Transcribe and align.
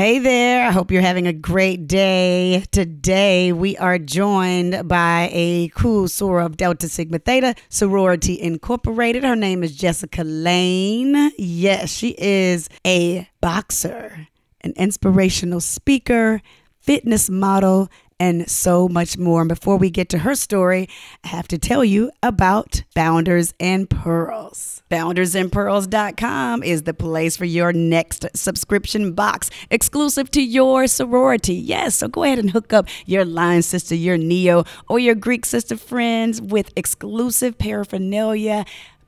Hey 0.00 0.18
there. 0.18 0.66
I 0.66 0.70
hope 0.70 0.90
you're 0.90 1.02
having 1.02 1.26
a 1.26 1.32
great 1.34 1.86
day. 1.86 2.64
Today, 2.70 3.52
we 3.52 3.76
are 3.76 3.98
joined 3.98 4.88
by 4.88 5.28
a 5.30 5.68
cool 5.74 6.08
soror 6.08 6.46
of 6.46 6.56
Delta 6.56 6.88
Sigma 6.88 7.18
Theta 7.18 7.54
Sorority 7.68 8.40
Incorporated. 8.40 9.24
Her 9.24 9.36
name 9.36 9.62
is 9.62 9.76
Jessica 9.76 10.24
Lane. 10.24 11.32
Yes, 11.36 11.90
she 11.90 12.14
is 12.16 12.70
a 12.86 13.28
boxer, 13.42 14.26
an 14.62 14.72
inspirational 14.76 15.60
speaker, 15.60 16.40
fitness 16.78 17.28
model, 17.28 17.90
and 18.18 18.50
so 18.50 18.88
much 18.88 19.18
more. 19.18 19.42
And 19.42 19.50
before 19.50 19.76
we 19.76 19.90
get 19.90 20.08
to 20.08 20.18
her 20.20 20.34
story, 20.34 20.88
I 21.24 21.28
have 21.28 21.46
to 21.48 21.58
tell 21.58 21.84
you 21.84 22.10
about 22.22 22.84
Founders 22.94 23.52
and 23.60 23.90
Pearls. 23.90 24.79
Foundersandpearls.com 24.90 26.64
is 26.64 26.82
the 26.82 26.92
place 26.92 27.36
for 27.36 27.44
your 27.44 27.72
next 27.72 28.26
subscription 28.34 29.12
box 29.12 29.48
exclusive 29.70 30.30
to 30.32 30.42
your 30.42 30.88
sorority. 30.88 31.54
Yes, 31.54 31.96
so 31.96 32.08
go 32.08 32.24
ahead 32.24 32.40
and 32.40 32.50
hook 32.50 32.72
up 32.72 32.88
your 33.06 33.24
line 33.24 33.62
sister, 33.62 33.94
your 33.94 34.18
Neo, 34.18 34.64
or 34.88 34.98
your 34.98 35.14
Greek 35.14 35.46
sister 35.46 35.76
friends 35.76 36.42
with 36.42 36.72
exclusive 36.74 37.56
paraphernalia 37.56 38.64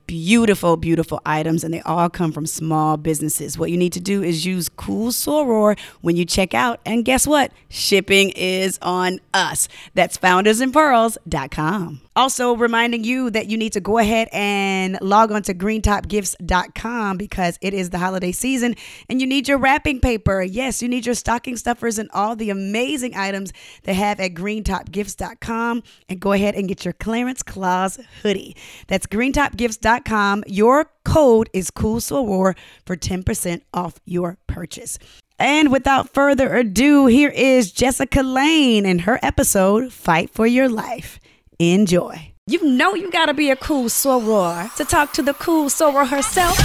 beautiful, 0.07 0.77
beautiful 0.77 1.21
items, 1.25 1.63
and 1.63 1.73
they 1.73 1.81
all 1.81 2.09
come 2.09 2.31
from 2.31 2.45
small 2.45 2.97
businesses. 2.97 3.57
What 3.57 3.71
you 3.71 3.77
need 3.77 3.93
to 3.93 3.99
do 3.99 4.21
is 4.21 4.45
use 4.45 4.69
Cool 4.69 5.11
Soror 5.11 5.79
when 6.01 6.15
you 6.15 6.25
check 6.25 6.53
out, 6.53 6.79
and 6.85 7.05
guess 7.05 7.25
what? 7.25 7.51
Shipping 7.69 8.31
is 8.35 8.77
on 8.81 9.19
us. 9.33 9.67
That's 9.93 10.17
foundersandpearls.com. 10.17 12.01
Also, 12.15 12.55
reminding 12.55 13.03
you 13.03 13.29
that 13.31 13.47
you 13.47 13.57
need 13.57 13.73
to 13.73 13.79
go 13.79 13.97
ahead 13.97 14.29
and 14.31 14.97
log 15.01 15.31
on 15.31 15.41
to 15.43 15.53
greentopgifts.com 15.53 17.17
because 17.17 17.57
it 17.61 17.73
is 17.73 17.89
the 17.89 17.97
holiday 17.97 18.31
season 18.31 18.75
and 19.09 19.19
you 19.19 19.27
need 19.27 19.47
your 19.47 19.57
wrapping 19.57 19.99
paper. 19.99 20.41
Yes, 20.41 20.81
you 20.81 20.87
need 20.87 21.05
your 21.05 21.15
stocking 21.15 21.57
stuffers 21.57 21.97
and 21.97 22.09
all 22.13 22.35
the 22.35 22.49
amazing 22.49 23.15
items 23.15 23.51
they 23.83 23.93
have 23.93 24.19
at 24.19 24.33
greentopgifts.com. 24.33 25.83
And 26.09 26.19
go 26.19 26.31
ahead 26.31 26.55
and 26.55 26.67
get 26.67 26.85
your 26.85 26.93
Clarence 26.93 27.41
Claus 27.41 27.99
hoodie. 28.21 28.55
That's 28.87 29.07
greentopgifts.com. 29.07 30.43
Your 30.47 30.91
code 31.03 31.49
is 31.53 31.71
Cool 31.71 31.99
for 31.99 32.55
10% 32.95 33.61
off 33.73 33.99
your 34.05 34.37
purchase. 34.47 34.99
And 35.39 35.71
without 35.71 36.13
further 36.13 36.55
ado, 36.55 37.07
here 37.07 37.29
is 37.29 37.71
Jessica 37.71 38.21
Lane 38.21 38.85
and 38.85 39.01
her 39.01 39.19
episode, 39.21 39.91
Fight 39.91 40.29
for 40.29 40.45
Your 40.45 40.69
Life. 40.69 41.19
Enjoy. 41.59 42.33
You 42.47 42.63
know 42.65 42.93
you 42.93 43.09
gotta 43.11 43.33
be 43.33 43.49
a 43.49 43.55
cool 43.55 43.85
soror 43.85 44.73
to 44.75 44.83
talk 44.83 45.13
to 45.13 45.21
the 45.21 45.33
cool 45.35 45.69
soror 45.69 46.07
herself. 46.07 46.57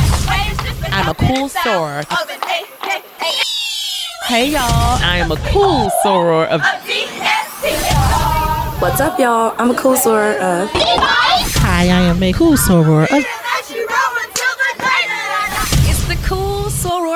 I'm 0.90 1.08
a 1.08 1.14
cool 1.14 1.48
soror. 1.48 2.04
Hey 4.26 4.50
y'all. 4.50 4.98
I 5.02 5.18
am 5.18 5.30
a 5.30 5.36
cool 5.52 5.90
soror 6.04 6.48
of. 6.48 6.62
What's 8.80 9.00
up, 9.00 9.18
y'all? 9.18 9.54
I'm 9.58 9.70
a 9.70 9.74
cool 9.74 9.94
soror 9.94 10.36
of. 10.36 10.70
Hi, 10.72 11.82
I 11.84 12.02
am 12.02 12.22
a 12.22 12.32
cool 12.32 12.56
soror 12.56 13.04
of. 13.04 13.47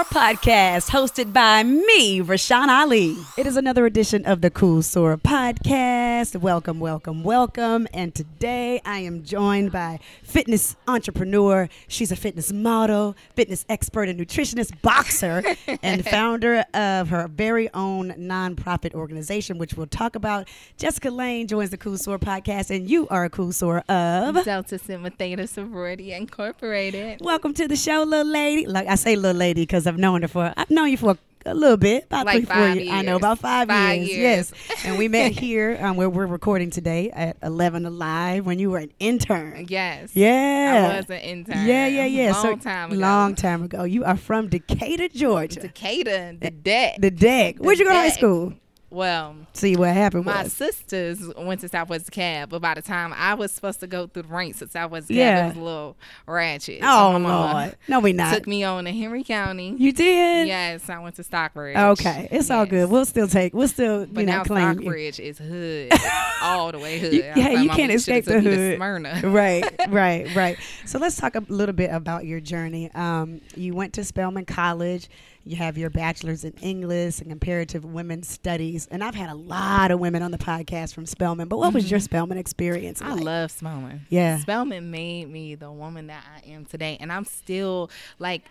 Soror 0.02 0.34
Podcast, 0.34 0.90
hosted 0.90 1.32
by 1.32 1.62
me, 1.62 2.20
Rashawn 2.20 2.68
Ali. 2.68 3.16
It 3.36 3.46
is 3.46 3.56
another 3.56 3.86
edition 3.86 4.24
of 4.24 4.40
the 4.40 4.50
Cool 4.50 4.80
Soror 4.82 5.20
Podcast. 5.20 6.36
Welcome, 6.40 6.80
welcome, 6.80 7.22
welcome. 7.22 7.86
And 7.92 8.14
today 8.14 8.80
I 8.84 8.98
am 9.00 9.22
joined 9.22 9.70
by 9.70 10.00
fitness 10.22 10.76
entrepreneur. 10.88 11.68
She's 11.88 12.10
a 12.10 12.16
fitness 12.16 12.52
model, 12.52 13.16
fitness 13.36 13.64
expert, 13.68 14.08
and 14.08 14.18
nutritionist, 14.18 14.80
boxer, 14.82 15.42
and 15.82 16.04
founder 16.06 16.64
of 16.74 17.08
her 17.10 17.28
very 17.28 17.72
own 17.74 18.12
nonprofit 18.12 18.94
organization, 18.94 19.58
which 19.58 19.74
we'll 19.74 19.86
talk 19.86 20.16
about. 20.16 20.48
Jessica 20.78 21.10
Lane 21.10 21.46
joins 21.46 21.70
the 21.70 21.78
Cool 21.78 21.94
Soror 21.94 22.18
Podcast, 22.18 22.74
and 22.74 22.88
you 22.90 23.06
are 23.08 23.24
a 23.24 23.30
Cool 23.30 23.48
Soror 23.48 23.82
of. 23.88 24.44
Delta 24.44 24.78
Sigma 24.78 25.10
Theta 25.10 25.46
Sorority 25.46 26.12
Incorporated. 26.12 27.20
Welcome 27.20 27.54
to 27.54 27.68
the 27.68 27.76
show, 27.76 28.02
little 28.02 28.32
lady. 28.32 28.66
Like 28.66 28.88
I 28.88 28.96
say, 28.96 29.16
little 29.16 29.38
lady, 29.38 29.62
because 29.62 29.86
I've 29.92 29.98
known 29.98 30.22
her 30.22 30.28
for 30.28 30.52
I've 30.56 30.70
known 30.70 30.88
you 30.90 30.96
for 30.96 31.16
a, 31.44 31.54
little 31.54 31.76
bit, 31.76 32.04
about 32.04 32.24
Like 32.26 32.36
three, 32.36 32.44
four 32.44 32.54
five 32.54 32.76
years. 32.76 32.90
I 32.92 33.02
know 33.02 33.16
about 33.16 33.40
five, 33.40 33.66
Five 33.68 33.98
years. 33.98 34.10
years. 34.10 34.52
Yes, 34.68 34.84
and 34.84 34.96
we 34.96 35.08
met 35.08 35.32
here 35.38 35.76
um, 35.80 35.96
where 35.96 36.08
we're 36.08 36.26
recording 36.26 36.70
today 36.70 37.10
at 37.10 37.36
Eleven 37.42 37.84
Alive 37.84 38.46
when 38.46 38.58
you 38.60 38.70
were 38.70 38.78
an 38.78 38.92
intern. 39.00 39.66
Yes. 39.68 40.14
Yeah, 40.14 40.90
I 40.92 40.96
was 40.98 41.06
an 41.10 41.18
intern. 41.18 41.66
Yeah, 41.66 41.86
yeah, 41.88 42.04
yeah. 42.06 42.32
Long 42.32 42.42
so, 42.42 42.56
time 42.56 42.92
ago. 42.92 43.00
Long 43.00 43.34
time 43.34 43.62
ago. 43.64 43.82
You 43.84 44.04
are 44.04 44.16
from 44.16 44.48
Decatur, 44.48 45.08
Georgia. 45.08 45.60
Decatur, 45.60 46.36
the 46.40 46.50
deck. 46.50 46.96
the 47.00 47.10
deck. 47.10 47.56
Where'd 47.58 47.78
you 47.78 47.86
go 47.86 47.92
to 47.92 47.96
high 47.98 48.10
school? 48.10 48.54
Well, 48.92 49.34
See 49.54 49.76
what 49.76 49.92
happened 49.94 50.24
my 50.26 50.42
was. 50.44 50.52
sisters 50.52 51.20
went 51.36 51.60
to 51.62 51.68
Southwest 51.68 52.10
Cab, 52.10 52.50
but 52.50 52.60
by 52.60 52.74
the 52.74 52.82
time 52.82 53.12
I 53.16 53.34
was 53.34 53.50
supposed 53.52 53.80
to 53.80 53.86
go 53.86 54.06
through 54.06 54.22
the 54.22 54.28
ranks 54.28 54.60
at 54.62 54.70
Southwest 54.70 55.08
Cab, 55.08 55.16
Yeah. 55.16 55.44
it 55.46 55.48
was 55.48 55.56
a 55.56 55.60
little 55.60 55.96
ratchet. 56.26 56.80
So 56.82 56.86
Oh 56.88 57.18
my 57.18 57.52
Lord, 57.62 57.76
no, 57.88 58.00
we 58.00 58.12
not. 58.12 58.34
Took 58.34 58.46
me 58.46 58.62
on 58.64 58.84
to 58.84 58.92
Henry 58.92 59.24
County. 59.24 59.74
you 59.78 59.92
did. 59.92 60.46
Yes, 60.46 60.88
I 60.90 60.98
went 60.98 61.16
to 61.16 61.22
Stockbridge. 61.24 61.76
Okay, 61.76 62.28
it's 62.30 62.50
all 62.50 62.66
good. 62.66 62.90
We'll 62.90 63.04
still 63.06 63.28
take. 63.28 63.54
We'll 63.54 63.68
still, 63.68 64.06
But 64.06 64.20
you 64.20 64.26
know, 64.26 64.32
now 64.38 64.44
claim. 64.44 64.74
Stockbridge 64.74 65.18
is 65.20 65.38
hood, 65.38 65.92
all 66.42 66.70
the 66.72 66.78
way 66.78 66.98
hood. 66.98 67.12
You- 67.12 67.22
yeah, 67.34 67.50
you 67.60 67.70
can't 67.70 67.92
escape 67.92 68.24
the 68.24 68.34
took 68.34 68.44
me 68.44 68.50
to 68.50 68.56
hood. 68.56 68.76
Smyrna. 68.76 69.20
right, 69.24 69.64
right, 69.88 70.34
right. 70.34 70.56
So 70.86 70.98
let's 70.98 71.16
talk 71.16 71.34
a 71.34 71.42
little 71.48 71.74
bit 71.74 71.90
about 71.92 72.26
your 72.26 72.40
journey. 72.40 72.90
Um, 72.94 73.40
you 73.56 73.74
went 73.74 73.92
to 73.94 74.04
Spelman 74.04 74.44
College. 74.44 75.08
You 75.44 75.56
have 75.56 75.76
your 75.76 75.90
bachelor's 75.90 76.44
in 76.44 76.52
English 76.62 77.20
and 77.20 77.28
comparative 77.28 77.84
women's 77.84 78.28
studies. 78.28 78.86
And 78.90 79.02
I've 79.02 79.14
had 79.16 79.28
a 79.28 79.34
lot 79.34 79.90
of 79.90 79.98
women 79.98 80.22
on 80.22 80.30
the 80.30 80.38
podcast 80.38 80.94
from 80.94 81.04
Spelman. 81.04 81.48
But 81.48 81.58
what 81.58 81.74
was 81.74 81.90
your 81.90 81.98
Spelman 82.00 82.38
experience? 82.38 83.00
Mm-hmm. 83.02 83.12
I 83.12 83.14
love 83.16 83.50
Spelman. 83.50 84.06
Yeah. 84.08 84.38
Spelman 84.38 84.90
made 84.90 85.28
me 85.28 85.54
the 85.56 85.70
woman 85.72 86.06
that 86.06 86.22
I 86.36 86.48
am 86.50 86.64
today. 86.64 86.96
And 87.00 87.10
I'm 87.12 87.24
still 87.24 87.90
like 88.20 88.44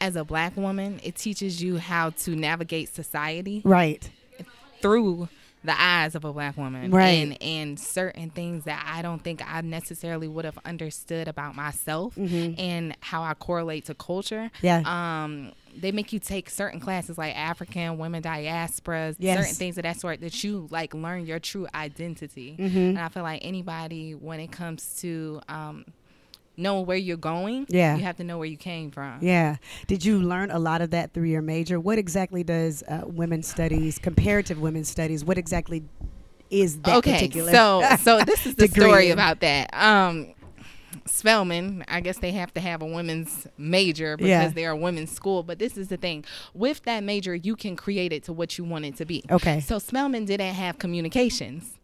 as 0.00 0.16
a 0.16 0.24
black 0.24 0.56
woman, 0.56 1.00
it 1.02 1.16
teaches 1.16 1.62
you 1.62 1.76
how 1.78 2.10
to 2.10 2.34
navigate 2.36 2.94
society 2.94 3.60
Right. 3.64 4.08
through 4.80 5.28
the 5.68 5.80
eyes 5.80 6.14
of 6.14 6.24
a 6.24 6.32
black 6.32 6.56
woman. 6.56 6.90
Right. 6.90 7.10
And 7.22 7.42
and 7.42 7.80
certain 7.80 8.30
things 8.30 8.64
that 8.64 8.84
I 8.86 9.02
don't 9.02 9.22
think 9.22 9.42
I 9.46 9.60
necessarily 9.60 10.26
would 10.26 10.44
have 10.44 10.58
understood 10.64 11.28
about 11.28 11.54
myself 11.54 12.16
and 12.16 12.96
how 13.00 13.22
I 13.22 13.34
correlate 13.34 13.84
to 13.86 13.94
culture. 13.94 14.50
Mm-hmm. 14.56 14.66
Yeah. 14.66 14.82
Um 15.22 15.52
they 15.76 15.92
make 15.92 16.12
you 16.12 16.18
take 16.18 16.50
certain 16.50 16.80
classes 16.80 17.18
like 17.18 17.36
African 17.36 17.98
women 17.98 18.22
diasporas, 18.22 19.14
Yes. 19.18 19.38
certain 19.38 19.54
things 19.54 19.78
of 19.78 19.84
that 19.84 20.00
sort 20.00 20.20
that 20.22 20.42
you 20.42 20.66
like 20.70 20.94
learn 20.94 21.24
your 21.26 21.38
true 21.38 21.68
identity. 21.74 22.56
Mm-hmm. 22.58 22.78
And 22.78 22.98
I 22.98 23.08
feel 23.08 23.22
like 23.22 23.44
anybody 23.44 24.14
when 24.14 24.40
it 24.40 24.50
comes 24.50 24.98
to 25.02 25.40
um 25.48 25.84
knowing 26.58 26.84
where 26.86 26.96
you're 26.96 27.16
going, 27.16 27.66
Yeah. 27.70 27.96
you 27.96 28.02
have 28.02 28.16
to 28.16 28.24
know 28.24 28.36
where 28.38 28.46
you 28.48 28.56
came 28.56 28.90
from. 28.90 29.18
Yeah. 29.22 29.56
Did 29.86 30.04
you 30.04 30.20
learn 30.20 30.50
a 30.50 30.58
lot 30.58 30.82
of 30.82 30.90
that 30.90 31.14
through 31.14 31.28
your 31.28 31.42
major? 31.42 31.78
What 31.80 31.98
exactly 31.98 32.42
does 32.44 32.82
uh, 32.88 33.02
women's 33.06 33.46
studies, 33.48 33.98
comparative 33.98 34.60
women's 34.60 34.88
studies, 34.88 35.24
what 35.24 35.38
exactly 35.38 35.84
is 36.50 36.80
that 36.80 36.96
okay, 36.96 37.12
particular? 37.12 37.52
so 37.52 37.82
so 38.02 38.20
this 38.24 38.44
is 38.46 38.54
the 38.56 38.68
story 38.68 39.10
about 39.10 39.40
that. 39.40 39.70
Um, 39.72 40.34
Spelman, 41.06 41.84
I 41.88 42.00
guess 42.00 42.18
they 42.18 42.32
have 42.32 42.52
to 42.54 42.60
have 42.60 42.82
a 42.82 42.86
women's 42.86 43.46
major 43.56 44.16
because 44.16 44.28
Yeah. 44.28 44.48
they're 44.48 44.70
a 44.70 44.76
women's 44.76 45.10
school. 45.10 45.42
But 45.42 45.58
this 45.58 45.76
is 45.76 45.88
the 45.88 45.96
thing: 45.96 46.24
with 46.54 46.82
that 46.84 47.02
major, 47.04 47.34
you 47.34 47.56
can 47.56 47.76
create 47.76 48.12
it 48.12 48.24
to 48.24 48.32
what 48.32 48.58
you 48.58 48.64
want 48.64 48.84
it 48.84 48.96
to 48.96 49.04
be. 49.04 49.22
Okay. 49.30 49.60
So 49.60 49.78
Spelman 49.78 50.24
didn't 50.24 50.54
have 50.54 50.78
communications. 50.78 51.74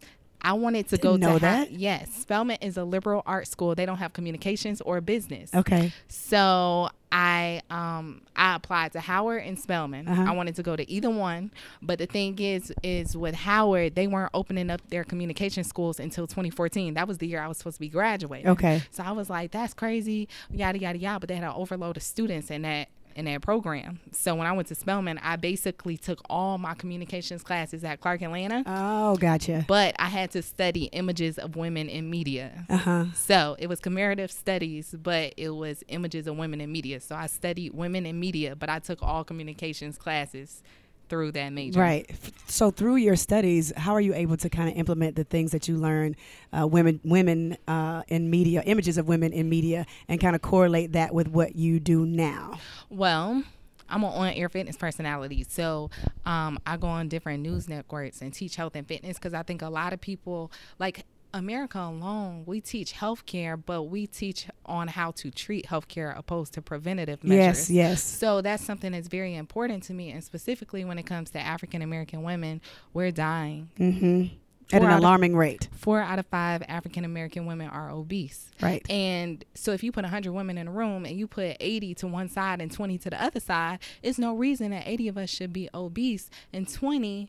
I 0.45 0.53
wanted 0.53 0.89
to 0.89 0.99
go 0.99 1.17
Didn't 1.17 1.33
know 1.33 1.39
to 1.39 1.49
ha- 1.49 1.67
yes, 1.71 2.13
Spelman 2.13 2.59
is 2.61 2.77
a 2.77 2.85
liberal 2.85 3.23
arts 3.25 3.51
school. 3.51 3.75
They 3.75 3.87
don't 3.87 3.97
have 3.97 4.13
communications 4.13 4.83
or 4.83 5.01
business. 5.01 5.53
Okay. 5.55 5.91
So 6.09 6.91
I 7.11 7.63
um 7.71 8.23
I 8.37 8.57
applied 8.57 8.93
to 8.93 9.01
Howard 9.01 9.45
and 9.45 9.59
Spelman. 9.59 10.07
Uh-huh. 10.07 10.25
I 10.29 10.33
wanted 10.33 10.57
to 10.57 10.63
go 10.63 10.77
to 10.77 10.89
either 10.91 11.09
one, 11.09 11.51
but 11.81 11.99
the 11.99 12.07
thing 12.07 12.39
is 12.39 12.73
is 12.83 13.17
with 13.17 13.35
Howard 13.35 13.95
they 13.95 14.07
weren't 14.07 14.33
opening 14.35 14.69
up 14.69 14.83
their 14.91 15.05
communication 15.05 15.65
schools 15.65 15.99
until 15.99 16.27
2014. 16.27 16.95
That 16.95 17.09
was 17.09 17.19
the 17.19 17.27
year 17.27 17.41
I 17.41 17.49
was 17.49 17.57
supposed 17.57 17.77
to 17.77 17.81
be 17.81 17.89
graduating. 17.89 18.49
Okay. 18.49 18.83
So 18.91 19.03
I 19.03 19.13
was 19.13 19.31
like, 19.31 19.53
that's 19.53 19.73
crazy, 19.73 20.29
yada 20.51 20.79
yada 20.79 20.99
yada. 20.99 21.21
But 21.21 21.29
they 21.29 21.37
had 21.37 21.45
an 21.45 21.53
overload 21.55 21.97
of 21.97 22.03
students 22.03 22.51
and 22.51 22.65
that 22.65 22.89
in 23.17 23.25
that 23.27 23.43
program. 23.43 24.01
So 24.13 24.35
when 24.35 24.47
I 24.47 24.53
went 24.53 24.69
to 24.69 24.75
Spelman, 24.75 25.19
I 25.19 25.37
basically 25.37 25.97
took 25.97 26.21
all 26.29 26.59
my 26.59 26.75
communications 26.75 27.43
classes 27.43 27.85
at 27.85 28.01
Clark 28.01 28.23
Atlanta. 28.23 28.63
Oh, 28.67 29.17
gotcha. 29.17 29.65
But 29.67 29.95
I 29.99 30.07
had 30.07 30.31
to 30.33 30.43
study 30.43 30.85
images 30.87 31.39
of 31.39 31.57
women 31.57 31.89
in 31.89 32.11
media. 32.11 32.65
Uh 32.69 32.77
huh. 32.77 33.05
So 33.15 33.57
it 33.59 33.69
was 33.69 33.81
comparative 33.81 34.31
studies, 34.31 34.95
but 35.01 35.35
it 35.37 35.51
was 35.51 35.83
images 35.89 36.27
of 36.27 36.37
women 36.37 36.61
in 36.61 36.71
media. 36.73 37.01
So 37.01 37.15
I 37.15 37.27
studied 37.27 37.75
women 37.75 38.07
in 38.07 38.19
media, 38.19 38.57
but 38.57 38.69
I 38.69 38.79
took 38.79 39.03
all 39.03 39.25
communications 39.25 39.99
classes 39.99 40.63
through 41.09 41.33
that 41.33 41.51
major. 41.51 41.81
Right. 41.81 42.11
So 42.47 42.71
through 42.71 42.97
your 42.97 43.17
studies, 43.17 43.73
how 43.77 43.95
are 43.95 44.01
you 44.01 44.15
able 44.15 44.37
to 44.39 44.49
kind 44.49 44.69
of 44.69 44.77
implement 44.77 45.17
the 45.17 45.25
things 45.25 45.53
that 45.53 45.69
you 45.69 45.77
learn, 45.77 46.17
uh, 46.53 46.67
women, 46.67 47.01
women 47.05 47.57
uh, 47.69 48.03
in 48.09 48.31
media, 48.31 48.63
images 48.67 48.99
of 48.99 49.09
women 49.09 49.33
in 49.33 49.49
media, 49.49 49.87
and 50.09 50.21
kind 50.21 50.37
of 50.37 50.43
correlate 50.43 50.93
that 50.93 51.15
with 51.15 51.29
what 51.29 51.57
you 51.57 51.81
do 51.81 52.07
now? 52.07 52.59
Well, 52.91 53.43
I'm 53.89 54.03
an 54.03 54.11
on-air 54.11 54.49
fitness 54.49 54.77
personality, 54.77 55.45
so 55.49 55.91
um, 56.25 56.59
I 56.67 56.77
go 56.77 56.87
on 56.87 57.09
different 57.09 57.43
news 57.43 57.69
networks 57.69 58.23
and 58.23 58.33
teach 58.33 58.57
health 58.57 58.77
and 58.77 58.87
fitness 58.87 59.19
because 59.19 59.35
I 59.35 59.43
think 59.43 59.63
a 59.63 59.69
lot 59.69 59.93
of 59.93 60.01
people 60.01 60.51
like 60.79 61.05
America 61.35 61.79
alone, 61.79 62.45
we 62.47 62.61
teach 62.61 62.95
healthcare, 62.95 63.61
but 63.63 63.83
we 63.85 64.07
teach 64.07 64.47
on 64.65 64.89
how 64.89 65.11
to 65.13 65.31
treat 65.31 65.67
healthcare 65.67 66.17
opposed 66.17 66.55
to 66.55 66.63
preventative 66.63 67.23
measures. 67.25 67.71
Yes, 67.71 67.71
yes. 67.71 68.03
So 68.03 68.41
that's 68.41 68.65
something 68.65 68.93
that's 68.93 69.09
very 69.09 69.35
important 69.35 69.83
to 69.85 69.95
me, 69.95 70.11
and 70.13 70.23
specifically 70.25 70.85
when 70.85 70.99
it 70.99 71.03
comes 71.05 71.31
to 71.31 71.41
African 71.41 71.83
American 71.83 72.23
women, 72.23 72.61
we're 72.93 73.11
dying. 73.11 73.69
Mm-hmm. 73.79 74.37
At 74.73 74.81
Four 74.81 74.87
an 74.89 74.93
out 74.95 74.97
of- 74.97 75.01
alarming 75.01 75.37
rate. 75.37 75.69
Four 75.73 76.01
out 76.01 76.19
of 76.19 76.27
five 76.27 76.63
African 76.69 77.05
American 77.05 77.45
women 77.45 77.69
are 77.69 77.91
obese. 77.91 78.51
Right. 78.63 78.89
And 78.91 79.45
so 79.55 79.73
if 79.73 79.83
you 79.83 79.93
put 79.93 80.05
100 80.05 80.33
women 80.33 80.57
in 80.57 80.69
a 80.69 80.71
room 80.71 81.05
and 81.05 81.19
you 81.19 81.27
put 81.27 81.59
80 81.61 81.95
to 81.97 82.07
one 82.07 82.31
side 82.31 82.63
and 82.63 82.73
20 82.73 82.97
to 82.99 83.11
the 83.11 83.23
other 83.23 83.41
side, 83.41 83.81
it's 84.03 84.19
no 84.19 84.35
reason 84.35 84.71
that 84.71 84.85
80 84.89 85.09
of 85.09 85.19
us 85.19 85.29
should 85.29 85.53
be 85.53 85.69
obese 85.75 86.31
and 86.51 86.67
20 86.73 87.29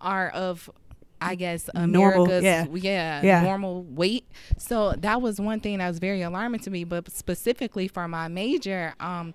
are 0.00 0.30
of 0.30 0.70
I 1.22 1.34
guess 1.34 1.68
Normal, 1.74 2.24
America's 2.24 2.44
yeah. 2.44 2.66
yeah, 2.72 3.22
Yeah. 3.22 3.42
normal 3.42 3.82
weight. 3.84 4.26
So 4.58 4.92
that 4.98 5.20
was 5.22 5.40
one 5.40 5.60
thing 5.60 5.78
that 5.78 5.88
was 5.88 5.98
very 5.98 6.22
alarming 6.22 6.60
to 6.60 6.70
me. 6.70 6.84
But 6.84 7.10
specifically 7.12 7.88
for 7.88 8.06
my 8.08 8.28
major, 8.28 8.94
um, 9.00 9.34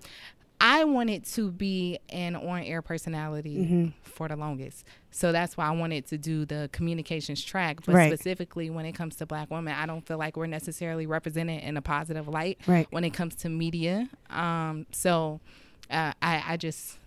I 0.60 0.82
wanted 0.84 1.24
to 1.26 1.52
be 1.52 1.98
an 2.08 2.34
on-air 2.34 2.82
personality 2.82 3.58
Mm-hmm. 3.58 3.86
for 4.02 4.26
the 4.26 4.34
longest. 4.34 4.84
So 5.12 5.30
that's 5.30 5.56
why 5.56 5.66
I 5.66 5.70
wanted 5.70 6.06
to 6.08 6.18
do 6.18 6.44
the 6.44 6.68
communications 6.72 7.44
track. 7.44 7.78
But 7.86 7.94
Right. 7.94 8.12
specifically 8.12 8.68
when 8.68 8.84
it 8.84 8.92
comes 8.92 9.14
to 9.16 9.26
black 9.26 9.50
women, 9.52 9.72
I 9.74 9.86
don't 9.86 10.04
feel 10.04 10.18
like 10.18 10.36
we're 10.36 10.46
necessarily 10.46 11.06
represented 11.06 11.62
in 11.62 11.76
a 11.76 11.82
positive 11.82 12.26
light 12.26 12.58
Right. 12.66 12.88
when 12.90 13.04
it 13.04 13.10
comes 13.10 13.36
to 13.36 13.48
media. 13.48 14.08
Um, 14.30 14.86
so 14.90 15.40
uh, 15.90 16.12
I, 16.20 16.42
I 16.48 16.56
just 16.56 16.98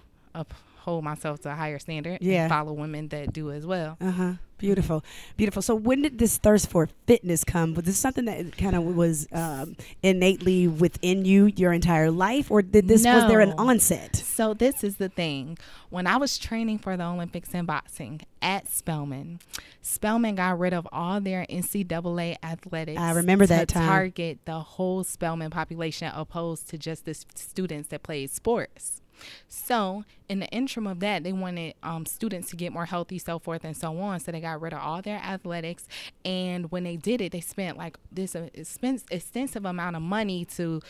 uphold 0.81 1.03
myself 1.03 1.39
to 1.41 1.51
a 1.51 1.55
higher 1.55 1.79
standard 1.79 2.17
Yeah. 2.21 2.43
and 2.43 2.49
follow 2.49 2.73
women 2.73 3.07
that 3.09 3.33
do 3.33 3.51
as 3.51 3.65
well. 3.65 3.97
Uh 4.01 4.11
huh. 4.11 4.33
Beautiful, 4.57 5.03
beautiful. 5.37 5.63
So, 5.63 5.73
when 5.73 6.03
did 6.03 6.19
this 6.19 6.37
thirst 6.37 6.69
for 6.69 6.87
fitness 7.07 7.43
come? 7.43 7.73
Was 7.73 7.85
this 7.85 7.97
something 7.97 8.25
that 8.25 8.55
kind 8.57 8.75
of 8.75 8.83
was 8.83 9.27
um, 9.31 9.75
innately 10.03 10.67
within 10.67 11.25
you 11.25 11.47
your 11.55 11.73
entire 11.73 12.11
life, 12.11 12.51
or 12.51 12.61
did 12.61 12.87
this 12.87 13.03
was 13.03 13.27
there 13.27 13.39
an 13.39 13.53
onset? 13.57 14.15
So 14.15 14.53
this 14.53 14.83
is 14.83 14.97
the 14.97 15.09
thing. 15.09 15.57
When 15.89 16.05
I 16.05 16.17
was 16.17 16.37
training 16.37 16.77
for 16.77 16.95
the 16.95 17.05
Olympics 17.05 17.55
in 17.55 17.65
boxing 17.65 18.21
at 18.39 18.67
Spelman, 18.67 19.39
Spelman 19.81 20.35
got 20.35 20.59
rid 20.59 20.73
of 20.75 20.87
all 20.91 21.19
their 21.19 21.43
NCAA 21.49 22.35
athletics. 22.43 22.99
I 23.01 23.13
remember 23.13 23.45
to 23.45 23.49
that 23.49 23.67
time. 23.67 23.87
Target 23.87 24.39
the 24.45 24.59
whole 24.59 25.03
Spelman 25.03 25.49
population, 25.49 26.11
opposed 26.13 26.69
to 26.69 26.77
just 26.77 27.05
the 27.05 27.15
students 27.33 27.89
that 27.89 28.03
played 28.03 28.29
sports. 28.29 29.00
So 29.47 30.03
in 30.29 30.39
the 30.39 30.47
interim 30.47 30.87
of 30.87 30.99
that, 31.01 31.23
they 31.23 31.33
wanted 31.33 31.75
um, 31.83 32.05
students 32.05 32.49
to 32.51 32.55
get 32.55 32.71
more 32.71 32.85
healthy, 32.85 33.19
so 33.19 33.39
forth 33.39 33.63
and 33.63 33.75
so 33.75 33.97
on. 33.99 34.19
So 34.19 34.31
they 34.31 34.41
got 34.41 34.61
rid 34.61 34.73
of 34.73 34.79
all 34.79 35.01
their 35.01 35.17
athletics, 35.17 35.87
and 36.23 36.71
when 36.71 36.83
they 36.83 36.95
did 36.95 37.21
it, 37.21 37.31
they 37.31 37.41
spent 37.41 37.77
like 37.77 37.97
this 38.11 38.35
uh, 38.35 38.49
expense, 38.53 39.05
extensive 39.11 39.65
amount 39.65 39.95
of 39.95 40.01
money 40.01 40.45
to 40.45 40.81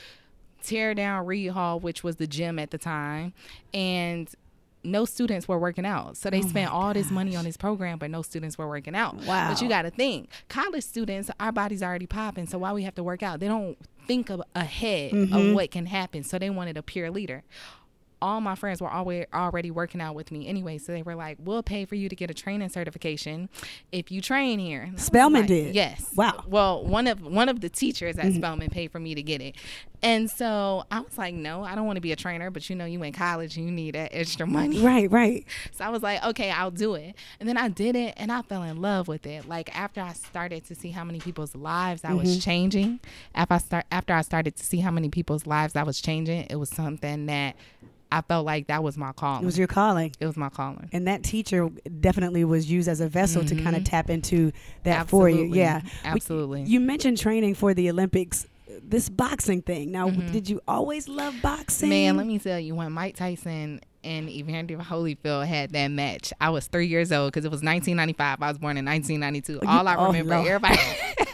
tear 0.64 0.94
down 0.94 1.26
Read 1.26 1.48
Hall, 1.48 1.80
which 1.80 2.04
was 2.04 2.18
the 2.18 2.28
gym 2.28 2.60
at 2.60 2.72
the 2.72 2.78
time, 2.78 3.34
and 3.74 4.30
no 4.84 5.06
students 5.06 5.48
were 5.48 5.60
working 5.60 5.86
out. 5.86 6.18
So 6.18 6.30
they 6.30 6.42
spent 6.42 6.72
all 6.72 6.94
this 6.94 7.12
money 7.12 7.36
on 7.36 7.46
this 7.46 7.58
program, 7.58 8.00
but 8.00 8.10
no 8.10 8.24
students 8.24 8.58
were 8.58 8.68
working 8.68 8.96
out. 8.96 9.16
Wow. 9.26 9.50
But 9.50 9.62
you 9.62 9.70
got 9.70 9.84
to 9.84 9.92
think, 9.92 10.30
college 10.50 10.84
students, 10.84 11.30
our 11.40 11.52
bodies 11.52 11.84
already 11.84 12.08
popping, 12.08 12.48
so 12.48 12.58
why 12.58 12.74
we 12.74 12.84
have 12.84 12.96
to 12.96 13.04
work 13.04 13.22
out? 13.22 13.40
They 13.40 13.48
don't 13.48 13.78
think 14.08 14.32
of 14.32 14.42
ahead 14.56 15.14
of 15.14 15.54
what 15.54 15.70
can 15.70 15.86
happen. 15.86 16.24
So 16.24 16.40
they 16.40 16.50
wanted 16.50 16.78
a 16.78 16.84
peer 16.84 17.12
leader. 17.12 17.44
All 18.22 18.42
my 18.42 18.56
friends 18.56 18.82
were 18.82 18.90
always 18.90 19.26
already 19.34 19.72
working 19.72 20.00
out 20.00 20.16
with 20.16 20.32
me 20.32 20.48
anyway, 20.48 20.78
so 20.78 20.94
they 20.94 21.04
were 21.04 21.16
like, 21.16 21.38
"We'll 21.40 21.64
pay 21.64 21.86
for 21.86 21.96
you 21.96 22.08
to 22.08 22.16
get 22.16 22.32
a 22.32 22.34
training 22.34 22.70
certification 22.70 23.50
if 23.92 24.12
you 24.12 24.22
train 24.22 24.60
here." 24.60 24.84
And 24.84 24.92
I 24.92 24.94
was 24.94 25.04
Spelman 25.04 25.42
like, 25.42 25.48
did? 25.48 25.76
Yes. 25.76 26.10
Wow. 26.16 26.44
Well, 26.48 26.86
one 26.86 27.08
of 27.08 27.22
one 27.22 27.50
of 27.50 27.60
the 27.62 27.70
teachers 27.70 28.18
at 28.18 28.26
mm-hmm. 28.26 28.38
Spelman 28.38 28.70
paid 28.70 28.92
for 28.92 29.00
me 29.00 29.16
to 29.16 29.22
get 29.22 29.42
it, 29.42 29.56
and 30.02 30.30
so 30.32 30.86
I 30.90 31.02
was 31.02 31.18
like, 31.18 31.34
"No, 31.34 31.64
I 31.64 31.76
don't 31.76 31.86
want 31.86 31.98
to 31.98 32.02
be 32.02 32.14
a 32.14 32.16
trainer." 32.16 32.50
But 32.52 32.70
you 32.70 32.76
know, 32.76 32.86
you 32.86 33.02
in 33.04 33.14
college 33.14 33.58
and 33.58 33.66
you 33.66 33.72
need 33.72 33.96
that 33.96 34.10
extra 34.14 34.46
money. 34.48 34.80
Right, 34.80 35.10
right. 35.12 35.46
So 35.74 35.86
I 35.86 35.90
was 35.90 36.04
like, 36.04 36.24
okay, 36.24 36.52
I'll 36.52 36.72
do 36.72 36.96
it. 36.96 37.16
And 37.40 37.48
then 37.48 37.58
I 37.58 37.70
did 37.70 37.96
it 37.96 38.14
and 38.18 38.32
I 38.32 38.42
fell 38.42 38.64
in 38.64 38.82
love 38.82 39.08
with 39.08 39.26
it. 39.26 39.48
Like 39.48 39.76
after 39.78 40.02
I 40.02 40.14
started 40.14 40.66
to 40.66 40.76
see 40.76 40.92
how 40.92 41.04
many 41.04 41.20
people's 41.20 41.56
lives 41.56 42.04
I 42.04 42.14
was 42.14 42.30
mm-hmm. 42.30 42.40
changing, 42.40 43.00
after 43.34 43.54
I 43.54 43.58
start 43.58 43.86
after 43.92 44.14
I 44.14 44.22
started 44.22 44.56
to 44.58 44.64
see 44.66 44.80
how 44.80 44.92
many 44.92 45.10
people's 45.10 45.48
lives 45.48 45.76
I 45.76 45.84
was 45.84 46.02
changing, 46.02 46.48
it 46.50 46.58
was 46.58 46.70
something 46.70 47.28
that 47.28 47.56
I 48.12 48.22
felt 48.22 48.46
like 48.46 48.68
that 48.68 48.84
was 48.84 48.98
my 48.98 49.14
calling. 49.14 49.44
It 49.44 49.46
was 49.46 49.58
your 49.58 49.68
calling. 49.68 50.14
It 50.20 50.26
was 50.26 50.36
my 50.36 50.50
calling. 50.50 50.90
And 50.92 51.08
that 51.08 51.24
teacher 51.24 51.70
definitely 52.00 52.44
was 52.44 52.70
used 52.70 52.90
as 52.90 53.00
a 53.00 53.08
vessel 53.08 53.46
to 53.46 53.56
kind 53.56 53.76
of 53.76 53.84
tap 53.84 54.10
into 54.10 54.52
that 54.84 55.08
for 55.10 55.30
you. 55.30 55.46
Mm-hmm. 55.46 55.54
Absolutely. 55.54 55.60
Yeah. 55.60 55.82
We- 55.84 56.10
Absolutely. 56.10 56.64
You 56.64 56.80
mentioned 56.80 57.18
training 57.18 57.56
for 57.56 57.74
the 57.74 57.90
Olympics, 57.90 58.48
this 58.84 59.08
boxing 59.10 59.62
thing. 59.62 59.92
Now, 59.92 60.10
did 60.10 60.50
you 60.50 60.62
always 60.68 61.08
love 61.08 61.36
boxing? 61.42 61.90
Mm-hmm. 61.90 62.06
Man, 62.06 62.18
let 62.18 62.28
me 62.28 62.40
tell 62.40 62.60
you, 62.60 62.76
when 62.76 62.92
Mike 62.92 63.16
Tyson 63.16 63.80
and 64.04 64.30
Evander 64.30 64.78
Holyfield 64.78 65.46
had 65.46 65.72
that 65.72 65.88
match, 65.90 66.34
I 66.42 66.50
was 66.50 66.68
three 66.68 66.88
years 66.88 67.12
old 67.12 67.32
because 67.32 67.46
it 67.46 67.52
was 67.52 67.64
1995. 67.64 68.42
I 68.42 68.50
was 68.50 68.58
born 68.58 68.78
in 68.78 68.86
1992. 68.86 69.66
All 69.68 69.88
I 69.88 69.96
oh, 69.96 70.08
remember, 70.08 70.36
Lord. 70.36 70.48
everybody. 70.48 70.80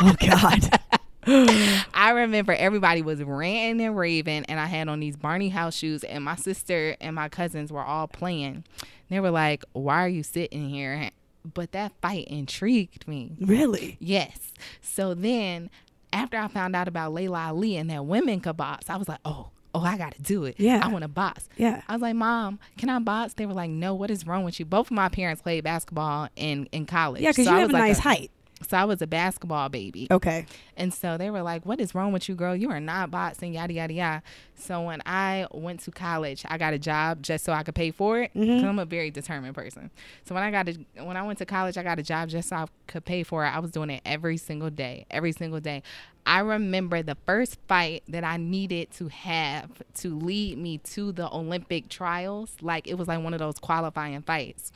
Oh, 0.00 0.14
God. 0.20 0.80
I 1.26 2.10
remember 2.14 2.52
everybody 2.52 3.02
was 3.02 3.22
ranting 3.22 3.84
and 3.86 3.96
raving, 3.96 4.44
and 4.46 4.58
I 4.60 4.66
had 4.66 4.88
on 4.88 5.00
these 5.00 5.16
Barney 5.16 5.48
House 5.48 5.74
shoes, 5.74 6.04
and 6.04 6.24
my 6.24 6.36
sister 6.36 6.96
and 7.00 7.14
my 7.14 7.28
cousins 7.28 7.72
were 7.72 7.82
all 7.84 8.06
playing. 8.08 8.64
They 9.10 9.20
were 9.20 9.30
like, 9.30 9.64
"Why 9.72 10.04
are 10.04 10.08
you 10.08 10.22
sitting 10.22 10.68
here?" 10.68 11.10
But 11.52 11.72
that 11.72 11.92
fight 12.00 12.26
intrigued 12.28 13.06
me. 13.06 13.36
really? 13.40 13.96
Yes. 14.00 14.52
So 14.80 15.12
then, 15.14 15.68
after 16.12 16.38
I 16.38 16.48
found 16.48 16.74
out 16.74 16.88
about 16.88 17.12
Laila 17.12 17.48
Ali 17.48 17.76
and 17.76 17.90
that 17.90 18.06
women 18.06 18.40
could 18.40 18.56
box, 18.56 18.88
I 18.88 18.96
was 18.96 19.08
like, 19.08 19.20
"Oh, 19.24 19.50
oh, 19.74 19.82
I 19.82 19.98
got 19.98 20.14
to 20.14 20.22
do 20.22 20.44
it. 20.44 20.54
Yeah. 20.58 20.80
I 20.82 20.88
want 20.88 21.02
to 21.02 21.08
box." 21.08 21.48
Yeah. 21.56 21.82
I 21.88 21.92
was 21.92 22.02
like, 22.02 22.14
"Mom, 22.16 22.58
can 22.78 22.88
I 22.88 22.98
box?" 22.98 23.34
They 23.34 23.44
were 23.46 23.52
like, 23.52 23.70
"No. 23.70 23.94
What 23.94 24.10
is 24.10 24.26
wrong 24.26 24.42
with 24.44 24.58
you?" 24.58 24.64
Both 24.66 24.86
of 24.86 24.92
my 24.92 25.08
parents 25.10 25.42
played 25.42 25.64
basketball 25.64 26.28
in 26.36 26.66
in 26.72 26.86
college. 26.86 27.22
Yeah, 27.22 27.30
because 27.32 27.44
So 27.44 27.50
you 27.50 27.56
I 27.56 27.60
have 27.60 27.70
a 27.70 27.72
like 27.74 27.82
nice 27.82 27.98
height. 27.98 28.30
So 28.68 28.76
I 28.76 28.84
was 28.84 29.02
a 29.02 29.06
basketball 29.06 29.68
baby. 29.68 30.06
Okay. 30.10 30.46
And 30.76 30.92
so 30.92 31.16
they 31.16 31.30
were 31.30 31.42
like, 31.42 31.64
What 31.66 31.80
is 31.80 31.94
wrong 31.94 32.12
with 32.12 32.28
you, 32.28 32.34
girl? 32.34 32.54
You 32.56 32.70
are 32.70 32.80
not 32.80 33.10
boxing, 33.10 33.54
yada, 33.54 33.72
yada, 33.72 33.92
yada. 33.92 34.22
So 34.56 34.82
when 34.82 35.02
I 35.06 35.46
went 35.52 35.80
to 35.80 35.90
college, 35.90 36.44
I 36.48 36.58
got 36.58 36.74
a 36.74 36.78
job 36.78 37.22
just 37.22 37.44
so 37.44 37.52
I 37.52 37.62
could 37.62 37.74
pay 37.74 37.90
for 37.90 38.20
it. 38.20 38.32
Mm-hmm. 38.34 38.66
I'm 38.66 38.78
a 38.78 38.84
very 38.84 39.10
determined 39.10 39.54
person. 39.54 39.90
So 40.24 40.34
when 40.34 40.44
I 40.44 40.50
got 40.50 40.68
a, 40.68 41.04
when 41.04 41.16
I 41.16 41.22
went 41.22 41.38
to 41.38 41.46
college, 41.46 41.76
I 41.76 41.82
got 41.82 41.98
a 41.98 42.02
job 42.02 42.28
just 42.28 42.48
so 42.48 42.56
I 42.56 42.66
could 42.86 43.04
pay 43.04 43.22
for 43.22 43.44
it. 43.44 43.48
I 43.48 43.58
was 43.58 43.70
doing 43.70 43.90
it 43.90 44.02
every 44.04 44.36
single 44.36 44.70
day, 44.70 45.06
every 45.10 45.32
single 45.32 45.60
day. 45.60 45.82
I 46.26 46.40
remember 46.40 47.02
the 47.02 47.16
first 47.26 47.58
fight 47.68 48.02
that 48.08 48.24
I 48.24 48.38
needed 48.38 48.90
to 48.92 49.08
have 49.08 49.70
to 49.96 50.08
lead 50.18 50.58
me 50.58 50.78
to 50.78 51.12
the 51.12 51.30
Olympic 51.30 51.88
trials. 51.88 52.56
Like 52.60 52.86
it 52.86 52.94
was 52.94 53.08
like 53.08 53.22
one 53.22 53.34
of 53.34 53.40
those 53.40 53.58
qualifying 53.58 54.22
fights. 54.22 54.72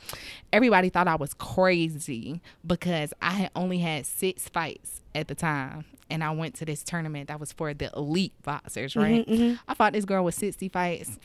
Everybody 0.53 0.89
thought 0.89 1.07
I 1.07 1.15
was 1.15 1.33
crazy 1.33 2.41
because 2.65 3.13
I 3.21 3.31
had 3.31 3.51
only 3.55 3.79
had 3.79 4.05
six 4.05 4.47
fights 4.47 5.01
at 5.15 5.27
the 5.27 5.35
time. 5.35 5.85
And 6.11 6.23
I 6.23 6.31
went 6.31 6.55
to 6.55 6.65
this 6.65 6.81
tournament 6.83 7.27
that 7.27 7.39
was 7.39 7.51
for 7.51 7.71
the 7.73 7.91
elite 7.95 8.33
boxers, 8.43 8.95
right? 8.95 9.27
Mm-hmm, 9.27 9.43
mm-hmm. 9.43 9.55
I 9.67 9.73
fought 9.75 9.93
this 9.93 10.05
girl 10.05 10.23
with 10.23 10.33
60 10.35 10.69
fights. 10.69 11.19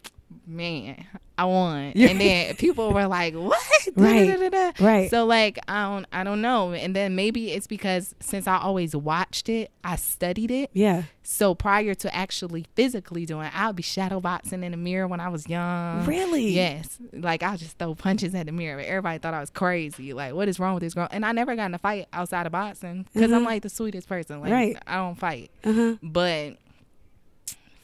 Man, 0.46 1.06
I 1.38 1.44
won. 1.46 1.92
And 1.96 2.20
then 2.20 2.54
people 2.56 2.92
were 2.92 3.06
like, 3.06 3.34
What? 3.34 3.58
Right. 3.96 4.26
Da-da-da-da. 4.26 4.84
Right. 4.84 5.10
So 5.10 5.26
like 5.26 5.58
I 5.68 5.84
don't 5.84 6.06
I 6.12 6.24
don't 6.24 6.40
know. 6.40 6.72
And 6.72 6.96
then 6.96 7.14
maybe 7.14 7.52
it's 7.52 7.66
because 7.66 8.14
since 8.18 8.46
I 8.46 8.56
always 8.58 8.96
watched 8.96 9.48
it, 9.48 9.70
I 9.84 9.96
studied 9.96 10.50
it. 10.50 10.70
Yeah. 10.72 11.02
So 11.22 11.54
prior 11.54 11.94
to 11.94 12.14
actually 12.14 12.66
physically 12.74 13.26
doing, 13.26 13.46
it, 13.46 13.52
I'll 13.54 13.72
be 13.74 13.82
shadow 13.82 14.20
boxing 14.20 14.64
in 14.64 14.72
the 14.72 14.78
mirror 14.78 15.06
when 15.06 15.20
I 15.20 15.28
was 15.28 15.46
young. 15.48 16.06
Really? 16.06 16.48
Yes. 16.50 16.98
Like 17.12 17.42
I'll 17.42 17.58
just 17.58 17.78
throw 17.78 17.94
punches 17.94 18.34
at 18.34 18.46
the 18.46 18.52
mirror. 18.52 18.78
But 18.78 18.86
everybody 18.86 19.18
thought 19.18 19.34
I 19.34 19.40
was 19.40 19.50
crazy. 19.50 20.12
Like, 20.14 20.34
what 20.34 20.48
is 20.48 20.58
wrong 20.58 20.74
with 20.74 20.82
this 20.82 20.94
girl? 20.94 21.08
And 21.10 21.24
I 21.26 21.32
never 21.32 21.54
got 21.54 21.66
in 21.66 21.74
a 21.74 21.78
fight 21.78 22.08
outside 22.12 22.46
of 22.46 22.52
boxing 22.52 23.06
because 23.12 23.32
I'm 23.32 23.44
like 23.44 23.62
the 23.62 23.68
sweetest 23.68 24.08
person. 24.08 24.40
Like 24.40 24.50
Right. 24.50 24.78
I 24.86 24.96
don't 24.96 25.16
fight. 25.18 25.50
Uh-huh. 25.62 25.96
But 26.02 26.56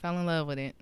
fell 0.01 0.19
in 0.19 0.25
love 0.27 0.47
with 0.47 0.59
it. 0.59 0.75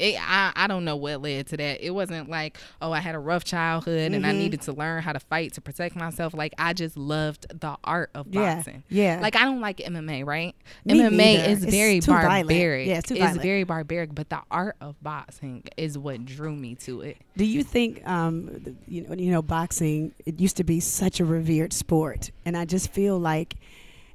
It, 0.00 0.16
I, 0.18 0.52
I 0.56 0.66
don't 0.66 0.84
know 0.84 0.96
what 0.96 1.20
led 1.22 1.46
to 1.48 1.56
that. 1.58 1.84
It 1.84 1.90
wasn't 1.90 2.28
like, 2.30 2.56
oh, 2.80 2.90
I 2.92 3.00
had 3.00 3.14
a 3.14 3.18
rough 3.18 3.44
childhood 3.44 4.12
and 4.12 4.24
I 4.26 4.30
Mm-hmm. 4.30 4.38
needed 4.38 4.60
to 4.62 4.72
learn 4.72 5.02
how 5.02 5.12
to 5.12 5.20
fight 5.20 5.52
to 5.54 5.60
protect 5.60 5.94
myself. 5.96 6.32
Like, 6.34 6.54
I 6.58 6.72
just 6.72 6.96
loved 6.96 7.46
the 7.60 7.76
art 7.84 8.10
of 8.14 8.30
boxing. 8.30 8.82
yeah. 8.88 9.18
Like, 9.20 9.36
I 9.36 9.44
don't 9.44 9.60
like 9.60 9.78
MMA, 9.78 10.24
right? 10.24 10.54
Me 10.84 11.00
MMA 11.00 11.48
is 11.48 11.62
It's 11.64 11.72
very 11.72 12.00
too 12.00 12.12
violent. 12.12 12.48
barbaric. 12.48 12.88
Yeah, 12.88 12.98
it's 12.98 13.08
too 13.08 13.14
it's 13.14 13.22
violent. 13.22 13.42
very 13.42 13.64
barbaric, 13.64 14.14
but 14.14 14.28
the 14.30 14.40
art 14.50 14.76
of 14.80 14.96
boxing 15.02 15.64
is 15.76 15.98
what 15.98 16.24
drew 16.24 16.54
me 16.56 16.74
to 16.76 17.02
it. 17.02 17.18
Do 17.36 17.44
you 17.44 17.62
think, 17.62 18.06
um, 18.08 18.76
you 18.88 19.02
know, 19.06 19.14
you 19.14 19.30
know, 19.30 19.42
boxing? 19.42 20.14
It 20.26 20.40
used 20.40 20.56
to 20.58 20.64
be 20.64 20.80
such 20.80 21.20
a 21.20 21.24
revered 21.24 21.72
sport, 21.72 22.30
and 22.44 22.56
I 22.56 22.64
just 22.64 22.90
feel 22.92 23.18
like 23.18 23.56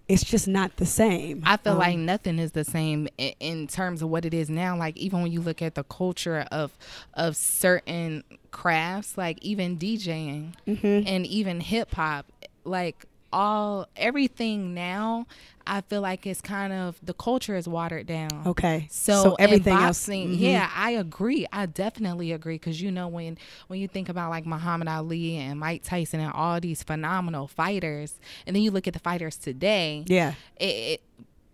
it's 0.07 0.23
just 0.23 0.47
not 0.47 0.75
the 0.77 0.85
same. 0.85 1.41
I 1.45 1.57
feel 1.57 1.73
Um, 1.73 1.79
like 1.79 1.97
nothing 1.97 2.37
is 2.39 2.51
the 2.51 2.63
same 2.63 3.07
in, 3.17 3.33
in 3.39 3.67
terms 3.67 4.01
of 4.01 4.09
what 4.09 4.23
it 4.25 4.33
is 4.33 4.49
now. 4.49 4.77
Like 4.77 4.95
even 4.97 5.21
when 5.21 5.31
you 5.31 5.41
look 5.41 5.61
at 5.61 5.75
the 5.75 5.83
culture 5.83 6.45
of 6.51 6.77
of 7.13 7.35
certain 7.35 8.23
crafts, 8.51 9.17
like 9.17 9.39
even 9.41 9.77
DJing 9.77 10.53
Mm-hmm. 10.67 11.07
and 11.07 11.25
even 11.25 11.59
hip 11.59 11.93
hop, 11.95 12.27
like 12.63 13.05
all 13.35 13.87
everything 13.97 14.73
now, 14.73 15.27
I 15.67 15.81
feel 15.81 16.01
like 16.01 16.25
it's 16.27 16.41
kind 16.41 16.71
of 16.71 16.97
the 17.03 17.13
culture 17.13 17.55
is 17.55 17.67
watered 17.67 18.05
down. 18.07 18.29
okay. 18.45 18.87
So, 18.89 19.23
So, 19.23 19.33
everything 19.35 19.73
in 19.73 19.79
else. 19.83 19.99
boxing, 20.05 20.29
mhm. 20.29 20.39
yeah, 20.39 20.69
I 20.75 20.91
agree. 20.91 21.45
I 21.51 21.65
definitely 21.65 22.31
agree 22.31 22.55
because 22.55 22.81
you 22.81 22.91
know 22.91 23.07
when 23.07 23.37
when 23.67 23.79
you 23.79 23.87
think 23.87 24.07
about 24.09 24.29
like 24.29 24.45
Muhammad 24.45 24.87
Ali 24.87 25.37
and 25.37 25.59
Mike 25.59 25.83
Tyson 25.83 26.19
and 26.19 26.31
all 26.31 26.59
these 26.61 26.81
phenomenal 26.83 27.47
fighters, 27.47 28.19
and 28.45 28.55
then 28.55 28.63
you 28.63 28.71
look 28.71 28.87
at 28.87 28.93
the 28.93 28.99
fighters 28.99 29.35
today, 29.37 30.03
Yeah, 30.07 30.33
it, 30.57 30.65
it 30.65 31.01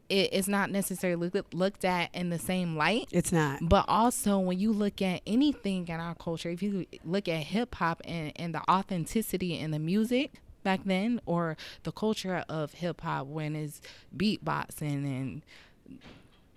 it 0.09 0.33
is 0.33 0.45
not 0.49 0.69
necessarily 0.69 1.29
look- 1.33 1.53
looked 1.53 1.85
at 1.85 2.13
in 2.13 2.29
the 2.29 2.37
same 2.39 2.75
light. 2.75 3.07
it's 3.13 3.31
not. 3.31 3.59
But 3.61 3.85
also, 3.87 4.39
when 4.39 4.59
you 4.59 4.73
look 4.73 5.01
at 5.01 5.21
anything 5.25 5.87
in 5.87 5.99
our 6.01 6.15
culture, 6.15 6.49
if 6.49 6.61
you 6.61 6.85
look 7.05 7.29
at 7.29 7.43
hip 7.43 7.75
hop 7.75 8.01
and, 8.03 8.33
and 8.35 8.53
the 8.53 8.61
authenticity 8.69 9.57
in 9.57 9.71
the 9.71 9.79
music 9.79 10.33
back 10.63 10.81
then, 10.85 11.19
or 11.25 11.57
the 11.83 11.91
culture 11.91 12.43
of 12.49 12.73
hip 12.73 13.01
hop 13.01 13.27
when 13.27 13.55
it's 13.55 13.81
beatboxing 14.15 15.03
and 15.05 15.41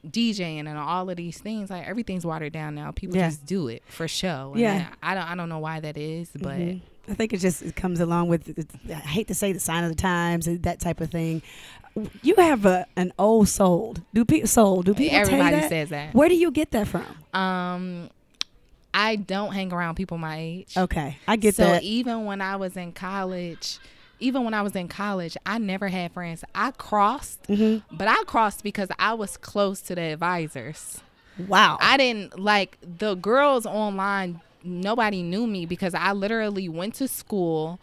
DJing 0.07 0.67
and 0.69 0.77
all 0.77 1.09
of 1.09 1.17
these 1.17 1.39
things, 1.39 1.71
like 1.71 1.87
everything's 1.87 2.27
watered 2.27 2.53
down 2.53 2.75
now. 2.75 2.91
People 2.91 3.17
Yeah. 3.17 3.29
just 3.29 3.47
do 3.47 3.69
it 3.69 3.83
for 3.87 4.07
show. 4.07 4.51
And 4.53 4.61
Yeah. 4.61 4.89
I, 5.03 5.13
I 5.13 5.15
don't 5.15 5.31
I 5.31 5.35
don't 5.35 5.49
know 5.49 5.59
why 5.61 5.81
that 5.81 5.97
is, 5.97 6.29
but 6.35 6.59
Mhm. 6.59 6.81
I 7.09 7.15
think 7.15 7.33
it 7.33 7.39
just 7.39 7.63
it 7.63 7.75
comes 7.77 8.01
along 8.01 8.29
with 8.29 8.67
I 8.91 8.93
hate 8.95 9.29
to 9.29 9.35
say 9.35 9.53
the 9.53 9.61
sign 9.61 9.83
of 9.85 9.91
the 9.91 9.97
times 9.97 10.47
and 10.47 10.63
that 10.65 10.81
type 10.81 11.01
of 11.01 11.11
thing. 11.11 11.41
You 12.23 12.35
have 12.37 12.67
a 12.67 12.87
an 12.97 13.13
old 13.19 13.49
soul. 13.49 13.95
Do 14.13 14.25
people 14.27 14.49
soul? 14.49 14.83
Do 14.83 14.93
people 14.95 15.17
everybody 15.17 15.57
that? 15.57 15.69
says 15.71 15.89
that. 15.89 16.13
Where 16.15 16.29
do 16.29 16.35
you 16.35 16.51
get 16.51 16.71
that 16.73 16.87
from? 16.89 17.07
Um, 17.33 18.11
I 18.93 19.17
don't 19.17 19.53
hang 19.53 19.73
around 19.73 19.95
people 19.95 20.19
my 20.19 20.37
age. 20.39 20.77
Okay, 20.77 21.17
I 21.27 21.37
get 21.37 21.55
so 21.55 21.65
that. 21.65 21.81
So 21.83 21.87
even 21.87 22.27
when 22.27 22.41
I 22.43 22.57
was 22.57 22.77
in 22.77 22.93
college, 22.93 23.79
even 24.21 24.45
when 24.45 24.55
I 24.55 24.63
was 24.63 24.75
in 24.77 24.89
college, 24.89 25.37
I 25.45 25.59
never 25.59 25.89
had 25.89 26.13
friends. 26.13 26.45
I 26.55 26.71
crossed, 26.73 27.43
Mm-hmm. 27.49 27.97
but 27.97 28.09
I 28.09 28.23
crossed 28.27 28.63
because 28.63 28.89
I 28.99 29.15
was 29.15 29.37
close 29.37 29.81
to 29.83 29.95
the 29.95 30.03
advisors. 30.03 31.01
wow. 31.49 31.79
I 31.81 31.97
didn't 31.97 32.39
like 32.39 32.79
the 32.99 33.15
girls 33.17 33.67
online. 33.67 34.41
Nobody 34.63 35.23
knew 35.23 35.47
me 35.47 35.67
because 35.67 35.95
I 35.95 36.13
literally 36.13 36.69
went 36.69 36.95
to 36.97 37.09
school, 37.09 37.81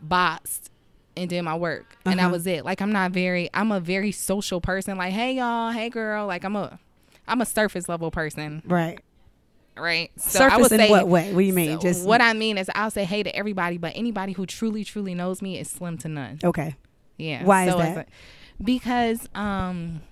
boxed, 0.00 0.70
and 1.16 1.28
did 1.28 1.42
my 1.42 1.56
work, 1.56 1.96
and 2.04 2.18
that 2.18 2.24
Uh-huh. 2.24 2.32
was 2.32 2.46
it. 2.46 2.64
Like 2.64 2.80
I'm 2.80 2.92
not 2.92 3.10
very. 3.12 3.50
I'm 3.52 3.70
a 3.72 3.80
very 3.80 4.12
social 4.12 4.60
person. 4.60 4.96
Like 4.96 5.12
hey 5.12 5.34
y'all, 5.34 5.70
hey 5.72 5.88
girl. 5.90 6.26
Like 6.26 6.44
I'm 6.44 6.56
a, 6.56 6.78
I'm 7.28 7.40
a 7.40 7.46
surface 7.46 7.88
level 7.88 8.10
person, 8.10 8.62
right. 8.66 9.00
Right? 9.76 10.10
So 10.16 10.38
Surface 10.38 10.72
in 10.72 10.90
what 10.90 11.08
way? 11.08 11.32
What 11.32 11.40
do 11.40 11.44
you 11.44 11.52
mean? 11.52 11.80
so 11.80 11.86
Just 11.88 12.06
what 12.06 12.20
I 12.20 12.32
mean 12.32 12.58
is, 12.58 12.70
I'll 12.74 12.90
say 12.90 13.04
hey 13.04 13.22
to 13.22 13.34
everybody, 13.34 13.78
but 13.78 13.92
anybody 13.96 14.32
who 14.32 14.46
truly, 14.46 14.84
truly 14.84 15.14
knows 15.14 15.40
me 15.42 15.58
is 15.58 15.70
slim 15.70 15.98
to 15.98 16.08
none. 16.08 16.38
okay. 16.44 16.76
Yeah. 17.18 17.44
Why 17.44 17.68
is 17.68 17.74
that? 17.74 17.96
like- 17.96 18.08
because, 18.62 19.28
um, 19.34 20.02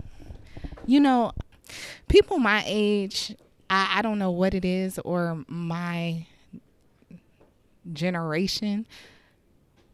you 0.87 1.01
know, 1.01 1.33
people 2.09 2.39
my 2.39 2.63
age, 2.67 3.35
I, 3.69 3.99
I 3.99 4.03
don't 4.03 4.19
know 4.19 4.31
what 4.31 4.55
it 4.55 4.65
is, 4.65 4.99
or 5.01 5.45
my 5.49 6.27
generation 7.93 8.87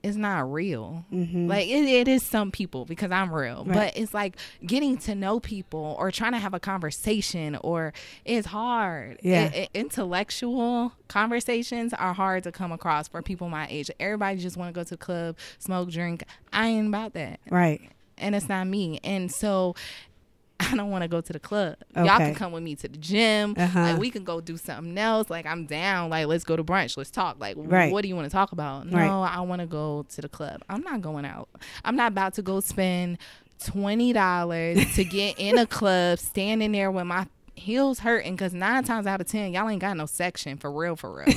is 0.06 0.16
not 0.16 0.50
real. 0.52 1.04
Mm-hmm. 1.12 1.48
Like 1.48 1.66
it, 1.68 1.84
it 1.84 2.08
is 2.08 2.22
some 2.22 2.50
people 2.50 2.84
because 2.84 3.10
I'm 3.10 3.32
real, 3.32 3.64
Right. 3.64 3.74
but 3.74 3.96
it's 3.96 4.14
like 4.14 4.36
getting 4.64 4.96
to 4.98 5.14
know 5.14 5.40
people 5.40 5.96
or 5.98 6.10
trying 6.10 6.32
to 6.32 6.38
have 6.38 6.54
a 6.54 6.60
conversation 6.60 7.56
or 7.62 7.92
it's 8.24 8.46
hard. 8.46 9.18
Yeah. 9.22 9.50
I- 9.52 9.58
I- 9.58 9.68
intellectual 9.74 10.92
conversations 11.08 11.92
are 11.92 12.14
hard 12.14 12.44
to 12.44 12.52
come 12.52 12.72
across 12.72 13.08
for 13.08 13.20
people 13.22 13.48
my 13.48 13.66
age. 13.68 13.90
Everybody 14.00 14.38
just 14.38 14.56
want 14.56 14.72
to 14.74 14.78
go 14.78 14.84
to 14.84 14.96
club, 14.96 15.36
smoke, 15.58 15.90
drink. 15.90 16.22
I 16.52 16.68
ain't 16.68 16.88
about 16.88 17.12
that, 17.14 17.40
Right. 17.50 17.80
and 18.18 18.34
it's 18.34 18.48
not 18.48 18.66
me. 18.66 19.00
And 19.04 19.30
so. 19.30 19.74
I 20.58 20.74
don't 20.74 20.90
want 20.90 21.02
to 21.02 21.08
go 21.08 21.20
to 21.20 21.32
the 21.32 21.38
club. 21.38 21.76
Y'all 21.94 22.06
can 22.18 22.34
come 22.34 22.50
with 22.52 22.62
me 22.62 22.74
to 22.76 22.88
the 22.88 22.96
gym. 22.96 23.54
Uh-huh. 23.56 23.80
Like 23.80 23.98
we 23.98 24.10
can 24.10 24.24
go 24.24 24.40
do 24.40 24.56
something 24.56 24.96
else. 24.96 25.28
Like 25.30 25.44
I'm 25.46 25.66
down. 25.66 26.10
Like 26.10 26.26
let's 26.26 26.44
go 26.44 26.56
to 26.56 26.64
brunch. 26.64 26.96
Let's 26.96 27.10
talk. 27.10 27.38
Like 27.38 27.56
Right. 27.58 27.92
what 27.92 28.02
do 28.02 28.08
you 28.08 28.16
want 28.16 28.26
to 28.26 28.32
talk 28.32 28.52
about? 28.52 28.90
Right. 28.90 29.06
No, 29.06 29.22
I 29.22 29.40
want 29.40 29.60
to 29.60 29.66
go 29.66 30.06
to 30.08 30.20
the 30.22 30.28
club. 30.28 30.62
I'm 30.68 30.80
not 30.82 31.02
going 31.02 31.24
out. 31.24 31.48
I'm 31.84 31.94
not 31.96 32.12
about 32.12 32.34
to 32.34 32.42
go 32.42 32.60
spend 32.60 33.18
twenty 33.64 34.12
dollars 34.12 34.94
to 34.94 35.04
get 35.04 35.38
in 35.38 35.58
a 35.58 35.66
club, 35.78 36.18
standing 36.18 36.72
there 36.72 36.90
with 36.90 37.06
my 37.06 37.26
heels 37.54 38.00
hurting 38.00 38.34
because 38.36 38.52
nine 38.52 38.84
times 38.84 39.06
out 39.06 39.20
of 39.20 39.26
ten, 39.26 39.52
y'all 39.52 39.68
ain't 39.68 39.80
got 39.80 39.96
no 39.96 40.06
section 40.06 40.56
for 40.58 40.70
real, 40.70 40.96
for 40.96 41.14
real. 41.14 41.34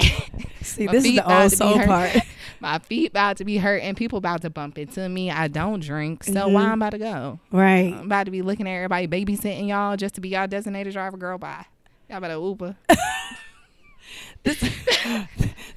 See, 0.62 0.86
My 0.86 0.92
this 0.92 1.04
is 1.04 1.14
the 1.16 1.40
old 1.40 1.52
soul 1.52 1.78
part. 1.84 2.16
my 2.60 2.78
feet 2.78 3.10
about 3.10 3.38
to 3.38 3.44
be 3.44 3.56
hurt 3.56 3.82
and 3.82 3.96
people 3.96 4.18
about 4.18 4.42
to 4.42 4.50
bump 4.50 4.76
into 4.78 5.08
me. 5.08 5.30
I 5.30 5.48
don't 5.48 5.80
drink, 5.80 6.24
so 6.24 6.32
Mm-hmm. 6.32 6.52
why 6.52 6.62
I'm 6.64 6.80
about 6.80 6.90
to 6.90 6.98
go? 6.98 7.40
right. 7.50 7.92
I'm 7.94 8.06
about 8.06 8.24
to 8.24 8.30
be 8.30 8.42
looking 8.42 8.68
at 8.68 8.72
everybody 8.72 9.06
babysitting 9.08 9.68
y'all 9.68 9.96
just 9.96 10.14
to 10.16 10.20
be 10.20 10.28
y'all 10.30 10.46
designated 10.46 10.92
driver. 10.92 11.16
Girl, 11.16 11.38
bye. 11.38 11.64
Y'all 12.08 12.20
better 12.20 12.34
Uber. 12.34 12.76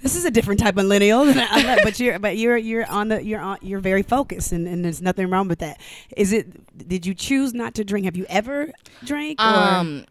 This 0.01 0.15
is 0.18 0.25
a 0.25 0.32
different 0.32 0.60
type 0.60 0.72
of 0.77 0.84
millennial, 0.84 1.24
than 1.25 1.38
I- 1.39 1.48
I'm 1.50 1.65
not- 1.65 1.80
but 1.84 2.00
you're 2.00 2.20
but 2.20 2.38
you're 2.38 2.58
you're 2.58 2.86
on 2.89 3.08
the 3.10 3.24
you're 3.24 3.39
on 3.39 3.58
you're 3.62 3.80
very 3.80 4.03
focused, 4.03 4.51
and, 4.51 4.68
and 4.68 4.84
there's 4.84 5.01
nothing 5.01 5.30
wrong 5.30 5.48
with 5.48 5.60
that. 5.60 5.80
Is 6.18 6.34
it? 6.34 6.88
Did 6.89 7.06
you 7.06 7.13
choose 7.13 7.53
not 7.53 7.74
to 7.75 7.84
drink? 7.86 8.06
Have 8.06 8.18
you 8.18 8.25
ever 8.30 8.72
drank? 9.06 9.39
or- 9.39 9.46
Um, 9.46 10.06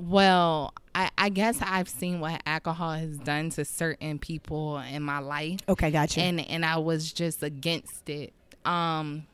well, 0.00 0.72
I, 0.94 1.10
I 1.16 1.28
guess 1.28 1.58
I've 1.62 1.88
seen 1.88 2.20
what 2.20 2.42
alcohol 2.46 2.92
has 2.92 3.18
done 3.18 3.50
to 3.50 3.64
certain 3.64 4.18
people 4.18 4.78
in 4.78 5.02
my 5.02 5.18
life, 5.18 5.60
okay, 5.68 5.90
gotcha. 5.90 6.20
and 6.20 6.40
and 6.40 6.64
I 6.64 6.78
was 6.78 7.12
just 7.12 7.42
against 7.42 8.08
it. 8.08 8.32
Um, 8.64 9.26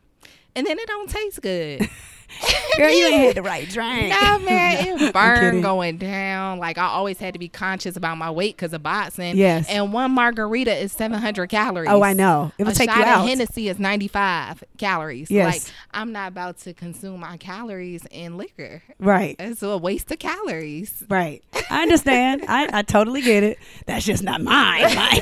and 0.54 0.66
then 0.66 0.78
it 0.78 0.86
don't 0.86 1.10
taste 1.10 1.42
good. 1.42 1.88
Girl, 2.76 2.90
you 2.90 3.06
ain't 3.06 3.22
had 3.28 3.34
the 3.36 3.42
right 3.42 3.68
drink. 3.68 4.08
Nah, 4.10 4.38
man, 4.38 4.98
it 4.98 5.12
burned 5.14 5.62
going 5.62 5.96
down. 5.96 6.58
Like 6.58 6.76
I 6.78 6.86
always 6.86 7.18
had 7.18 7.32
to 7.34 7.38
be 7.38 7.48
conscious 7.48 7.96
about 7.96 8.18
my 8.18 8.30
weight 8.30 8.56
because 8.56 8.72
of 8.72 8.82
boxing. 8.82 9.36
Yes. 9.36 9.66
and 9.68 9.92
one 9.92 10.10
margarita 10.12 10.74
is 10.76 10.92
seven 10.92 11.18
hundred 11.18 11.48
calories. 11.48 11.88
Oh, 11.90 12.02
I 12.02 12.12
know. 12.12 12.52
It 12.58 12.64
would 12.64 12.74
a 12.74 12.76
take 12.76 12.90
shot 12.90 12.98
you 12.98 13.04
out. 13.04 13.20
of 13.22 13.28
Hennessy 13.28 13.68
is 13.68 13.78
ninety 13.78 14.08
five 14.08 14.62
calories. 14.78 15.30
Yes. 15.30 15.54
Like 15.66 15.74
I'm 15.92 16.12
not 16.12 16.28
about 16.28 16.58
to 16.58 16.74
consume 16.74 17.20
my 17.20 17.36
calories 17.38 18.04
in 18.10 18.36
liquor. 18.36 18.82
Right. 18.98 19.36
It's 19.38 19.62
a 19.62 19.78
waste 19.78 20.10
of 20.12 20.18
calories. 20.18 21.02
Right. 21.08 21.42
I 21.70 21.82
understand. 21.82 22.44
I, 22.48 22.68
I 22.78 22.82
totally 22.82 23.22
get 23.22 23.42
it. 23.42 23.58
That's 23.86 24.04
just 24.04 24.22
not 24.22 24.42
mine. 24.42 24.82
mine. 24.94 25.20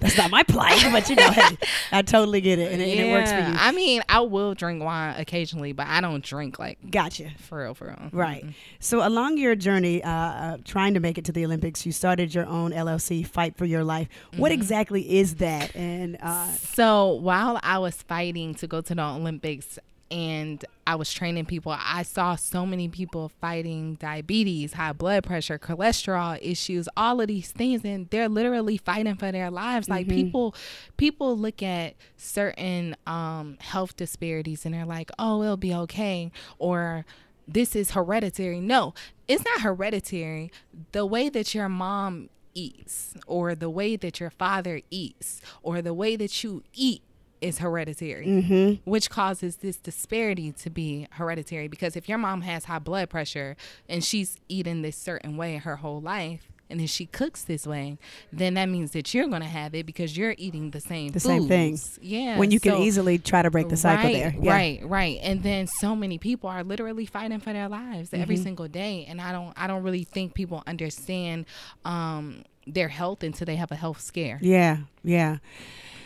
That's 0.00 0.16
not 0.16 0.30
my 0.30 0.42
plight. 0.44 0.84
But 0.92 1.08
you 1.10 1.16
know, 1.16 1.30
hey, 1.30 1.56
I 1.90 2.02
totally 2.02 2.40
get 2.40 2.58
it, 2.58 2.70
and, 2.72 2.80
it- 2.80 2.98
and 2.98 3.08
it 3.08 3.12
works 3.12 3.30
for 3.30 3.38
Yeah. 3.38 3.50
you. 3.52 3.56
I 3.58 3.72
mean, 3.72 4.02
I 4.08 4.20
will 4.20 4.54
drink 4.54 4.82
wine 4.82 5.14
occasionally, 5.18 5.72
but 5.72 5.86
I 5.88 6.00
don't 6.00 6.22
drink 6.22 6.33
like 6.58 6.78
Gotcha. 6.90 7.30
for 7.38 7.58
real, 7.62 7.74
for 7.74 7.86
real. 7.86 8.10
Right. 8.12 8.44
So 8.80 9.06
along 9.06 9.38
your 9.38 9.54
journey, 9.54 10.02
uh, 10.02 10.10
uh, 10.10 10.56
trying 10.64 10.94
to 10.94 11.00
make 11.00 11.16
it 11.18 11.24
to 11.26 11.32
the 11.32 11.44
Olympics, 11.44 11.84
you 11.86 11.92
started 11.92 12.34
your 12.34 12.46
own 12.46 12.72
LLC, 12.72 13.26
Fight 13.26 13.56
for 13.56 13.64
Your 13.64 13.84
Life. 13.84 14.08
What 14.36 14.50
Mm-hmm. 14.50 14.60
exactly 14.60 15.18
is 15.18 15.36
that? 15.36 15.74
And 15.76 16.16
uh, 16.20 16.46
So 16.52 17.14
while 17.14 17.58
I 17.62 17.78
was 17.78 18.02
fighting 18.02 18.54
to 18.56 18.66
go 18.66 18.80
to 18.80 18.94
the 18.94 19.02
Olympics 19.02 19.78
and 20.14 20.64
I 20.86 20.94
was 20.94 21.12
training 21.12 21.46
people, 21.46 21.76
I 21.76 22.04
saw 22.04 22.36
so 22.36 22.64
many 22.64 22.88
people 22.88 23.32
fighting 23.40 23.96
diabetes, 23.96 24.74
high 24.74 24.92
blood 24.92 25.24
pressure, 25.24 25.58
cholesterol 25.58 26.38
issues, 26.40 26.88
all 26.96 27.20
of 27.20 27.26
these 27.26 27.50
things, 27.50 27.84
and 27.84 28.08
they're 28.10 28.28
literally 28.28 28.76
fighting 28.76 29.16
for 29.16 29.32
their 29.32 29.50
lives. 29.50 29.88
Like 29.88 30.06
people, 30.06 30.54
people 30.96 31.36
look 31.36 31.64
at 31.64 31.94
certain 32.16 32.94
um, 33.08 33.56
health 33.58 33.96
disparities 33.96 34.64
and 34.64 34.72
they're 34.72 34.86
like, 34.86 35.10
"Oh, 35.18 35.42
it'll 35.42 35.56
be 35.56 35.74
okay," 35.74 36.30
or 36.60 37.04
this 37.48 37.74
is 37.74 37.90
hereditary. 37.90 38.60
No, 38.60 38.94
it's 39.26 39.44
not 39.44 39.62
hereditary. 39.62 40.52
The 40.92 41.04
way 41.04 41.28
that 41.28 41.56
your 41.56 41.68
mom 41.68 42.30
eats, 42.54 43.14
or 43.26 43.56
the 43.56 43.68
way 43.68 43.96
that 43.96 44.20
your 44.20 44.30
father 44.30 44.80
eats, 44.92 45.40
or 45.60 45.82
the 45.82 45.92
way 45.92 46.14
that 46.14 46.44
you 46.44 46.62
eat 46.72 47.02
is 47.44 47.58
hereditary, 47.58 48.80
which 48.84 49.10
causes 49.10 49.56
this 49.56 49.76
disparity 49.76 50.52
to 50.52 50.70
be 50.70 51.06
hereditary. 51.12 51.68
Because 51.68 51.94
if 51.96 52.08
your 52.08 52.18
mom 52.18 52.40
has 52.42 52.64
high 52.64 52.78
blood 52.78 53.10
pressure 53.10 53.56
and 53.88 54.02
she's 54.02 54.38
eating 54.48 54.82
this 54.82 54.96
certain 54.96 55.36
way 55.36 55.56
her 55.56 55.76
whole 55.76 56.00
life, 56.00 56.50
and 56.70 56.80
then 56.80 56.86
she 56.86 57.04
cooks 57.04 57.42
this 57.44 57.66
way, 57.66 57.98
then 58.32 58.54
that 58.54 58.70
means 58.70 58.92
that 58.92 59.12
you're 59.12 59.28
going 59.28 59.42
to 59.42 59.46
have 59.46 59.74
it 59.74 59.84
because 59.84 60.16
you're 60.16 60.34
eating 60.38 60.70
the 60.70 60.80
same 60.80 61.12
the 61.12 61.20
same 61.20 61.46
things. 61.46 61.98
Yeah. 62.00 62.38
when 62.38 62.50
you 62.50 62.58
can 62.58 62.78
easily 62.78 63.18
try 63.18 63.42
to 63.42 63.50
break 63.50 63.68
the 63.68 63.76
cycle 63.76 64.04
right, 64.06 64.14
there. 64.14 64.34
Yeah. 64.40 64.50
Right, 64.52 64.80
right. 64.82 65.18
And 65.22 65.42
then 65.42 65.66
so 65.66 65.94
many 65.94 66.16
people 66.16 66.48
are 66.48 66.64
literally 66.64 67.04
fighting 67.04 67.38
for 67.40 67.52
their 67.52 67.68
lives 67.68 68.14
every 68.14 68.36
Mm-hmm. 68.36 68.44
single 68.44 68.68
day. 68.68 69.04
And 69.06 69.20
I 69.20 69.30
don't 69.32 69.52
I 69.58 69.66
don't 69.66 69.82
really 69.82 70.04
think 70.04 70.32
people 70.34 70.62
understand 70.66 71.44
um 71.84 72.44
their 72.66 72.88
health 72.88 73.22
until 73.22 73.44
they 73.44 73.56
have 73.56 73.70
a 73.70 73.76
health 73.76 74.00
scare. 74.00 74.38
Yeah, 74.40 74.78
yeah. 75.04 75.36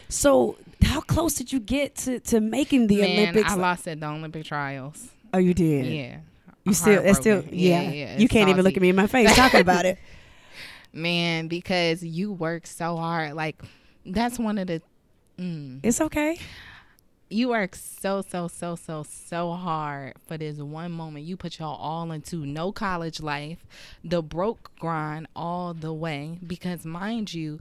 So 0.08 0.56
how 0.82 1.00
close 1.00 1.34
did 1.34 1.52
you 1.52 1.60
get 1.60 1.94
to, 1.96 2.20
to 2.20 2.40
making 2.40 2.86
the 2.86 3.00
Man, 3.00 3.18
Olympics? 3.18 3.50
I 3.50 3.54
lost 3.56 3.88
at 3.88 4.00
the 4.00 4.06
Olympic 4.06 4.44
trials. 4.44 5.08
oh, 5.34 5.38
you 5.38 5.54
did. 5.54 5.86
Yeah. 5.86 6.18
You 6.64 6.74
still, 6.74 7.02
it's 7.04 7.18
still, 7.18 7.36
Heartbroken. 7.36 7.58
yeah. 7.58 7.90
yeah, 7.90 8.18
you 8.18 8.28
can't 8.28 8.50
even 8.50 8.62
look 8.64 8.76
at 8.76 8.82
me 8.82 8.90
in 8.90 8.96
my 8.96 9.06
face 9.06 9.34
talking 9.34 9.60
about 9.60 9.86
it. 9.86 9.98
Man, 10.92 11.48
because 11.48 12.02
you 12.02 12.32
work 12.32 12.66
so 12.66 12.96
hard. 12.96 13.34
Like, 13.34 13.60
that's 14.04 14.38
one 14.38 14.58
of 14.58 14.66
the. 14.66 14.82
Mm, 15.38 15.80
It's 15.82 16.00
okay. 16.00 16.38
you 17.30 17.48
work 17.50 17.74
so 17.76 18.22
so 18.28 18.48
so 18.48 18.74
so 18.74 19.04
so 19.08 19.52
hard 19.52 20.14
for 20.26 20.36
this 20.38 20.56
one 20.58 20.90
moment 20.90 21.24
you 21.26 21.36
put 21.36 21.58
your 21.60 21.68
all 21.68 22.10
into 22.10 22.44
no 22.44 22.72
college 22.72 23.20
life 23.20 23.64
the 24.02 24.20
broke 24.22 24.70
grind 24.80 25.26
all 25.36 25.74
the 25.74 25.92
way 25.92 26.38
because 26.44 26.84
mind 26.86 27.32
you 27.34 27.60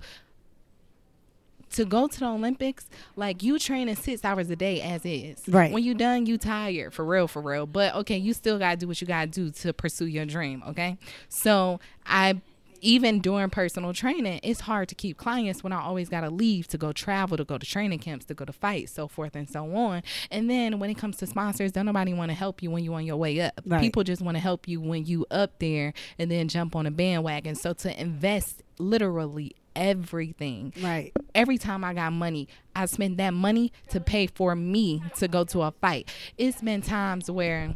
to 1.71 1.85
go 1.85 2.07
to 2.07 2.19
the 2.19 2.25
olympics 2.25 2.87
like 3.15 3.43
you 3.43 3.57
training 3.59 3.95
six 3.95 4.23
hours 4.23 4.49
a 4.49 4.55
day 4.55 4.81
as 4.81 5.01
is 5.05 5.41
Right. 5.47 5.71
when 5.71 5.83
you 5.83 5.93
done 5.93 6.25
you 6.25 6.37
tired 6.37 6.93
for 6.93 7.03
real 7.05 7.27
for 7.27 7.41
real 7.41 7.65
but 7.65 7.93
okay 7.95 8.17
you 8.17 8.33
still 8.33 8.57
gotta 8.59 8.77
do 8.77 8.87
what 8.87 8.99
you 9.01 9.07
gotta 9.07 9.27
do 9.27 9.51
to 9.51 9.73
pursue 9.73 10.05
your 10.05 10.25
dream 10.25 10.63
okay 10.67 10.97
so 11.29 11.79
i 12.05 12.41
even 12.81 13.19
during 13.19 13.49
personal 13.49 13.93
training, 13.93 14.39
it's 14.43 14.61
hard 14.61 14.87
to 14.89 14.95
keep 14.95 15.17
clients 15.17 15.63
when 15.63 15.73
I 15.73 15.81
always 15.81 16.09
got 16.09 16.21
to 16.21 16.29
leave 16.29 16.67
to 16.67 16.77
go 16.77 16.91
travel, 16.93 17.37
to 17.37 17.43
go 17.43 17.57
to 17.57 17.65
training 17.65 17.99
camps, 17.99 18.25
to 18.25 18.33
go 18.33 18.45
to 18.45 18.53
fights, 18.53 18.91
so 18.93 19.07
forth 19.07 19.35
and 19.35 19.49
so 19.49 19.75
on. 19.75 20.03
And 20.29 20.49
then 20.49 20.79
when 20.79 20.89
it 20.89 20.97
comes 20.97 21.17
to 21.17 21.27
sponsors, 21.27 21.71
don't 21.71 21.85
nobody 21.85 22.13
want 22.13 22.29
to 22.29 22.35
help 22.35 22.61
you 22.61 22.69
when 22.71 22.83
you're 22.83 22.95
on 22.95 23.05
your 23.05 23.17
way 23.17 23.41
up. 23.41 23.59
Right. 23.65 23.81
People 23.81 24.03
just 24.03 24.21
want 24.21 24.35
to 24.37 24.41
help 24.41 24.67
you 24.67 24.79
when 24.79 25.05
you 25.05 25.25
up 25.31 25.59
there 25.59 25.93
and 26.19 26.29
then 26.29 26.47
jump 26.47 26.75
on 26.75 26.85
a 26.85 26.91
bandwagon. 26.91 27.55
So 27.55 27.73
to 27.73 27.99
invest 27.99 28.61
literally 28.77 29.55
everything 29.77 30.73
Right. 30.81 31.13
every 31.33 31.57
time 31.57 31.83
I 31.85 31.93
got 31.93 32.11
money, 32.11 32.49
I 32.75 32.85
spent 32.87 33.15
that 33.17 33.33
money 33.33 33.71
to 33.89 34.01
pay 34.01 34.27
for 34.27 34.55
me 34.55 35.01
to 35.17 35.27
go 35.29 35.43
to 35.45 35.61
a 35.61 35.71
fight. 35.71 36.09
It's 36.37 36.61
been 36.61 36.81
times 36.81 37.31
where 37.31 37.75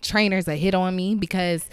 trainers 0.00 0.48
are 0.48 0.54
hit 0.54 0.74
on 0.74 0.94
me 0.96 1.14
because 1.16 1.68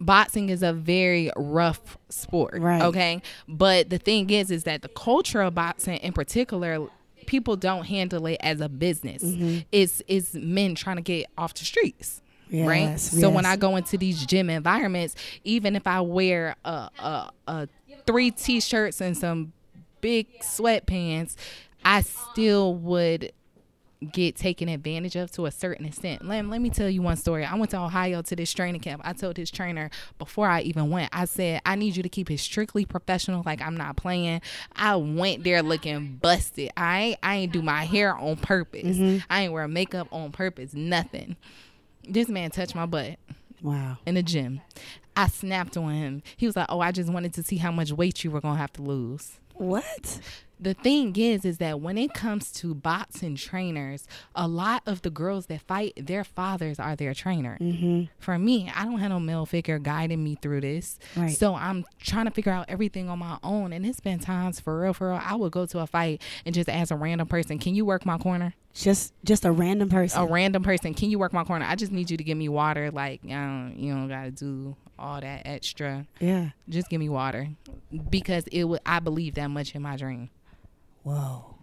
boxing 0.00 0.48
is 0.48 0.62
a 0.62 0.72
very 0.72 1.30
rough 1.36 1.96
sport. 2.08 2.58
Right. 2.60 2.82
Okay. 2.82 3.22
But 3.48 3.90
the 3.90 3.98
thing 3.98 4.30
is, 4.30 4.50
is 4.50 4.64
that 4.64 4.82
the 4.82 4.88
culture 4.88 5.42
of 5.42 5.54
boxing 5.54 5.96
in 5.98 6.12
particular, 6.12 6.86
people 7.26 7.56
don't 7.56 7.84
handle 7.86 8.26
it 8.26 8.36
as 8.40 8.60
a 8.60 8.68
business. 8.68 9.22
Mm-hmm. 9.22 9.58
It's 9.70 10.02
it's 10.08 10.34
men 10.34 10.74
trying 10.74 10.96
to 10.96 11.02
get 11.02 11.26
off 11.38 11.54
the 11.54 11.64
streets. 11.64 12.20
Right. 12.52 12.80
Yes, 12.80 13.10
So 13.10 13.30
when. 13.30 13.46
I 13.46 13.56
go 13.56 13.76
into 13.76 13.96
these 13.96 14.24
gym 14.26 14.50
environments, 14.50 15.14
even 15.44 15.74
if 15.76 15.86
I 15.86 16.00
wear 16.00 16.56
a 16.64 16.90
a, 16.98 17.30
a 17.48 17.68
three 18.06 18.30
t-shirts 18.30 19.00
and 19.00 19.16
some 19.16 19.52
big 20.00 20.40
sweatpants, 20.40 21.36
I 21.84 22.02
still 22.02 22.74
would 22.74 23.32
get 24.10 24.34
taken 24.34 24.68
advantage 24.68 25.14
of 25.14 25.30
to 25.30 25.46
a 25.46 25.50
certain 25.52 25.86
extent. 25.86 26.26
Let, 26.26 26.44
let 26.46 26.60
me 26.60 26.70
tell 26.70 26.88
you 26.88 27.02
one 27.02 27.16
story. 27.16 27.44
I 27.44 27.54
went 27.54 27.70
to 27.70 27.78
Ohio 27.78 28.20
to 28.22 28.34
this 28.34 28.52
training 28.52 28.80
camp. 28.80 29.02
I 29.04 29.12
told 29.12 29.36
his 29.36 29.50
trainer 29.50 29.90
before 30.18 30.48
I 30.48 30.62
even 30.62 30.90
went, 30.90 31.10
I 31.12 31.26
said, 31.26 31.60
I 31.64 31.76
need 31.76 31.96
you 31.96 32.02
to 32.02 32.08
keep 32.08 32.30
it 32.30 32.38
strictly 32.38 32.84
professional, 32.84 33.42
like 33.46 33.62
I'm 33.62 33.76
not 33.76 33.96
playing. 33.96 34.40
I 34.74 34.96
went 34.96 35.44
there 35.44 35.62
looking 35.62 36.18
busted. 36.20 36.70
I 36.76 37.00
ain't, 37.00 37.18
I 37.22 37.36
ain't 37.36 37.52
do 37.52 37.62
my 37.62 37.84
hair 37.84 38.16
on 38.16 38.36
purpose. 38.36 38.96
Mm-hmm. 38.96 39.18
I 39.30 39.42
ain't 39.42 39.52
wear 39.52 39.68
makeup 39.68 40.08
on 40.10 40.32
purpose, 40.32 40.74
nothing. 40.74 41.36
This 42.08 42.28
man 42.28 42.50
touched 42.50 42.74
my 42.74 42.86
butt 42.86 43.18
Wow. 43.62 43.98
in 44.06 44.14
the 44.16 44.22
gym. 44.22 44.60
I 45.16 45.28
snapped 45.28 45.76
on 45.76 45.92
him. 45.92 46.22
He 46.36 46.46
was 46.46 46.56
like, 46.56 46.66
"Oh, 46.68 46.80
I 46.80 46.90
just 46.90 47.12
wanted 47.12 47.32
to 47.34 47.42
see 47.42 47.56
how 47.58 47.70
much 47.70 47.92
weight 47.92 48.24
you 48.24 48.30
were 48.30 48.40
gonna 48.40 48.58
have 48.58 48.72
to 48.74 48.82
lose." 48.82 49.38
What? 49.62 50.20
The 50.60 50.74
thing 50.74 51.16
is, 51.16 51.44
is 51.44 51.58
that 51.58 51.80
when 51.80 51.98
it 51.98 52.14
comes 52.14 52.52
to 52.52 52.72
boxing 52.72 53.34
trainers, 53.34 54.06
a 54.36 54.46
lot 54.46 54.82
of 54.86 55.02
the 55.02 55.10
girls 55.10 55.46
that 55.46 55.60
fight, 55.62 55.92
their 55.96 56.22
fathers 56.22 56.78
are 56.78 56.94
their 56.94 57.14
trainer. 57.14 57.58
Mm-hmm. 57.60 58.04
For 58.20 58.38
me, 58.38 58.70
I 58.72 58.84
don't 58.84 59.00
have 59.00 59.10
no 59.10 59.18
male 59.18 59.44
figure 59.44 59.80
guiding 59.80 60.22
me 60.22 60.36
through 60.40 60.60
this, 60.60 61.00
Right. 61.16 61.36
so 61.36 61.56
I'm 61.56 61.84
trying 62.00 62.26
to 62.26 62.30
figure 62.30 62.52
out 62.52 62.66
everything 62.68 63.08
on 63.08 63.18
my 63.18 63.38
own. 63.42 63.72
And 63.72 63.84
it's 63.84 63.98
been 63.98 64.20
times 64.20 64.60
for 64.60 64.80
real, 64.82 64.92
for 64.92 65.08
real. 65.10 65.20
I 65.20 65.34
would 65.34 65.50
go 65.50 65.66
to 65.66 65.80
a 65.80 65.86
fight 65.88 66.22
and 66.46 66.54
just 66.54 66.68
ask 66.68 66.92
a 66.92 66.96
random 66.96 67.26
person, 67.26 67.58
"Can 67.58 67.74
you 67.74 67.84
work 67.84 68.06
my 68.06 68.18
corner?" 68.18 68.54
Just 68.72 69.12
just 69.24 69.44
a 69.44 69.50
random 69.50 69.88
person. 69.90 70.22
a 70.22 70.26
random 70.26 70.62
person, 70.62 70.94
can 70.94 71.10
you 71.10 71.18
work 71.18 71.32
my 71.32 71.44
corner? 71.44 71.66
I 71.68 71.74
just 71.74 71.90
need 71.92 72.08
you 72.10 72.16
to 72.16 72.24
give 72.24 72.38
me 72.38 72.48
water. 72.48 72.90
Like, 72.92 73.20
um, 73.30 73.74
you 73.76 73.92
don't 73.92 74.08
gotta 74.08 74.30
do 74.30 74.76
all 74.98 75.20
that 75.20 75.42
extra. 75.46 76.06
yeah. 76.20 76.50
Just 76.68 76.88
give 76.88 77.00
me 77.00 77.08
water, 77.08 77.48
because 78.10 78.44
it 78.52 78.64
would. 78.64 78.80
I 78.86 79.00
believe 79.00 79.34
that 79.36 79.48
much 79.48 79.74
in 79.74 79.82
my 79.82 79.96
dream. 79.96 80.30
Whoa. 81.02 81.56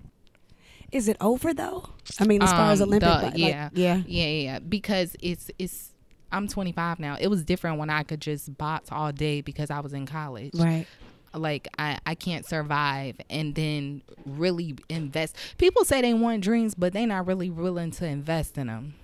Is 0.91 1.07
it 1.07 1.17
over 1.21 1.53
though? 1.53 1.89
I 2.19 2.25
mean, 2.25 2.41
as 2.41 2.51
far 2.51 2.71
as 2.71 2.81
Um, 2.81 2.89
Olympic, 2.89 3.07
the- 3.09 3.25
like- 3.25 3.37
yeah, 3.37 3.69
yeah. 3.73 3.95
yeah, 3.95 4.03
yeah, 4.07 4.25
yeah. 4.43 4.59
Because 4.59 5.15
it's 5.21 5.51
it's. 5.59 5.93
I'm 6.31 6.47
25 6.47 6.99
now. 6.99 7.17
It 7.19 7.27
was 7.27 7.43
different 7.43 7.79
when 7.79 7.89
I 7.89 8.03
could 8.03 8.21
just 8.21 8.55
box 8.57 8.89
all 8.91 9.11
day 9.11 9.41
because 9.41 9.71
I 9.71 9.79
was 9.79 9.93
in 9.93 10.05
college. 10.05 10.51
Right. 10.53 10.85
like 11.33 11.67
I, 11.77 11.97
I 12.07 12.15
can't 12.15 12.43
survive 12.45 13.15
and 13.29 13.53
then 13.55 14.01
really 14.25 14.75
invest 14.89 15.35
people 15.59 15.85
say 15.85 16.01
they 16.01 16.15
want 16.15 16.41
dreams 16.43 16.73
but 16.73 16.91
they're 16.91 17.05
not 17.05 17.27
really 17.27 17.51
willing 17.51 17.91
to 17.91 18.05
invest 18.07 18.57
in 18.57 18.65
them 18.65 18.95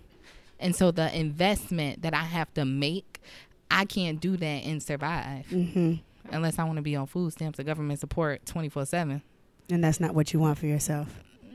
and 0.60 0.76
so 0.76 0.90
the 0.90 1.16
investment 1.16 2.02
that 2.02 2.16
i 2.16 2.24
have 2.24 2.52
to 2.56 2.66
make 2.66 3.22
i 3.72 3.86
can't 3.86 4.20
do 4.20 4.38
that 4.38 4.64
and 4.66 4.82
survive 4.82 5.46
Mm-hmm. 5.52 5.96
unless 6.32 6.60
i 6.60 6.64
want 6.64 6.78
to 6.78 6.82
be 6.82 6.96
on 6.96 7.08
food 7.08 7.32
stamps 7.34 7.60
or 7.60 7.64
government 7.64 8.00
support 8.00 8.44
24-7 8.46 9.22
And 9.70 9.84
that's 9.84 10.00
not 10.00 10.14
what 10.16 10.34
you 10.34 10.40
want 10.40 10.58
for 10.58 10.66
yourself. 10.68 11.08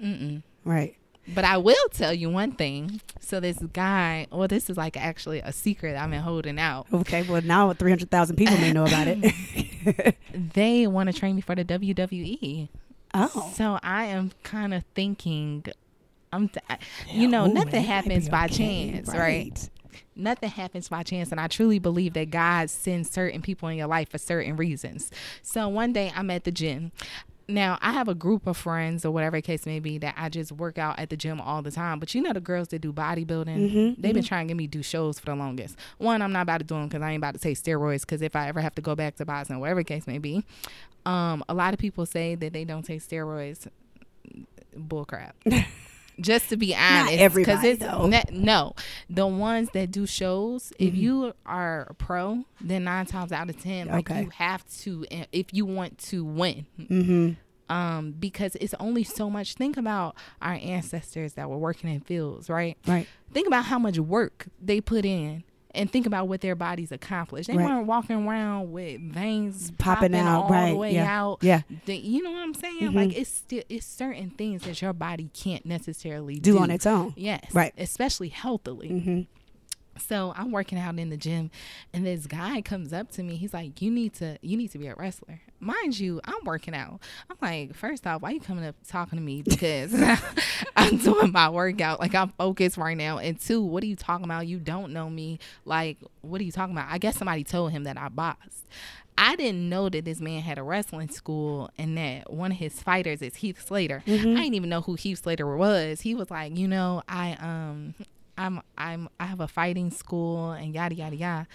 Mm-mm. 0.03 0.43
Right. 0.65 0.97
but 1.35 1.45
i 1.45 1.57
will 1.57 1.89
tell 1.93 2.13
you 2.15 2.31
one 2.31 2.53
thing 2.53 3.01
so 3.21 3.39
this 3.41 3.59
guy 3.73 4.27
well 4.31 4.49
this 4.49 4.69
is 4.71 4.77
like 4.77 4.97
actually 4.97 5.41
a 5.41 5.53
secret 5.53 5.97
i've 5.97 6.11
been 6.11 6.21
holding 6.23 6.59
out 6.59 6.87
Okay. 6.93 7.23
Well, 7.23 7.43
now 7.43 7.73
300,000 7.73 8.37
people 8.37 8.57
may 8.59 8.73
know 8.73 8.85
about 8.85 9.07
it. 9.09 10.15
they 10.55 10.87
want 10.87 11.11
to 11.11 11.19
train 11.19 11.37
me 11.37 11.41
for 11.43 11.55
the 11.55 11.65
wwe 11.65 12.69
oh. 13.15 13.53
So 13.55 13.79
I 13.83 14.05
am 14.07 14.31
kind 14.43 14.73
of 14.75 14.85
thinking, 14.95 15.65
I'm, 16.33 16.51
I- 16.69 16.79
you 17.11 17.27
know, 17.29 17.47
Ooh, 17.49 17.53
nothing 17.55 17.83
happens 17.83 18.29
by 18.29 18.45
okay, 18.45 18.55
chance, 18.93 19.09
right? 19.09 19.71
Nothing 20.17 20.51
happens 20.51 20.89
by 20.89 21.03
chance, 21.03 21.31
and 21.31 21.41
I 21.41 21.47
truly 21.49 21.79
believe 21.79 22.13
that 22.15 22.31
God 22.31 22.71
sends 22.71 23.11
certain 23.11 23.43
people 23.43 23.69
in 23.69 23.79
your 23.79 23.87
life 23.87 24.11
for 24.11 24.19
certain 24.19 24.57
reasons. 24.57 25.11
So 25.43 25.69
one 25.69 25.93
day 25.93 26.13
I'm 26.15 26.31
at 26.31 26.45
the 26.45 26.53
gym. 26.53 26.93
Now 27.49 27.79
I 27.83 27.93
have 27.93 28.07
a 28.07 28.15
group 28.15 28.47
of 28.47 28.57
friends 28.57 29.05
or 29.05 29.11
whatever 29.11 29.37
the 29.39 29.43
case 29.43 29.67
may 29.67 29.81
be 29.81 29.99
that 29.99 30.15
I 30.17 30.29
just 30.29 30.53
work 30.53 30.79
out 30.79 31.01
at 31.01 31.11
the 31.11 31.17
gym 31.17 31.41
all 31.41 31.63
the 31.63 31.73
time. 31.73 31.99
But 31.99 32.15
you 32.15 32.23
know 32.23 32.33
the 32.33 32.41
girls 32.41 32.69
that 32.69 32.79
do 32.81 32.93
bodybuilding, 32.93 33.97
they've 33.99 34.15
been 34.15 34.23
trying 34.23 34.47
to 34.47 34.53
get 34.53 34.57
me 34.57 34.67
to 34.69 34.71
do 34.79 34.83
shows 34.85 35.19
for 35.19 35.27
the 35.27 35.35
longest. 35.35 35.77
One, 35.99 36.23
I'm 36.23 36.33
not 36.33 36.43
about 36.43 36.59
to 36.59 36.65
do 36.65 36.75
them 36.75 36.87
because 36.89 37.03
I 37.03 37.11
ain't 37.11 37.19
about 37.21 37.35
to 37.35 37.41
take 37.41 37.57
steroids. 37.57 38.03
Because 38.03 38.23
if 38.23 38.37
I 38.37 38.47
ever 38.49 38.61
have 38.61 38.75
to 38.77 38.83
go 38.83 38.95
back 38.95 39.17
to 39.17 39.25
boxing, 39.25 39.59
whatever 39.59 39.81
the 39.81 39.85
case 39.85 40.07
may 40.07 40.19
be, 40.19 40.45
um, 41.05 41.43
a 41.49 41.55
lot 41.55 41.75
of 41.75 41.81
people 41.81 42.07
say 42.07 42.37
that 42.37 42.53
they 42.53 42.65
don't 42.65 42.85
take 42.85 43.01
steroids. 43.01 43.67
Bullcrap. 44.77 45.33
Just 46.21 46.49
to 46.51 46.57
be 46.57 46.75
honest, 46.75 47.15
everybody, 47.15 47.69
it's 47.69 47.81
ne- 47.83 48.25
no, 48.33 48.75
the 49.09 49.27
ones 49.27 49.71
that 49.73 49.91
do 49.91 50.07
shows. 50.07 50.73
If 50.79 50.93
Mm-hmm. 50.95 51.01
you 51.03 51.33
are 51.47 51.87
a 51.91 51.95
pro, 51.95 52.45
then 52.61 52.85
nine 52.85 53.07
times 53.07 53.33
out 53.33 53.49
of 53.51 53.61
ten, 53.61 53.89
like 53.89 54.11
Okay. 54.11 54.23
you 54.23 54.31
have 54.31 54.65
to, 54.81 55.05
if 55.33 55.53
you 55.53 55.65
want 55.67 55.99
to 56.11 56.25
win, 56.25 56.67
Mm-hmm. 56.79 57.73
um, 57.75 58.13
because 58.19 58.57
it's 58.57 58.75
only 58.81 59.05
so 59.05 59.31
much. 59.31 59.55
Think 59.55 59.77
about 59.77 60.17
our 60.43 60.55
ancestors 60.55 61.35
that 61.35 61.49
were 61.49 61.59
working 61.59 61.89
in 61.91 62.01
fields, 62.01 62.49
right? 62.51 62.77
Right. 62.87 63.07
Think 63.33 63.47
about 63.47 63.65
how 63.67 63.79
much 63.79 63.99
work 63.99 64.47
they 64.61 64.81
put 64.81 65.05
in. 65.05 65.45
And 65.75 65.91
think 65.91 66.07
about 66.07 66.27
what 66.29 66.41
their 66.41 66.57
bodies 66.57 66.91
accomplished. 66.91 67.49
They 67.49 67.57
Right. 67.57 67.65
weren't 67.65 67.87
walking 67.87 68.27
around 68.27 68.73
with 68.73 69.01
veins 69.01 69.71
Popping 69.79 70.13
popping, 70.13 70.15
out, 70.27 70.43
all 70.45 70.49
right, 70.51 70.71
the 70.71 70.77
way 70.77 70.95
yeah, 70.95 71.21
out. 71.21 71.39
yeah. 71.43 71.63
The- 71.87 71.97
you 71.97 72.23
know 72.23 72.33
what 72.33 72.41
I'm 72.43 72.55
saying? 72.55 72.93
Like 72.93 73.17
it's 73.17 73.31
still 73.31 73.63
it's 73.69 73.87
certain 73.87 74.31
things 74.31 74.63
that 74.63 74.83
your 74.83 74.93
body 74.93 75.31
can't 75.33 75.65
necessarily 75.65 76.35
Do 76.41 76.55
do, 76.55 76.59
on 76.59 76.71
its 76.71 76.87
own. 76.87 77.15
Yes, 77.17 77.45
Right. 77.55 77.73
Especially 77.79 78.29
healthily. 78.31 78.89
Mm-hmm. 78.91 79.21
So 80.01 80.33
I'm 80.37 80.51
working 80.51 80.79
out 80.79 80.99
in 80.99 81.11
the 81.11 81.17
gym, 81.17 81.51
and 81.93 82.07
this 82.07 82.27
guy 82.27 82.61
comes 82.63 82.93
up 82.93 83.11
to 83.13 83.23
me. 83.23 83.37
He's 83.37 83.55
like, 83.55 83.81
"You 83.81 83.91
need 83.91 84.15
to, 84.15 84.39
you 84.43 84.57
need 84.57 84.71
to 84.73 84.79
be 84.79 84.87
a 84.87 84.95
wrestler." 84.95 85.41
Mind 85.61 85.99
you, 85.99 86.21
I'm 86.25 86.43
working 86.45 86.75
out. 86.75 87.01
I'm 87.29 87.37
like, 87.43 87.75
first 87.75 88.07
off, 88.07 88.23
why 88.23 88.31
you 88.31 88.41
coming 88.41 88.65
up 88.65 88.77
talking 88.89 89.19
to 89.19 89.25
me? 89.25 89.43
Because 89.51 89.95
I'm 90.77 90.97
doing 90.97 91.33
my 91.33 91.51
workout. 91.51 92.01
Like 92.01 92.15
I'm 92.15 92.31
focused 92.31 92.79
right 92.79 92.97
now. 92.97 93.19
And 93.19 93.39
two, 93.39 93.61
what 93.63 93.83
are 93.83 93.87
you 93.87 93.97
talking 93.97 94.25
about? 94.25 94.47
You 94.47 94.59
don't 94.59 94.93
know 94.93 95.11
me. 95.11 95.39
Like, 95.67 95.99
what 96.23 96.41
are 96.41 96.45
you 96.45 96.53
talking 96.53 96.75
about? 96.75 96.91
I 96.91 96.97
guess 96.99 97.17
somebody 97.19 97.45
told 97.45 97.73
him 97.73 97.85
that 97.85 97.99
I 97.99 98.09
boxed. 98.09 98.65
I 99.19 99.37
didn't 99.37 99.69
know 99.69 99.91
that 99.91 100.07
this 100.07 100.19
man 100.19 100.41
had 100.41 100.57
a 100.57 100.63
wrestling 100.63 101.11
school 101.11 101.69
and 101.77 101.99
that 101.99 102.33
one 102.33 102.53
of 102.53 102.57
his 102.57 102.81
fighters 102.81 103.21
is 103.21 103.35
Heath 103.37 103.67
Slater. 103.67 104.03
I 104.07 104.11
didn't 104.11 104.55
even 104.55 104.71
know 104.71 104.81
who 104.81 104.95
Heath 104.95 105.23
Slater 105.23 105.57
was. 105.57 106.01
He 106.01 106.15
was 106.15 106.31
like, 106.31 106.57
you 106.57 106.67
know, 106.67 107.03
I 107.07 107.33
um 107.33 107.95
I'm 108.41 108.61
I'm 108.79 109.09
I 109.19 109.27
have 109.27 109.41
a 109.41 109.49
fighting 109.49 109.91
school 109.91 110.53
and 110.53 110.75
yada 110.75 110.95
yada 110.95 111.17
yada. 111.17 111.47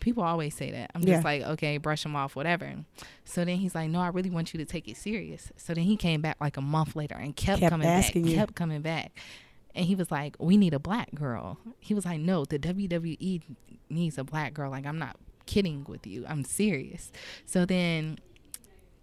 people 0.00 0.22
always 0.22 0.54
say 0.54 0.70
that. 0.72 0.90
I'm 0.94 1.02
Yeah. 1.02 1.14
just 1.14 1.24
like, 1.24 1.42
okay, 1.42 1.78
brush 1.78 2.04
him 2.04 2.14
off, 2.14 2.36
whatever. 2.36 2.74
So 3.24 3.44
then 3.44 3.56
he's 3.56 3.74
like, 3.74 3.88
no, 3.88 4.00
I 4.00 4.08
really 4.08 4.28
want 4.30 4.52
you 4.52 4.58
to 4.58 4.64
take 4.66 4.88
it 4.88 4.96
serious. 4.96 5.50
So 5.56 5.72
then 5.74 5.84
he 5.84 5.96
came 5.96 6.20
back 6.20 6.36
like 6.40 6.56
a 6.58 6.60
month 6.60 6.94
later 6.96 7.14
and 7.14 7.34
kept, 7.34 7.60
Kept 7.60 7.70
coming 7.70 7.86
back, 7.88 8.14
you. 8.14 8.34
kept 8.34 8.54
coming 8.54 8.82
back. 8.82 9.12
And 9.74 9.86
he 9.86 9.94
was 9.94 10.10
like, 10.10 10.36
we 10.38 10.56
need 10.56 10.74
a 10.74 10.78
black 10.78 11.14
girl. 11.14 11.58
He 11.80 11.94
was 11.94 12.04
like, 12.04 12.20
no, 12.20 12.44
the 12.44 12.58
WWE 12.58 13.42
needs 13.88 14.18
a 14.18 14.24
black 14.24 14.52
girl. 14.54 14.70
Like, 14.70 14.84
I'm 14.86 14.98
not 14.98 15.16
kidding 15.46 15.84
with 15.88 16.06
you. 16.06 16.24
I'm 16.28 16.44
serious. 16.44 17.10
So 17.46 17.64
then 17.64 18.18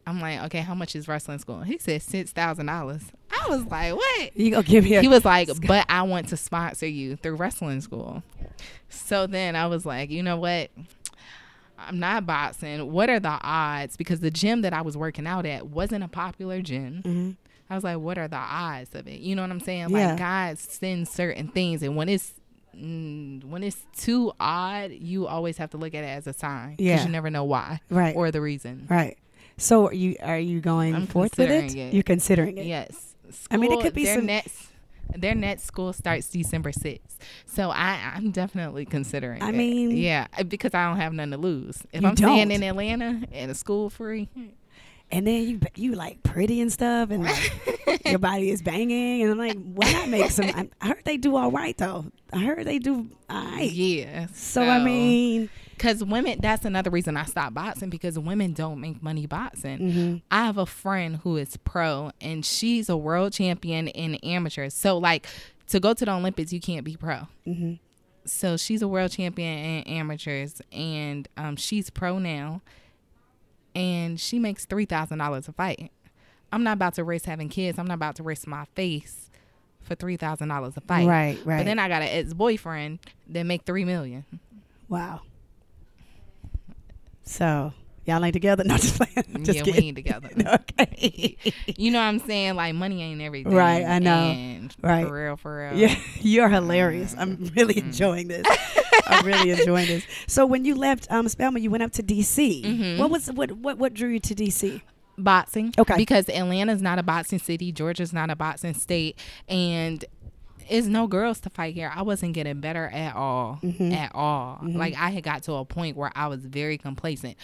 I'm 0.06 0.20
like, 0.20 0.42
okay, 0.44 0.60
how 0.60 0.76
much 0.76 0.96
is 0.96 1.08
wrestling 1.08 1.39
school? 1.39 1.62
He 1.62 1.78
said 1.78 2.02
$6,000. 2.02 3.02
I 3.32 3.50
was 3.50 3.66
like, 3.66 3.94
what? 3.96 4.38
You 4.38 4.52
gonna 4.52 4.63
give 4.63 4.84
me 4.84 4.96
a 4.96 5.02
he 5.02 5.08
was 5.08 5.24
like, 5.26 5.50
but 5.66 5.86
I 5.89 6.02
want 6.04 6.28
to 6.30 6.38
sponsor 6.38 6.88
you 6.88 7.16
through 7.16 7.36
wrestling 7.36 7.82
school. 7.82 8.22
So 8.89 9.28
then 9.28 9.56
I 9.56 9.68
was 9.68 9.86
like, 9.86 10.10
you 10.12 10.22
know 10.24 10.38
what? 10.38 10.72
I'm 11.78 12.00
not 12.00 12.26
boxing. 12.26 12.92
What 12.92 13.10
are 13.10 13.20
the 13.20 13.38
odds? 13.42 13.98
Because 13.98 14.20
the 14.20 14.32
gym 14.32 14.62
that 14.62 14.74
I 14.74 14.82
was 14.82 14.96
working 14.96 15.28
out 15.28 15.46
at 15.46 15.68
wasn't 15.68 16.04
a 16.04 16.08
popular 16.08 16.62
gym. 16.62 17.38
I 17.70 17.76
was 17.76 17.84
like, 17.84 17.98
what 17.98 18.18
are 18.18 18.28
the 18.28 18.38
odds 18.38 18.94
of 18.96 19.08
it? 19.08 19.20
You 19.20 19.36
know 19.36 19.42
what 19.42 19.52
I'm 19.52 19.60
saying? 19.60 19.89
Yeah. 19.89 20.10
Like 20.10 20.18
God 20.20 20.60
sends 20.60 21.10
certain 21.10 21.48
things, 21.48 21.82
and 21.82 21.96
when 21.96 22.08
it's 22.10 22.34
mm, 22.76 23.44
when 23.46 23.63
it's 23.63 23.82
too 23.98 24.32
odd, 24.39 24.92
you 24.92 25.28
always 25.28 25.58
have 25.58 25.72
to 25.72 25.78
look 25.78 25.94
at 25.96 26.04
it 26.04 26.08
as 26.08 26.28
a 26.28 26.34
sign. 26.34 26.72
'cause 26.78 26.86
Yeah. 26.86 27.04
you 27.04 27.10
never 27.10 27.30
know 27.30 27.44
why, 27.44 27.82
Right. 27.89 28.16
or 28.16 28.32
the 28.32 28.42
reason. 28.42 28.86
right. 28.89 29.18
So 29.58 29.88
are 29.88 29.94
you 29.94 30.16
are 30.22 30.39
you 30.39 30.60
going 30.62 30.96
I'm 30.96 31.08
forth 31.08 31.38
with 31.38 31.50
it? 31.52 31.76
it. 31.76 31.94
You're 31.94 32.04
considering 32.04 32.58
it. 32.58 32.66
Yes. 32.66 33.16
I 33.52 33.58
mean, 33.58 33.72
it 33.72 33.82
could 33.82 33.94
be 33.94 34.06
their 34.06 34.16
some- 34.16 34.26
next 34.26 34.68
their 35.16 35.36
next 35.36 35.63
school 35.66 35.94
starts 35.94 36.30
December 36.30 36.72
sixth. 36.72 37.20
So 37.46 37.70
I 37.70 38.13
I'm 38.16 38.32
definitely 38.32 38.86
considering. 38.86 39.42
I 39.44 39.50
it. 39.50 39.56
mean- 39.56 39.92
yeah, 39.92 40.28
uh, 40.38 40.44
because 40.44 40.74
I 40.74 40.88
don't 40.88 40.98
have 40.98 41.13
nothing 41.13 41.32
to 41.32 41.38
lose. 41.38 41.84
If 41.92 42.04
I'm 42.04 42.16
staying 42.18 42.50
don't. 42.50 42.52
in 42.52 42.63
Atlanta 42.63 43.22
and 43.32 43.52
a 43.52 43.56
school 43.56 43.89
free, 43.89 44.28
And 45.12 45.28
then 45.28 45.44
you 45.48 45.60
you 45.76 45.92
like 45.94 46.24
pretty 46.24 46.60
and 46.62 46.72
stuff, 46.74 47.12
and 47.12 47.24
like, 47.24 48.02
your 48.06 48.18
body 48.18 48.50
is 48.50 48.63
banging, 48.63 49.22
and 49.22 49.32
I'm 49.32 49.38
like, 49.38 49.58
why 49.62 49.92
not 49.94 50.10
make 50.10 50.32
some? 50.32 50.46
I, 50.46 50.68
I 50.82 50.88
heard 50.88 51.04
they 51.06 51.18
do 51.18 51.36
all 51.36 51.52
right 51.52 51.78
though. 51.78 52.06
I 52.32 52.39
heard 52.39 52.66
they 52.66 52.80
do 52.80 53.08
all 53.30 53.46
right. 53.46 53.72
yeah. 53.72 54.26
So 54.34 54.63
I 54.63 54.84
mean, 54.84 55.50
because 55.76 56.04
women, 56.04 56.40
that's 56.42 56.66
another 56.66 56.90
reason 56.90 57.18
I 57.18 57.26
stopped 57.26 57.54
boxing 57.54 57.90
because 57.90 58.18
women 58.18 58.54
don't 58.54 58.80
make 58.80 59.02
money 59.02 59.26
boxing. 59.26 59.80
Mm-hmm. 59.80 60.18
I 60.32 60.46
have 60.46 60.58
a 60.58 60.66
friend 60.66 61.18
who 61.24 61.38
is 61.38 61.58
pro 61.58 62.12
and 62.22 62.46
she's 62.46 62.90
a 62.90 62.98
world 62.98 63.34
champion 63.34 63.88
in 63.88 64.16
amateurs. 64.16 64.74
So, 64.74 64.98
like, 64.98 65.28
to 65.68 65.80
go 65.80 65.94
to 65.94 66.06
the 66.06 66.12
Olympics, 66.12 66.54
you 66.54 66.60
can't 66.60 66.86
be 66.86 66.96
pro. 66.96 67.28
Mm-hmm. 67.48 67.74
So, 68.26 68.58
she's 68.58 68.82
a 68.82 68.88
world 68.88 69.12
champion 69.12 69.58
in 69.58 69.84
amateurs 69.84 70.62
and 70.72 71.28
um, 71.38 71.56
she's 71.56 71.90
pro 71.90 72.20
now 72.20 72.62
and 73.76 74.20
she 74.20 74.40
makes 74.40 74.66
$3,000 74.66 75.48
a 75.48 75.52
fight. 75.52 75.92
I'm 76.52 76.64
not 76.64 76.74
about 76.74 76.94
to 76.96 77.04
risk 77.04 77.26
having 77.26 77.50
kids, 77.50 77.80
I'm 77.80 77.88
not 77.88 77.96
about 77.96 78.16
to 78.18 78.24
risk 78.24 78.48
my 78.48 78.66
face 78.76 79.32
for 79.82 79.96
$3,000 79.96 80.78
a 80.78 80.82
fight. 80.82 81.08
Right, 81.08 81.40
right. 81.44 81.58
But 81.58 81.66
then 81.66 81.80
I 81.80 81.88
got 81.88 82.02
an 82.02 82.10
ex 82.10 82.34
boyfriend 82.34 83.00
that 83.30 83.44
make 83.44 83.66
3 83.66 83.86
million. 83.86 84.26
wow. 84.88 85.22
So 87.24 87.74
y'all 88.06 88.24
ain't 88.24 88.34
together? 88.34 88.64
No, 88.68 88.78
just 88.78 88.98
playing. 88.98 89.44
Just 89.44 89.66
yeah, 89.66 89.74
we 89.74 89.80
ain't 89.80 89.96
together. 89.96 90.30
okay. 90.80 91.38
You 91.76 91.92
know 91.92 92.00
what 92.00 92.06
I'm 92.06 92.20
saying? 92.20 92.56
Like 92.56 92.76
money 92.76 93.02
ain't 93.02 93.22
everything. 93.22 93.54
Right, 93.54 93.84
I 93.84 94.00
know. 94.00 94.68
Right. 94.82 95.08
For 95.08 95.14
real, 95.14 95.38
for 95.38 95.58
real. 95.58 95.78
Yeah, 95.78 95.96
you're 96.20 96.50
hilarious. 96.50 97.16
I'm 97.18 97.52
really 97.56 97.78
enjoying 97.78 98.28
this. 98.28 98.46
I'm 99.08 99.26
really 99.26 99.52
enjoying 99.52 99.88
this. 99.88 100.04
So 100.28 100.46
when 100.46 100.66
you 100.66 100.76
left 100.76 101.08
um, 101.12 101.28
Spelman, 101.28 101.64
you 101.64 101.72
went 101.72 101.84
up 101.84 101.92
to 101.94 102.04
DC. 102.04 102.64
Mm-hmm. 102.64 103.00
What 103.00 103.10
was 103.10 103.32
what 103.32 103.52
what 103.52 103.78
what 103.78 103.94
drew 103.94 104.10
you 104.10 104.20
to 104.20 104.36
DC? 104.36 104.82
Boxing. 105.18 105.74
Okay. 105.78 105.96
Because 105.98 106.28
Atlanta's 106.30 106.82
not 106.82 107.00
a 107.00 107.04
boxing 107.04 107.40
city. 107.40 107.72
Georgia's 107.72 108.14
not 108.14 108.30
a 108.30 108.36
boxing 108.36 108.74
state. 108.74 109.18
And 109.48 110.04
it's 110.69 110.88
no 110.88 111.08
girls 111.08 111.39
to 111.41 111.49
fight 111.49 111.73
here. 111.73 111.91
I 111.93 112.02
wasn't 112.02 112.34
getting 112.34 112.60
better 112.60 112.86
at 112.88 113.15
all. 113.15 113.60
Mm-hmm. 113.63 113.91
At 113.91 114.12
all. 114.13 114.60
Like 114.63 114.95
I 114.97 115.10
had 115.10 115.23
got 115.23 115.43
to 115.43 115.54
a 115.54 115.65
point 115.65 115.95
where 115.97 116.12
I 116.15 116.28
was 116.28 116.45
very 116.45 116.78
complacent. 116.78 117.38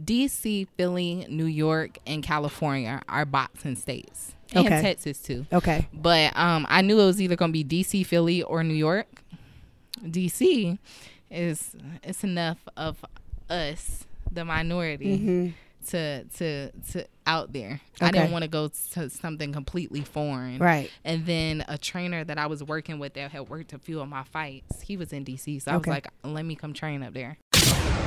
DC, 0.00 0.66
Philly, 0.76 1.26
New 1.28 1.44
York, 1.46 1.98
and 2.06 2.22
California 2.22 3.00
are 3.08 3.24
boxing 3.24 3.76
states. 3.76 4.32
And 4.52 4.66
Okay. 4.66 4.82
Texas 4.82 5.18
too. 5.18 5.46
Okay. 5.52 5.86
But 5.92 6.36
um, 6.36 6.66
I 6.68 6.82
knew 6.82 7.00
it 7.00 7.04
was 7.06 7.20
either 7.20 7.36
gonna 7.36 7.52
be 7.52 7.64
DC, 7.64 8.04
Philly, 8.06 8.42
or 8.42 8.62
New 8.64 8.74
York. 8.74 9.06
DC 10.04 10.78
is 11.30 11.74
it's 12.02 12.24
enough 12.24 12.58
of 12.76 13.04
us, 13.48 14.04
the 14.30 14.44
minority, 14.44 15.54
to 15.88 16.24
to 16.24 16.70
to 16.92 17.06
out 17.26 17.52
there. 17.52 17.80
I 18.00 18.10
didn't 18.10 18.32
want 18.32 18.42
to 18.42 18.48
go 18.48 18.68
to 18.92 19.10
something 19.10 19.52
completely 19.52 20.00
foreign. 20.02 20.58
Right. 20.58 20.90
And 21.04 21.26
then 21.26 21.64
a 21.68 21.78
trainer 21.78 22.24
that 22.24 22.38
I 22.38 22.46
was 22.46 22.62
working 22.62 22.98
with 22.98 23.14
that 23.14 23.30
had 23.32 23.48
worked 23.48 23.72
a 23.72 23.78
few 23.78 24.00
of 24.00 24.08
my 24.08 24.24
fights, 24.24 24.82
he 24.82 24.96
was 24.96 25.12
in 25.12 25.24
DC, 25.24 25.62
so 25.62 25.72
I 25.72 25.76
Okay. 25.76 25.90
was 25.90 25.94
like, 25.96 26.08
let 26.22 26.44
me 26.44 26.54
come 26.56 26.72
train 26.72 27.02
up 27.02 27.14
there. 27.14 27.38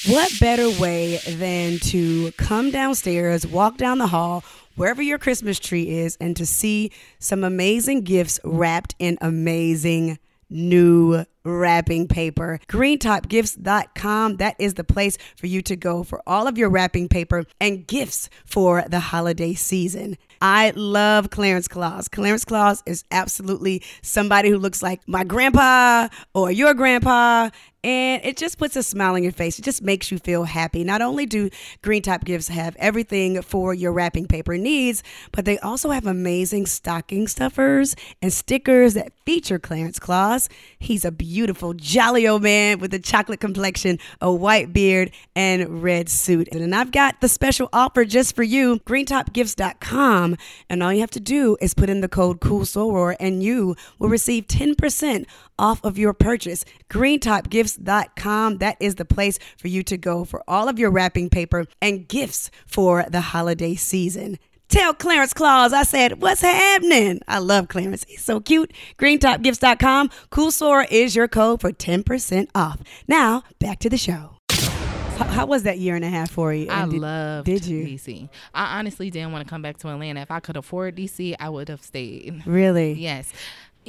What 0.07 0.31
better 0.39 0.69
way 0.79 1.17
than 1.27 1.79
to 1.79 2.31
come 2.33 2.71
downstairs, 2.71 3.47
walk 3.47 3.79
down 3.79 3.97
the 3.97 4.07
hall, 4.07 4.45
wherever 4.77 5.01
your 5.01 5.17
Christmas 5.17 5.59
tree 5.59 5.89
is, 5.89 6.19
and 6.21 6.37
to 6.37 6.45
see 6.45 6.91
some 7.19 7.43
amazing 7.43 8.03
gifts 8.03 8.39
wrapped 8.45 8.95
in 8.99 9.17
amazing 9.23 10.19
new 10.51 11.25
wrapping 11.45 12.07
paper. 12.07 12.61
GreenTopGifts.com. 12.69 14.37
That 14.37 14.57
is 14.59 14.75
the 14.75 14.85
place 14.85 15.17
for 15.37 15.47
you 15.47 15.63
to 15.63 15.75
go 15.75 16.03
for 16.03 16.23
all 16.27 16.47
of 16.47 16.59
your 16.59 16.69
wrapping 16.69 17.09
paper 17.09 17.45
and 17.59 17.87
gifts 17.87 18.29
for 18.45 18.85
the 18.87 19.01
holiday 19.01 19.55
season. 19.55 20.19
I 20.43 20.73
love 20.77 21.31
Clarence 21.31 21.67
Claus. 21.67 22.09
Clarence 22.09 22.45
Claus 22.45 22.83
is 22.85 23.05
absolutely 23.11 23.83
somebody 24.03 24.51
who 24.51 24.59
looks 24.59 24.83
like 24.83 25.01
my 25.07 25.25
grandpa 25.25 26.09
or 26.35 26.51
your 26.51 26.75
grandpa. 26.75 27.49
And 27.85 28.25
it 28.25 28.39
just 28.39 28.57
puts 28.57 28.77
a 28.77 28.83
smile 28.83 29.13
on 29.13 29.23
your 29.23 29.31
face. 29.31 29.59
It 29.59 29.63
just 29.63 29.83
makes 29.83 30.11
you 30.11 30.17
feel 30.17 30.45
happy. 30.45 30.85
Not 30.85 31.03
only 31.03 31.27
do 31.27 31.51
Green 31.83 32.01
Top 32.01 32.25
Gifts 32.25 32.49
have 32.49 32.75
everything 32.79 33.43
for 33.43 33.75
your 33.75 33.93
wrapping 33.93 34.27
paper 34.27 34.57
needs, 34.57 35.03
but 35.33 35.45
they 35.45 35.59
also 35.59 35.91
have 35.91 36.07
amazing 36.07 36.65
stocking 36.65 37.29
stuffers 37.29 37.95
and 38.23 38.33
stickers 38.33 38.95
that 38.95 39.13
feature 39.27 39.59
Clarence 39.59 39.99
Claus. 39.99 40.49
He's 40.79 41.05
a 41.05 41.13
beautiful, 41.13 41.75
jolly 41.75 42.27
old 42.27 42.43
man 42.43 42.79
with 42.79 42.95
a 42.95 42.99
chocolate 42.99 43.41
complexion, 43.41 43.99
a 44.19 44.33
white 44.33 44.73
beard, 44.73 45.11
and 45.37 45.83
red 45.83 46.09
suit. 46.09 46.49
And 46.53 46.75
I've 46.75 46.91
got 46.91 47.21
the 47.21 47.29
special 47.29 47.69
offer 47.71 48.07
just 48.07 48.35
for 48.35 48.43
you 48.43 48.79
greentopgifts.com. 48.87 50.39
And 50.71 50.83
all 50.83 50.91
you 50.91 51.01
have 51.01 51.11
to 51.11 51.21
do 51.21 51.59
is 51.61 51.75
put 51.75 51.91
in 51.91 52.01
the 52.01 52.09
code 52.09 52.41
COOLSOROR 52.41 53.17
and 53.21 53.43
you 53.43 53.77
will 53.99 54.09
receive 54.09 54.47
10% 54.47 55.27
off 55.59 55.85
of 55.85 55.99
your 55.99 56.15
purchase. 56.15 56.65
GreenTopGifts.com 56.89 57.74
clarenceclaus.com. 57.79 58.59
That 58.59 58.77
is 58.81 58.97
the 58.97 59.05
place 59.05 59.39
for 59.57 59.69
you 59.69 59.83
to 59.85 59.97
go 59.97 60.25
for 60.25 60.43
all 60.49 60.69
of 60.69 60.79
your 60.79 60.91
wrapping 60.91 61.31
paper 61.31 61.67
and 61.81 62.07
gifts 62.09 62.51
for 62.67 63.05
the 63.09 63.21
holiday 63.21 63.75
season. 63.75 64.39
Tell 64.69 64.95
Clarence 64.95 65.33
Claus 65.35 65.73
I 65.73 65.83
said, 65.83 66.21
What's 66.23 66.41
happening? 66.41 67.21
I 67.29 67.39
love 67.39 67.69
Clarence. 67.69 68.05
He's 68.09 68.25
so 68.25 68.41
cute. 68.41 68.73
GreenTopGifts.com. 68.99 70.11
Cool 70.31 70.51
Soror 70.51 70.87
is 70.91 71.15
your 71.15 71.29
code 71.29 71.61
for 71.61 71.71
10% 71.71 72.49
off. 72.55 72.81
Now, 73.07 73.45
back 73.59 73.79
to 73.81 73.91
the 73.91 73.99
show. 73.99 74.31
How, 74.51 75.27
how 75.27 75.47
was 75.47 75.63
that 75.63 75.79
year 75.79 75.95
and 75.95 76.05
a 76.05 76.09
half 76.09 76.31
for 76.31 76.53
you? 76.53 76.69
I 76.71 76.87
did- 76.87 76.99
loved 77.01 77.47
Did 77.47 77.67
you? 77.67 77.85
DC. 77.87 78.29
I 78.53 78.79
honestly 78.79 79.11
didn't 79.11 79.31
want 79.31 79.47
to 79.47 79.51
come 79.51 79.63
back 79.63 79.77
to 79.79 79.89
Atlanta. 79.89 80.23
If 80.23 80.31
I 80.33 80.41
could 80.41 80.57
afford 80.57 80.97
DC, 80.97 81.37
I 81.39 81.51
would 81.51 81.69
have 81.69 81.83
stayed. 81.83 82.43
Really? 82.47 82.95
Yes. 82.95 83.33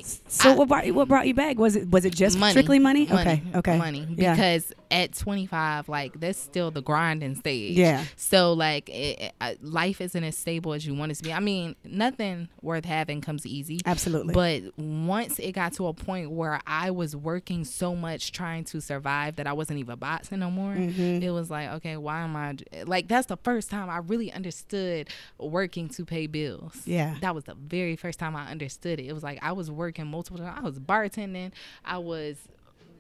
So 0.04 0.54
what 0.54 0.68
brought 0.68 0.86
you, 0.86 0.94
what 0.94 1.08
brought 1.08 1.28
you 1.28 1.34
back? 1.34 1.58
Was 1.58 1.76
it 1.76 1.90
was 1.90 2.06
it 2.06 2.14
just 2.14 2.38
money. 2.38 2.52
strictly 2.52 2.80
money? 2.80 3.06
Money. 3.06 3.22
Okay. 3.22 3.44
Okay. 3.56 3.78
Money. 3.78 4.06
Because 4.06 4.74
at 4.92 5.14
25, 5.14 5.90
like 5.90 6.20
that's 6.20 6.40
still 6.40 6.72
the 6.72 6.82
grinding 6.82 7.36
stage. 7.36 7.78
Yeah. 7.78 8.04
So 8.16 8.54
like 8.54 8.90
it, 8.90 9.34
it- 9.42 9.64
life 9.64 10.02
isn't 10.02 10.24
as 10.24 10.38
stable 10.38 10.74
as 10.74 10.86
you 10.86 10.94
want 10.96 11.12
it 11.12 11.16
to 11.16 11.24
be. 11.24 11.34
I 11.34 11.40
mean, 11.40 11.76
nothing 11.84 12.50
worth 12.62 12.86
having 12.86 13.22
comes 13.22 13.46
easy. 13.46 13.80
Absolutely. 13.86 14.34
But 14.34 14.78
once 14.78 15.40
it 15.40 15.52
got 15.54 15.74
to 15.74 15.88
a 15.88 15.94
point 15.94 16.32
where 16.32 16.60
I 16.68 16.92
was 16.92 17.16
working 17.16 17.64
so 17.66 17.96
much 17.96 18.32
trying 18.32 18.64
to 18.66 18.82
survive 18.82 19.36
that 19.38 19.48
I 19.48 19.54
wasn't 19.54 19.80
even 19.80 19.98
boxing 19.98 20.40
no 20.40 20.52
more, 20.52 20.74
Mm-hmm. 20.76 21.24
it 21.24 21.30
was 21.32 21.50
like, 21.50 21.70
okay, 21.74 21.96
why 21.98 22.22
am 22.22 22.36
I 22.36 22.56
like 22.86 23.08
that's 23.08 23.28
the 23.28 23.38
first 23.38 23.70
time 23.70 23.90
I 23.90 23.98
really 23.98 24.32
understood 24.32 25.10
working 25.40 25.90
to 25.90 26.06
pay 26.06 26.28
bills. 26.28 26.82
Yeah. 26.86 27.16
That 27.22 27.34
was 27.36 27.46
the 27.46 27.56
very 27.56 27.96
first 27.96 28.20
time 28.20 28.36
I 28.36 28.50
understood 28.50 29.00
it. 29.00 29.06
It 29.06 29.14
was 29.14 29.24
like 29.24 29.40
I 29.42 29.52
was 29.54 29.70
working 29.72 30.08
multiple 30.08 30.40
times. 30.40 30.58
I 30.60 30.64
was 30.64 30.80
bartending. 30.80 31.52
I 31.84 31.98
was 31.98 32.38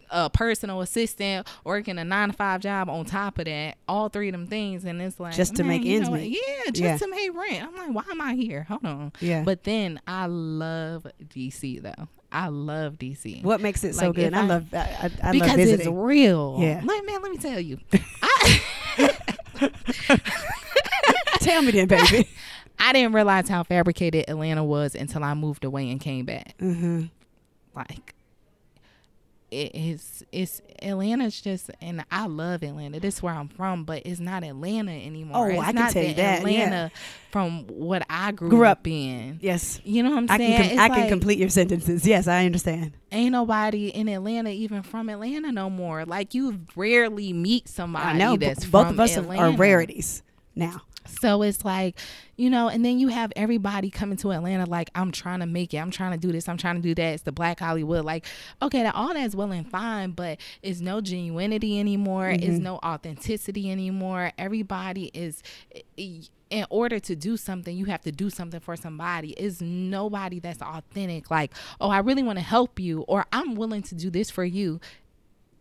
a 0.09 0.29
personal 0.29 0.81
assistant, 0.81 1.47
working 1.63 1.97
a 1.97 2.03
nine 2.05 2.29
to 2.29 2.33
five 2.35 2.61
job 2.61 2.89
on 2.89 3.05
top 3.05 3.37
of 3.39 3.45
that, 3.45 3.77
all 3.87 4.09
three 4.09 4.29
of 4.29 4.33
them 4.33 4.47
things, 4.47 4.85
and 4.85 5.01
it's 5.01 5.19
like 5.19 5.33
Just 5.35 5.55
to 5.57 5.63
make 5.63 5.85
ends 5.85 6.09
meet. 6.09 6.39
Yeah, 6.47 6.71
just 6.71 6.81
Yeah. 6.81 6.97
to 6.97 7.07
make 7.07 7.33
rent. 7.35 7.63
I'm 7.67 7.75
like, 7.75 8.05
why 8.05 8.11
am 8.11 8.21
I 8.21 8.33
here? 8.35 8.63
Hold 8.69 8.85
on. 8.85 9.11
Yeah. 9.19 9.43
But 9.43 9.63
then 9.63 9.99
I 10.07 10.25
love 10.27 11.05
DC 11.27 11.81
though. 11.81 12.07
I 12.31 12.49
love 12.49 12.95
DC. 12.95 13.43
what 13.43 13.61
makes 13.61 13.83
it 13.85 13.95
so 13.95 14.11
good? 14.11 14.33
I, 14.33 14.41
I- 14.41 14.45
love 14.45 14.65
I, 14.73 14.77
I, 14.77 15.11
I 15.23 15.31
because 15.31 15.49
love 15.51 15.59
it's 15.59 15.87
real. 15.87 16.57
Yeah. 16.59 16.81
Like, 16.83 17.05
man, 17.05 17.21
let 17.21 17.31
me 17.31 17.37
tell 17.37 17.59
you. 17.59 17.79
I, 18.21 18.59
Tell 21.39 21.61
me 21.61 21.71
then, 21.71 21.87
baby. 21.87 22.27
I 22.79 22.91
didn't 22.91 23.13
realize 23.13 23.47
how 23.47 23.63
fabricated 23.63 24.25
Atlanta 24.27 24.63
was 24.63 24.95
until 24.95 25.23
I 25.23 25.33
moved 25.33 25.63
away 25.63 25.89
and 25.91 25.99
came 26.01 26.25
back. 26.25 26.55
mm-hmm. 26.59 27.03
Like 27.75 28.14
it 29.51 29.71
is 29.75 30.23
it's 30.31 30.61
Atlanta's 30.81 31.39
just 31.39 31.69
and 31.79 32.03
I 32.11 32.25
love 32.27 32.63
Atlanta. 32.63 32.99
This 32.99 33.15
is 33.17 33.23
where 33.23 33.33
I'm 33.33 33.47
from, 33.47 33.83
but 33.85 34.01
it's 34.05 34.19
not 34.19 34.43
Atlanta 34.43 34.91
anymore. 34.91 35.47
Oh, 35.47 35.49
it's 35.51 35.59
I 35.61 35.65
can 35.67 35.75
not 35.75 35.91
tell 35.91 36.03
you 36.03 36.13
that, 36.15 36.41
yeah. 36.41 36.63
Atlanta 36.63 36.91
from 37.31 37.67
what 37.67 38.03
I 38.09 38.31
grew, 38.31 38.49
Grew 38.49 38.65
up. 38.65 38.79
up 38.79 38.87
in. 38.87 39.39
Yes. 39.41 39.79
You 39.83 40.03
know 40.03 40.09
what 40.09 40.17
I'm 40.17 40.31
I 40.31 40.37
saying? 40.37 40.51
can 40.57 40.61
com- 40.63 40.71
It's 40.71 40.79
I 40.81 40.89
can 40.89 41.09
complete 41.09 41.37
your 41.39 41.49
sentences. 41.49 42.05
Yes, 42.07 42.27
I 42.27 42.45
understand. 42.45 42.97
ain't 43.11 43.31
nobody 43.31 43.89
in 43.89 44.07
Atlanta 44.09 44.49
even 44.49 44.81
from 44.83 45.09
Atlanta 45.09 45.51
no 45.51 45.69
more. 45.69 46.05
Like 46.05 46.33
you 46.33 46.61
rarely 46.75 47.31
meet 47.31 47.67
somebody 47.69 48.05
I 48.05 48.13
know. 48.17 48.37
that's 48.37 48.65
both 48.65 48.87
from 48.87 48.95
of 48.95 48.99
us 48.99 49.17
are- 49.17 49.35
are 49.37 49.51
rarities 49.51 50.23
now. 50.55 50.81
So 51.07 51.41
it's 51.41 51.63
like, 51.63 51.97
you 52.35 52.49
know, 52.49 52.67
and 52.67 52.83
then 52.83 52.99
you 52.99 53.07
have 53.09 53.31
everybody 53.35 53.89
coming 53.89 54.17
to 54.17 54.31
Atlanta 54.31 54.65
like, 54.65 54.89
I'm 54.95 55.11
trying 55.11 55.39
to 55.39 55.45
make 55.45 55.73
it. 55.73 55.77
I'm 55.77 55.91
trying 55.91 56.11
to 56.11 56.17
do 56.17 56.31
this. 56.31 56.49
I'm 56.49 56.57
trying 56.57 56.75
to 56.75 56.81
do 56.81 56.93
that. 56.95 57.13
It's 57.13 57.23
the 57.23 57.31
Black 57.31 57.59
Hollywood. 57.59 58.05
Like, 58.05 58.25
okay, 58.61 58.83
that 58.83 58.95
all 58.95 59.13
that's 59.13 59.35
well 59.35 59.51
and 59.51 59.69
fine, 59.69 60.11
but 60.11 60.39
it's 60.61 60.81
no 60.81 61.01
genuinity 61.01 61.79
anymore. 61.79 62.25
Mm-hmm. 62.25 62.51
It's 62.51 62.59
no 62.59 62.77
authenticity 62.77 63.71
anymore. 63.71 64.31
Everybody 64.37 65.11
is. 65.13 65.41
In 66.51 66.65
order 66.69 66.99
to 66.99 67.15
do 67.15 67.37
something, 67.37 67.75
you 67.75 67.85
have 67.85 68.01
to 68.01 68.11
do 68.11 68.29
something 68.29 68.59
for 68.59 68.75
somebody. 68.75 69.31
Is 69.31 69.61
nobody 69.61 70.39
that's 70.39 70.61
authentic. 70.61 71.31
Like, 71.31 71.51
oh, 71.81 71.89
I 71.89 71.97
really 71.99 72.21
want 72.21 72.37
to 72.37 72.45
help 72.45 72.79
you, 72.79 73.01
or 73.07 73.25
I'm 73.33 73.55
willing 73.55 73.81
to 73.81 73.95
do 73.95 74.11
this 74.11 74.29
for 74.29 74.45
you 74.45 74.79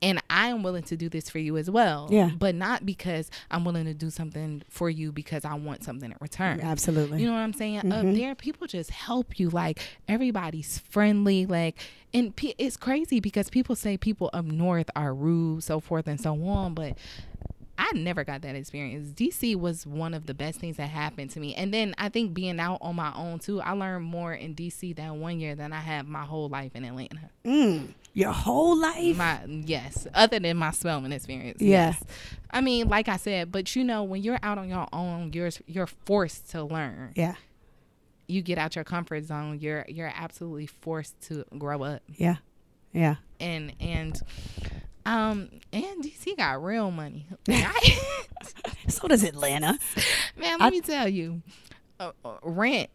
and 0.05 0.23
I 0.29 0.49
am 0.49 0.63
willing 0.63 0.83
to 0.85 0.97
do 0.97 1.09
this 1.09 1.31
for 1.31 1.39
you 1.39 1.57
as 1.57 1.71
well. 1.71 2.09
Yeah. 2.11 2.31
But 2.39 2.55
not 2.55 2.85
because 2.85 3.31
I'm 3.51 3.65
willing 3.65 3.87
to 3.87 3.95
do 3.95 4.11
something 4.11 4.63
for 4.69 4.91
you 4.91 5.11
because 5.11 5.45
I 5.47 5.55
want 5.55 5.83
something 5.83 6.11
in 6.11 6.17
return. 6.21 6.61
Absolutely. 6.61 7.21
You 7.21 7.27
know 7.27 7.33
what 7.33 7.39
I'm 7.39 7.55
saying? 7.55 7.79
Up 7.79 7.85
Mm-hmm. 7.87 8.15
there, 8.15 8.35
people 8.35 8.67
just 8.67 8.91
help 8.91 9.41
you. 9.41 9.49
Like 9.49 9.81
everybody's 10.07 10.79
friendly. 10.79 11.47
Like, 11.47 11.77
and 12.13 12.33
it's 12.59 12.77
crazy 12.77 13.19
because 13.19 13.49
people 13.49 13.75
say 13.75 13.97
people 13.97 14.29
up 14.33 14.45
north 14.45 14.91
are 14.95 15.15
rude, 15.15 15.65
so 15.65 15.81
forth 15.81 16.07
and 16.07 16.21
so 16.21 16.41
on. 16.45 16.75
But 16.75 16.97
I 17.77 17.91
never 17.95 18.25
got 18.25 18.43
that 18.43 18.55
experience. 18.55 19.11
DC 19.11 19.57
was 19.57 19.87
one 19.87 20.15
of 20.15 20.27
the 20.27 20.35
best 20.35 20.61
things 20.61 20.77
that 20.77 20.89
happened 20.89 21.31
to 21.31 21.41
me. 21.41 21.55
And 21.55 21.75
then 21.75 21.95
I 21.99 22.09
think 22.09 22.33
being 22.35 22.61
out 22.61 22.79
on 22.81 22.95
my 22.97 23.13
own 23.17 23.39
too, 23.41 23.61
I 23.61 23.73
learned 23.73 24.05
more 24.05 24.33
in 24.33 24.55
DC 24.55 24.95
that 24.97 25.15
one 25.17 25.41
year 25.41 25.55
than 25.55 25.73
I 25.73 25.81
have 25.81 26.07
my 26.07 26.25
whole 26.25 26.49
life 26.49 26.73
in 26.75 26.85
Atlanta. 26.85 27.31
Mm, 27.45 27.89
your 28.13 28.33
whole 28.33 28.79
life. 28.81 29.17
My 29.17 29.41
yes, 29.47 30.07
other 30.15 30.39
than 30.39 30.57
my 30.57 30.71
Spelman 30.71 31.13
experience. 31.13 31.61
Yeah. 31.61 31.89
Yes. 31.89 32.05
I 32.51 32.61
mean, 32.61 32.89
like 32.89 33.09
I 33.09 33.17
said, 33.17 33.51
but 33.51 33.75
you 33.75 33.83
know, 33.83 34.05
when 34.05 34.23
you're 34.23 34.39
out 34.43 34.59
on 34.59 34.69
your 34.69 34.87
own, 34.93 35.33
you're 35.33 35.51
you're 35.67 35.89
forced 35.89 36.51
to 36.51 36.63
learn. 36.63 37.13
yeah. 37.17 37.35
You 38.27 38.41
get 38.41 38.57
out 38.57 38.75
your 38.75 38.85
comfort 38.85 39.25
zone. 39.25 39.59
You're 39.61 39.85
you're 39.89 40.13
absolutely 40.15 40.67
forced 40.67 41.21
to 41.29 41.45
grow 41.59 41.83
up. 41.83 42.03
Yeah. 42.09 42.37
Yeah. 42.93 43.17
And 43.41 43.75
and 43.81 44.19
um 45.07 45.49
and 45.73 46.03
DC 46.03 46.37
got 46.37 46.63
real 46.63 46.91
money. 46.91 47.27
So 48.89 49.09
does 49.09 49.23
Atlanta. 49.25 49.79
man, 50.37 50.59
let 50.59 50.63
I- 50.63 50.71
me 50.71 50.81
tell 50.81 51.09
you, 51.09 51.43
uh, 51.99 52.13
uh, 52.25 52.35
rent 52.43 52.91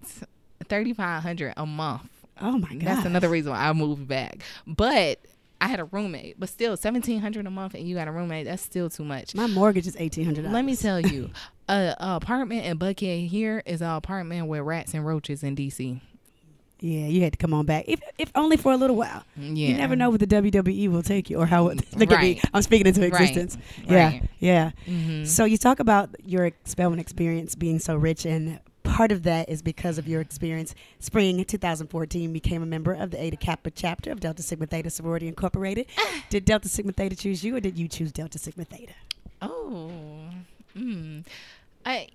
thirty 0.65 0.93
five 0.93 1.23
hundred 1.23 1.53
a 1.57 1.65
month. 1.65 2.09
Oh 2.39 2.57
my 2.57 2.69
god. 2.69 2.81
That's 2.81 3.05
another 3.05 3.27
reason 3.29 3.51
why 3.51 3.67
I 3.67 3.73
moved 3.73 4.07
back. 4.07 4.43
But 4.67 5.19
I 5.59 5.67
had 5.67 5.79
a 5.79 5.85
roommate, 5.85 6.39
but 6.39 6.47
still 6.49 6.77
seventeen 6.77 7.19
hundred 7.19 7.47
a 7.47 7.49
month, 7.49 7.73
and 7.73 7.87
you 7.87 7.95
got 7.95 8.07
a 8.07 8.11
roommate. 8.11 8.45
That's 8.45 8.61
still 8.61 8.89
too 8.89 9.03
much. 9.03 9.33
My 9.35 9.47
mortgage 9.47 9.87
is 9.87 9.95
eighteen 9.99 10.25
hundred. 10.25 10.45
Let 10.51 10.63
me 10.63 10.75
tell 10.75 10.99
you, 11.01 11.31
a, 11.69 11.95
a 11.99 12.15
apartment 12.15 12.65
in 12.65 12.77
Buckhead 12.77 13.27
here 13.27 13.63
is 13.65 13.81
an 13.81 13.89
apartment 13.89 14.47
with 14.47 14.61
rats 14.61 14.93
and 14.93 15.05
roaches 15.05 15.43
in 15.43 15.55
DC. 15.55 15.99
Yeah, 16.81 17.07
you 17.07 17.21
had 17.23 17.33
to 17.33 17.37
come 17.37 17.53
on 17.53 17.65
back, 17.65 17.85
if 17.87 17.99
if 18.17 18.31
only 18.35 18.55
for 18.57 18.71
a 18.71 18.77
little 18.77 18.95
while. 18.95 19.23
Yeah, 19.37 19.67
You 19.69 19.73
never 19.77 19.95
know 19.97 20.09
what 20.09 20.19
the 20.21 20.27
WWE 20.27 20.87
will 20.89 21.03
take 21.03 21.29
you 21.29 21.37
or 21.37 21.45
how 21.45 21.67
it. 21.67 21.77
Look 21.97 22.11
at 22.11 22.21
me, 22.21 22.33
Right. 22.35 22.45
I'm 22.53 22.61
speaking 22.61 22.87
into 22.87 23.01
Right. 23.01 23.07
existence. 23.21 23.57
Yeah, 23.87 23.95
Right. 24.05 24.23
yeah. 24.39 24.71
Mhm. 24.87 25.27
So 25.27 25.43
you 25.45 25.57
talk 25.57 25.79
about 25.81 26.09
your 26.25 26.51
Spelman 26.63 26.99
experience 26.99 27.55
being 27.55 27.79
so 27.79 27.95
rich, 27.97 28.25
and 28.25 28.59
part 28.83 29.11
of 29.11 29.23
that 29.23 29.49
is 29.49 29.61
because 29.61 29.97
of 29.97 30.07
your 30.07 30.21
experience. 30.21 30.73
Spring 30.99 31.43
2014 31.43 32.31
became 32.31 32.63
a 32.63 32.65
member 32.65 32.93
of 32.93 33.11
the 33.11 33.21
Eta 33.21 33.35
Kappa 33.37 33.71
chapter 33.71 34.09
of 34.11 34.19
Delta 34.21 34.41
Sigma 34.41 34.65
Theta 34.65 34.89
Sorority 34.89 35.27
Incorporated. 35.27 35.85
did 36.29 36.45
Delta 36.45 36.69
Sigma 36.69 36.93
Theta 36.93 37.15
choose 37.15 37.43
you, 37.43 37.55
or 37.55 37.59
did 37.59 37.77
you 37.77 37.87
choose 37.89 38.11
Delta 38.13 38.39
Sigma 38.39 38.63
Theta? 38.63 38.93
Oh, 39.41 39.91
mm. 40.77 41.25
I, 41.85 42.07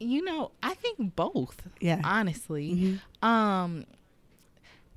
you 0.00 0.22
know, 0.24 0.50
I 0.62 0.74
think 0.74 1.14
both. 1.16 1.62
Yeah. 1.80 2.00
honestly. 2.02 2.98
Um, 3.22 3.84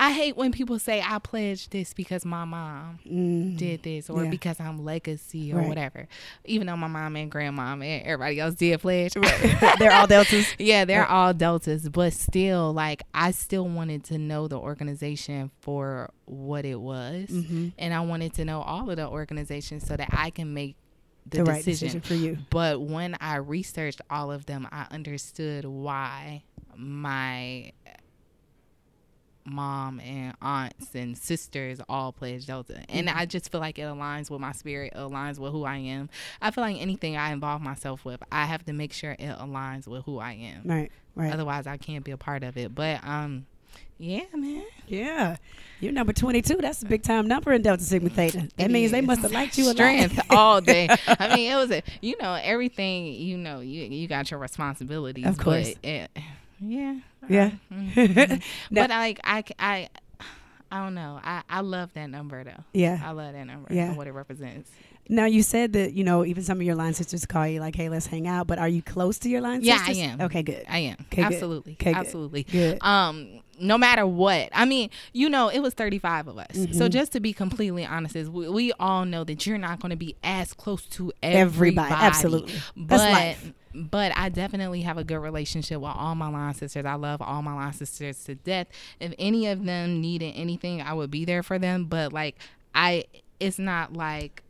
I 0.02 0.14
hate 0.14 0.38
when 0.38 0.52
people 0.54 0.80
say 0.80 1.04
I 1.06 1.20
pledged 1.20 1.72
this 1.72 1.94
because 1.94 2.24
my 2.24 2.46
mom 2.46 3.00
Mm. 3.06 3.58
did 3.58 3.84
this 3.84 4.10
or 4.10 4.24
Yeah. 4.24 4.30
because 4.30 4.60
I'm 4.60 4.86
legacy 4.86 5.52
or 5.52 5.58
Right. 5.58 5.68
whatever. 5.68 6.08
Even 6.46 6.68
though 6.68 6.78
my 6.78 6.88
mom 6.88 7.18
and 7.18 7.30
grandmom 7.30 7.84
and 7.84 8.04
everybody 8.06 8.40
else 8.40 8.56
did 8.56 8.80
pledge. 8.80 9.14
They're 9.80 9.92
all 9.92 10.08
Deltas. 10.08 10.48
Yeah, 10.60 10.86
they're 10.86 11.02
Yeah. 11.02 11.08
all 11.14 11.34
deltas, 11.34 11.90
but 11.90 12.14
still, 12.14 12.72
like 12.74 13.04
I 13.14 13.32
still 13.32 13.68
wanted 13.68 14.04
to 14.06 14.18
know 14.18 14.48
the 14.48 14.58
organization 14.58 15.52
for 15.60 16.12
what 16.26 16.64
it 16.66 16.80
was, 16.80 17.28
Mhm. 17.30 17.74
and 17.78 17.94
I 17.94 18.00
wanted 18.00 18.34
to 18.36 18.46
know 18.46 18.62
all 18.62 18.90
of 18.90 18.96
the 18.96 19.08
organizations 19.08 19.86
so 19.86 19.98
that 19.98 20.10
I 20.12 20.30
can 20.30 20.54
make 20.54 20.76
the, 21.30 21.40
The 21.40 21.44
right 21.44 21.64
decision. 21.64 22.00
decision 22.00 22.02
for 22.02 22.14
you. 22.16 22.38
But 22.50 22.82
when 22.82 23.16
I 23.20 23.36
researched 23.36 24.02
all 24.10 24.32
of 24.32 24.46
them, 24.46 24.68
I 24.72 24.88
understood 24.92 25.66
why 25.66 26.44
my 26.76 27.72
mom 29.50 30.00
and 30.00 30.34
aunts 30.42 30.94
and 30.96 31.18
sisters 31.18 31.80
all 31.90 32.12
pledge 32.12 32.46
Delta. 32.46 32.84
And 32.90 33.08
Mm-hmm. 33.08 33.18
I 33.18 33.26
just 33.26 33.52
feel 33.52 33.62
like 33.62 33.80
it 33.80 33.84
aligns 33.84 34.30
with 34.30 34.42
my 34.42 34.52
spirit, 34.52 34.94
it 34.96 35.00
aligns 35.00 35.40
with 35.40 35.52
who 35.52 35.64
I 35.66 35.78
am. 35.78 36.10
I 36.42 36.52
feel 36.52 36.64
like 36.64 36.80
anything 36.80 37.18
I 37.18 37.32
involve 37.32 37.62
myself 37.62 38.06
with, 38.06 38.22
I 38.32 38.46
have 38.46 38.66
to 38.66 38.74
make 38.74 38.94
sure 38.94 39.12
it 39.12 39.38
aligns 39.38 39.88
with 39.88 40.04
who 40.06 40.20
I 40.20 40.34
am. 40.34 40.62
Right. 40.66 40.92
Right. 41.16 41.34
Otherwise, 41.34 41.68
I 41.68 41.78
can't 41.78 42.04
be 42.06 42.12
a 42.12 42.18
part 42.18 42.44
of 42.44 42.56
it. 42.58 42.74
But 42.74 43.04
um, 43.04 43.46
yeah, 43.98 44.24
man. 44.34 44.64
Yeah. 44.88 45.36
You're 45.82 45.92
number 45.92 46.14
22. 46.14 46.56
That's 46.58 46.82
a 46.82 46.86
big 46.86 47.04
time 47.04 47.28
number 47.28 47.52
in 47.52 47.62
Delta 47.62 47.84
Sigma 47.84 48.10
Theta. 48.10 48.48
That 48.58 48.66
It 48.66 48.72
means 48.72 48.92
they 48.92 49.02
must 49.02 49.22
have 49.22 49.32
liked 49.32 49.58
you 49.58 49.66
a 49.66 49.68
lot. 49.68 49.76
Strength 49.76 50.22
all 50.30 50.62
day. 50.62 50.88
I 51.08 51.36
mean, 51.36 51.52
it 51.52 51.56
was 51.56 51.72
a 51.72 51.82
you 52.02 52.16
know 52.22 52.34
everything. 52.42 53.08
You 53.08 53.38
know, 53.38 53.60
you 53.60 53.84
you 53.84 54.08
got 54.08 54.32
your 54.32 54.40
responsibilities. 54.40 55.26
Of 55.26 55.38
course. 55.38 55.74
But 55.82 55.90
it, 55.90 56.12
yeah. 56.62 57.00
Yeah. 57.28 57.52
Mhm. 57.74 58.41
Now- 58.72 58.82
but 58.82 58.89
like 58.89 59.19
I 59.26 59.88
don't 60.72 60.93
know. 60.93 61.19
I, 61.24 61.41
I 61.50 61.62
love 61.62 61.91
that 61.93 62.10
number 62.10 62.43
though. 62.43 62.63
Yeah. 62.74 63.00
I 63.04 63.12
love 63.12 63.34
that 63.34 63.45
number 63.45 63.74
Yeah. 63.74 63.88
and 63.89 63.98
what 63.98 64.08
it 64.08 64.12
represents. 64.13 64.69
Now 65.12 65.26
you 65.26 65.41
said 65.41 65.74
that 65.74 65.93
you 65.93 66.04
know 66.04 66.24
even 66.24 66.43
some 66.43 66.60
of 66.60 66.63
your 66.63 66.76
line 66.76 66.93
sisters 66.93 67.26
call 67.26 67.48
you 67.48 67.60
like, 67.60 67.76
"Hey, 67.76 67.89
let's 67.89 68.06
hang 68.06 68.28
out." 68.28 68.45
But 68.45 68.60
are 68.60 68.67
you 68.69 68.84
close 68.84 69.17
to 69.19 69.30
your 69.30 69.41
line 69.41 69.62
Yeah, 69.63 69.84
I 69.84 69.93
am. 69.93 70.22
Okay, 70.22 70.43
good. 70.43 70.63
I 70.69 70.78
am. 70.80 70.98
Okay, 71.12 71.24
good. 71.24 71.34
Absolutely. 71.34 71.74
Okay. 71.74 71.93
Absolutely. 71.93 72.43
Good. 72.43 72.78
Um, 72.84 73.41
no 73.60 73.80
matter 73.80 74.06
what. 74.06 74.50
I 74.54 74.65
mean, 74.65 74.91
you 75.12 75.28
know, 75.28 75.48
it 75.50 75.62
was 75.62 75.74
35 75.74 76.28
of 76.28 76.38
us. 76.38 76.48
Mm-hmm. 76.54 76.74
So 76.74 76.88
just 76.88 77.12
to 77.13 77.19
be 77.19 77.34
completely 77.34 77.88
honest, 77.88 78.15
is 78.15 78.30
we, 78.30 78.48
we 78.50 78.72
all 78.74 79.04
know 79.06 79.24
that 79.24 79.48
you're 79.48 79.58
not 79.58 79.80
going 79.80 79.89
to 79.89 79.95
be 79.98 80.15
as 80.24 80.54
close 80.54 80.86
to 80.89 81.12
Everybody. 81.24 81.39
everybody. 81.88 81.95
Absolutely. 82.06 82.54
But. 82.78 83.36
But 83.73 84.12
I 84.15 84.29
definitely 84.29 84.82
have 84.82 84.97
a 84.97 85.03
good 85.03 85.19
relationship 85.19 85.79
with 85.82 85.91
all 85.95 86.15
my 86.15 86.29
line 86.29 86.53
sisters. 86.53 86.86
I 86.86 86.95
love 86.95 87.21
all 87.21 87.41
my 87.41 87.53
line 87.53 87.73
sisters 87.73 88.23
to 88.25 88.36
death. 88.36 88.67
If 88.99 89.13
any 89.19 89.47
of 89.47 89.65
them 89.65 90.01
needed 90.01 90.34
anything, 90.36 90.82
I 90.82 90.93
would 90.93 91.12
be 91.12 91.25
there 91.25 91.43
for 91.43 91.60
them. 91.60 91.86
But 91.86 92.13
like 92.13 92.36
I 92.73 93.05
it's 93.39 93.60
not 93.60 93.93
like 93.93 94.43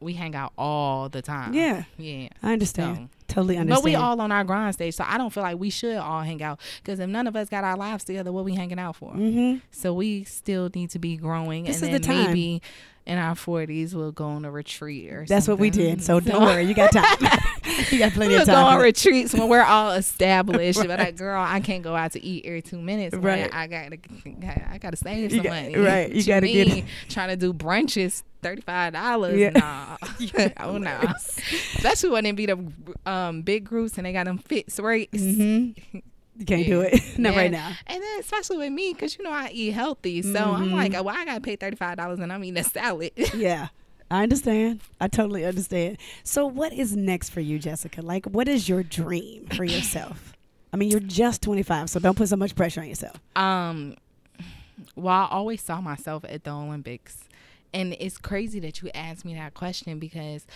we 0.00 0.12
hang 0.12 0.34
out 0.34 0.52
all 0.58 1.08
the 1.08 1.22
time. 1.22 1.54
Yeah. 1.54 1.84
Yeah. 1.96 2.28
I 2.42 2.52
understand. 2.52 2.96
So- 2.96 3.08
totally 3.26 3.56
understand. 3.56 3.82
But 3.82 3.84
we 3.84 3.94
all 3.94 4.20
on 4.20 4.30
our 4.30 4.44
grind 4.44 4.74
stage, 4.74 4.94
so 4.94 5.04
I 5.06 5.16
don't 5.18 5.30
feel 5.30 5.42
like 5.42 5.58
we 5.58 5.70
should 5.70 5.96
all 5.96 6.20
hang 6.20 6.42
out. 6.42 6.60
Because 6.82 7.00
if 7.00 7.08
none 7.08 7.26
of 7.26 7.34
us 7.34 7.48
got 7.48 7.64
our 7.64 7.76
lives 7.76 8.04
together, 8.04 8.30
what 8.30 8.44
we 8.44 8.54
hanging 8.54 8.78
out 8.78 8.96
for? 8.96 9.12
Mm-hmm. 9.12 9.58
So 9.70 9.94
we 9.94 10.24
still 10.24 10.70
need 10.74 10.90
to 10.90 10.98
be 10.98 11.16
growing, 11.16 11.64
This 11.64 11.82
and 11.82 11.90
is 11.92 12.00
the 12.00 12.06
time. 12.06 12.26
maybe 12.26 12.62
in 13.06 13.18
our 13.18 13.34
forties 13.34 13.94
we'll 13.94 14.12
go 14.12 14.24
on 14.26 14.44
a 14.44 14.50
retreat 14.50 15.12
or. 15.12 15.26
That's 15.28 15.46
what 15.46 15.58
we 15.58 15.70
did. 15.70 16.02
So 16.02 16.20
don't 16.20 16.42
worry, 16.42 16.62
you 16.64 16.74
got 16.74 16.90
time. 16.92 17.04
you 17.90 17.98
got 17.98 18.12
plenty 18.12 18.32
We'll 18.32 18.42
of 18.42 18.46
go 18.46 18.54
on 18.54 18.64
time. 18.64 18.72
for 18.76 18.78
that. 18.78 18.84
retreats 18.84 19.34
when 19.34 19.48
we're 19.48 19.62
all 19.62 19.90
established. 19.92 20.78
But 20.78 20.98
like, 20.98 21.16
girl, 21.16 21.42
I 21.42 21.60
can't 21.60 21.82
go 21.82 21.94
out 21.94 22.12
to 22.12 22.22
eat 22.24 22.46
every 22.46 22.62
two 22.62 22.80
minutes. 22.80 23.14
Right. 23.14 23.42
Right. 23.42 23.54
I 23.54 23.66
gotta, 23.66 23.98
I 24.72 24.78
gotta 24.78 24.96
save 24.96 25.30
You 25.32 25.38
some 25.38 25.44
got- 25.44 25.50
money. 25.62 25.76
right. 25.76 26.10
You 26.10 26.24
gotta 26.24 26.46
get- 26.46 26.68
mean? 26.68 26.86
trying 27.08 27.28
to 27.30 27.36
do 27.36 27.52
brunches. 27.52 28.22
Thirty 28.42 28.60
five 28.60 28.92
dollars, 28.92 29.38
Yeah. 29.38 29.50
nah. 29.50 29.96
oh 30.60 30.76
no, 30.76 31.00
especially 31.16 32.10
when 32.10 32.26
it 32.26 32.36
be 32.36 32.44
the 32.44 32.58
um, 33.06 33.40
big 33.40 33.64
groups 33.64 33.96
and 33.96 34.04
they 34.06 34.12
got 34.12 34.26
them 34.26 34.36
fixed 34.36 34.78
rates. 34.80 35.16
Mm-hmm. 35.16 35.98
You 36.36 36.44
can't 36.46 36.66
do 36.66 36.80
it. 36.80 37.00
Not 37.18 37.32
Yeah. 37.34 37.38
right 37.38 37.50
now. 37.50 37.72
And 37.86 38.02
then 38.02 38.20
especially 38.20 38.58
with 38.58 38.72
me, 38.72 38.92
because 38.92 39.16
you 39.16 39.24
know 39.24 39.30
I 39.30 39.50
eat 39.52 39.70
healthy, 39.72 40.22
so 40.22 40.28
I'm 40.52 40.64
Mm-hmm. 40.66 40.74
like, 40.74 40.92
well, 40.92 41.08
I 41.10 41.24
gotta 41.24 41.40
pay 41.40 41.56
thirty 41.56 41.76
five 41.76 41.96
dollars 41.96 42.18
and 42.20 42.32
I'm 42.32 42.42
eating 42.44 42.58
a 42.60 42.64
salad. 42.64 43.12
Yeah. 43.34 43.68
I 44.10 44.22
understand. 44.22 44.80
I 45.00 45.08
totally 45.08 45.44
understand. 45.44 45.96
So, 46.24 46.46
what 46.46 46.72
is 46.72 46.94
next 46.94 47.30
for 47.30 47.40
you, 47.40 47.58
Jessica? 47.58 48.02
Like, 48.02 48.26
what 48.26 48.48
is 48.48 48.68
your 48.68 48.82
dream 48.82 49.46
for 49.56 49.64
yourself? 49.64 50.34
I 50.72 50.76
mean, 50.76 50.90
you're 50.90 51.00
just 51.00 51.40
25, 51.42 51.88
so 51.88 52.00
don't 52.00 52.16
put 52.16 52.28
so 52.28 52.36
much 52.36 52.54
pressure 52.54 52.80
on 52.82 52.86
yourself. 52.88 53.16
um, 53.34 53.96
well, 54.94 55.14
I 55.14 55.28
always 55.30 55.62
saw 55.62 55.80
myself 55.80 56.24
at 56.28 56.44
the 56.44 56.50
Olympics, 56.50 57.24
and 57.72 57.96
it's 57.98 58.18
crazy 58.18 58.60
that 58.60 58.82
you 58.82 58.90
asked 58.94 59.24
me 59.24 59.34
that 59.34 59.54
question 59.54 59.98
because 59.98 60.46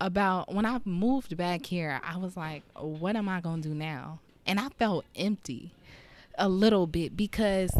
about 0.00 0.54
when 0.54 0.64
I 0.64 0.80
moved 0.84 1.36
back 1.36 1.66
here, 1.66 2.00
I 2.04 2.16
was 2.16 2.36
like, 2.36 2.62
what 2.78 3.16
am 3.16 3.28
I 3.28 3.40
gonna 3.40 3.62
do 3.62 3.74
now? 3.74 4.20
And 4.48 4.58
I 4.58 4.70
felt 4.70 5.04
empty 5.14 5.70
a 6.38 6.48
little 6.48 6.86
bit 6.86 7.16
because 7.16 7.70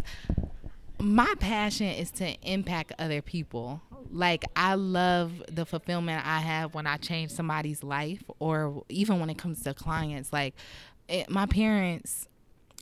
my 0.99 1.33
passion 1.39 1.87
is 1.87 2.11
to 2.11 2.35
impact 2.43 2.93
other 2.99 3.21
people. 3.21 3.81
Like 4.11 4.45
I 4.55 4.75
love 4.75 5.43
the 5.51 5.65
fulfillment 5.65 6.25
I 6.25 6.39
have 6.39 6.75
when 6.75 6.85
I 6.85 6.97
change 6.97 7.31
somebody's 7.31 7.83
life, 7.83 8.23
or 8.39 8.83
even 8.89 9.19
when 9.19 9.29
it 9.29 9.37
comes 9.37 9.63
to 9.63 9.73
clients. 9.73 10.31
Like 10.31 10.53
it, 11.07 11.29
my 11.29 11.47
parents, 11.47 12.27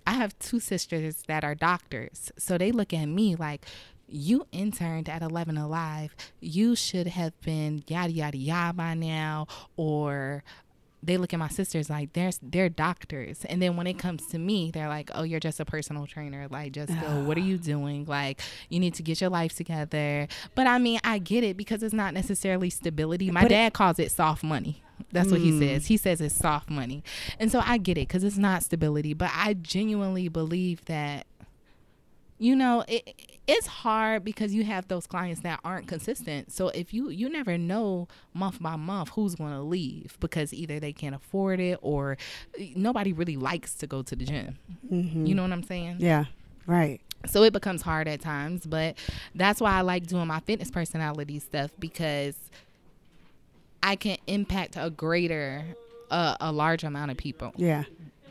I 0.05 0.11
have 0.11 0.37
two 0.39 0.59
sisters 0.59 1.23
that 1.27 1.43
are 1.43 1.55
doctors, 1.55 2.31
so 2.37 2.57
they 2.57 2.71
look 2.71 2.93
at 2.93 3.05
me 3.05 3.35
like. 3.35 3.65
You 4.09 4.47
interned 4.53 5.09
at 5.09 5.21
11 5.21 5.57
Alive. 5.57 6.15
You 6.39 6.77
should 6.77 7.07
have 7.07 7.37
been 7.41 7.83
yada 7.87 8.13
yada 8.13 8.37
yada 8.37 8.71
by 8.73 8.93
now, 8.93 9.47
or 9.75 10.45
they 11.03 11.17
look 11.17 11.33
at 11.33 11.39
my 11.39 11.47
sisters 11.47 11.89
like 11.89 12.13
they're 12.13 12.31
they're 12.41 12.69
doctors. 12.69 13.45
And 13.45 13.61
then 13.61 13.77
when 13.77 13.87
it 13.87 13.97
comes 13.97 14.25
to 14.27 14.39
me 14.39 14.71
they're 14.71 14.87
like 14.87 15.11
oh 15.13 15.23
you're 15.23 15.39
just 15.39 15.59
a 15.59 15.65
personal 15.65 16.05
trainer. 16.07 16.47
Like 16.49 16.73
just 16.73 16.93
go 16.99 17.23
what 17.23 17.37
are 17.37 17.41
you 17.41 17.57
ah. 17.61 17.65
doing? 17.65 18.05
Like 18.05 18.41
you 18.69 18.79
need 18.79 18.95
to 18.95 19.03
get 19.03 19.21
your 19.21 19.29
life 19.29 19.55
together. 19.55 20.27
But 20.55 20.67
i 20.67 20.77
mean 20.77 20.99
i 21.03 21.19
get 21.19 21.43
it 21.43 21.57
because 21.57 21.83
it's 21.83 21.93
not 21.93 22.13
necessarily 22.13 22.69
stability. 22.69 23.31
My 23.31 23.43
But 23.43 23.51
it- 23.51 23.55
dad 23.55 23.73
calls 23.73 23.99
it 23.99 24.11
soft 24.11 24.43
money. 24.43 24.83
That's 25.11 25.31
what 25.31 25.39
he 25.39 25.51
mm. 25.51 25.59
says. 25.59 25.85
He 25.85 25.95
says 25.95 26.19
it's 26.19 26.35
soft 26.35 26.69
money. 26.69 27.03
And 27.39 27.51
so 27.51 27.61
i 27.63 27.77
get 27.77 27.97
it 27.97 28.07
because 28.07 28.23
it's 28.23 28.37
not 28.37 28.63
stability 28.63 29.13
but 29.13 29.31
i 29.33 29.53
genuinely 29.53 30.27
believe 30.27 30.83
that 30.85 31.27
you 32.39 32.55
know 32.55 32.83
it, 32.87 33.15
it's 33.47 33.65
hard 33.67 34.23
because 34.23 34.53
you 34.53 34.63
have 34.63 34.87
those 34.89 35.07
clients 35.07 35.41
that 35.41 35.59
aren't 35.63 35.87
consistent 35.87 36.51
so 36.51 36.67
if 36.69 36.93
you 36.93 37.09
you 37.09 37.27
never 37.29 37.57
know 37.57 38.07
month 38.33 38.61
by 38.61 38.75
month 38.75 39.09
who's 39.09 39.35
going 39.35 39.51
to 39.53 39.61
leave 39.61 40.15
because 40.19 40.53
either 40.53 40.79
they 40.79 40.93
can't 40.93 41.15
afford 41.15 41.59
it 41.59 41.79
or 41.81 42.17
eh, 42.59 42.67
nobody 42.75 43.11
really 43.13 43.37
likes 43.37 43.73
to 43.75 43.87
go 43.87 44.01
to 44.03 44.15
the 44.15 44.25
gym 44.25 44.57
you 44.89 45.33
know 45.33 45.41
what 45.41 45.51
i'm 45.51 45.63
saying 45.63 45.95
Yeah. 45.99 46.25
Right. 46.67 46.99
so 47.25 47.41
it 47.43 47.53
becomes 47.53 47.81
hard 47.81 48.07
at 48.07 48.21
times 48.21 48.65
but 48.67 48.97
that's 49.33 49.59
why 49.59 49.71
i 49.71 49.81
like 49.81 50.05
doing 50.05 50.27
my 50.27 50.39
fitness 50.41 50.69
personality 50.69 51.39
stuff 51.39 51.71
because 51.79 52.35
i 53.81 53.95
can 53.95 54.17
impact 54.27 54.75
a 54.77 54.89
greater 54.89 55.63
uh, 56.11 56.35
a 56.39 56.51
large 56.51 56.83
amount 56.83 57.11
of 57.11 57.17
people 57.17 57.51
Yeah. 57.57 57.83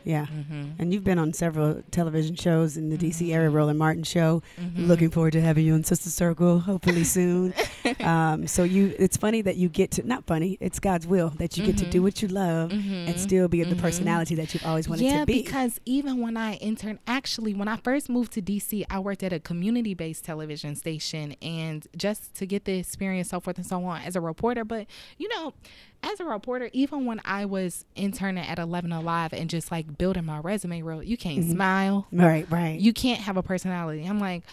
Yeah. 0.07 0.25
Mm-hmm. 0.27 0.63
And 0.79 0.93
you've 0.93 1.03
been 1.03 1.19
on 1.19 1.33
several 1.33 1.83
television 1.91 2.35
shows 2.35 2.77
in 2.77 2.89
the 2.89 2.97
DC 2.97 3.33
area, 3.33 3.49
Roland 3.49 3.77
Martin 3.77 4.03
show. 4.03 4.41
Mm-hmm. 4.57 4.85
Looking 4.85 5.09
forward 5.09 5.33
to 5.33 5.41
having 5.41 5.65
you 5.65 5.73
on 5.73 5.83
Sister 5.83 6.09
Circle, 6.09 6.59
hopefully 6.59 7.03
soon. 7.03 7.53
um, 7.99 8.47
so 8.47 8.63
you, 8.63 8.95
it's 8.97 9.17
funny 9.17 9.41
that 9.41 9.57
you 9.57 9.67
get 9.67 9.91
to, 9.91 10.07
not 10.07 10.25
funny, 10.25 10.57
it's 10.61 10.79
God's 10.79 11.05
will 11.05 11.31
that 11.39 11.57
you 11.57 11.65
get 11.65 11.77
to 11.79 11.85
do 11.89 12.01
what 12.01 12.21
you 12.21 12.29
love 12.29 12.71
and 12.71 13.19
still 13.19 13.49
be 13.49 13.63
the 13.63 13.75
personality 13.75 14.33
that 14.35 14.53
you've 14.53 14.65
always 14.65 14.87
wanted 14.87 14.97
Mm-hmm. 15.03 15.13
yeah, 15.13 15.19
to 15.19 15.25
be. 15.25 15.43
because 15.43 15.79
even 15.85 16.21
when 16.21 16.37
I 16.37 16.53
interned, 16.55 16.99
actually, 17.05 17.53
when 17.53 17.67
I 17.67 17.75
first 17.75 18.09
moved 18.09 18.31
to 18.33 18.41
DC, 18.41 18.85
I 18.89 18.99
worked 18.99 19.23
at 19.23 19.33
a 19.33 19.39
community 19.39 19.93
based 19.93 20.23
television 20.23 20.75
station 20.75 21.35
and 21.41 21.85
just 21.97 22.33
to 22.35 22.45
get 22.45 22.63
the 22.65 22.79
experience, 22.79 23.29
so 23.29 23.39
forth 23.41 23.57
and 23.57 23.65
so 23.65 23.83
on, 23.83 24.01
as 24.03 24.15
a 24.15 24.21
reporter. 24.21 24.63
But, 24.63 24.87
you 25.17 25.27
know, 25.29 25.53
as 26.03 26.19
a 26.19 26.25
reporter, 26.25 26.69
even 26.73 27.05
when 27.05 27.21
I 27.25 27.45
was 27.45 27.85
interning 27.95 28.45
at 28.45 28.59
11 28.59 28.91
Alive 28.91 29.33
and 29.33 29.49
just 29.49 29.71
like 29.71 29.97
building 29.97 30.25
my 30.25 30.39
resume 30.39 30.81
reel, 30.81 31.03
you 31.03 31.17
can't 31.17 31.39
Mm-hmm. 31.39 31.51
smile. 31.51 32.07
right, 32.11 32.45
right. 32.49 32.79
You 32.79 32.93
can't 32.93 33.19
have 33.21 33.35
a 33.37 33.43
personality. 33.43 34.05
I'm 34.05 34.19
like, 34.19 34.43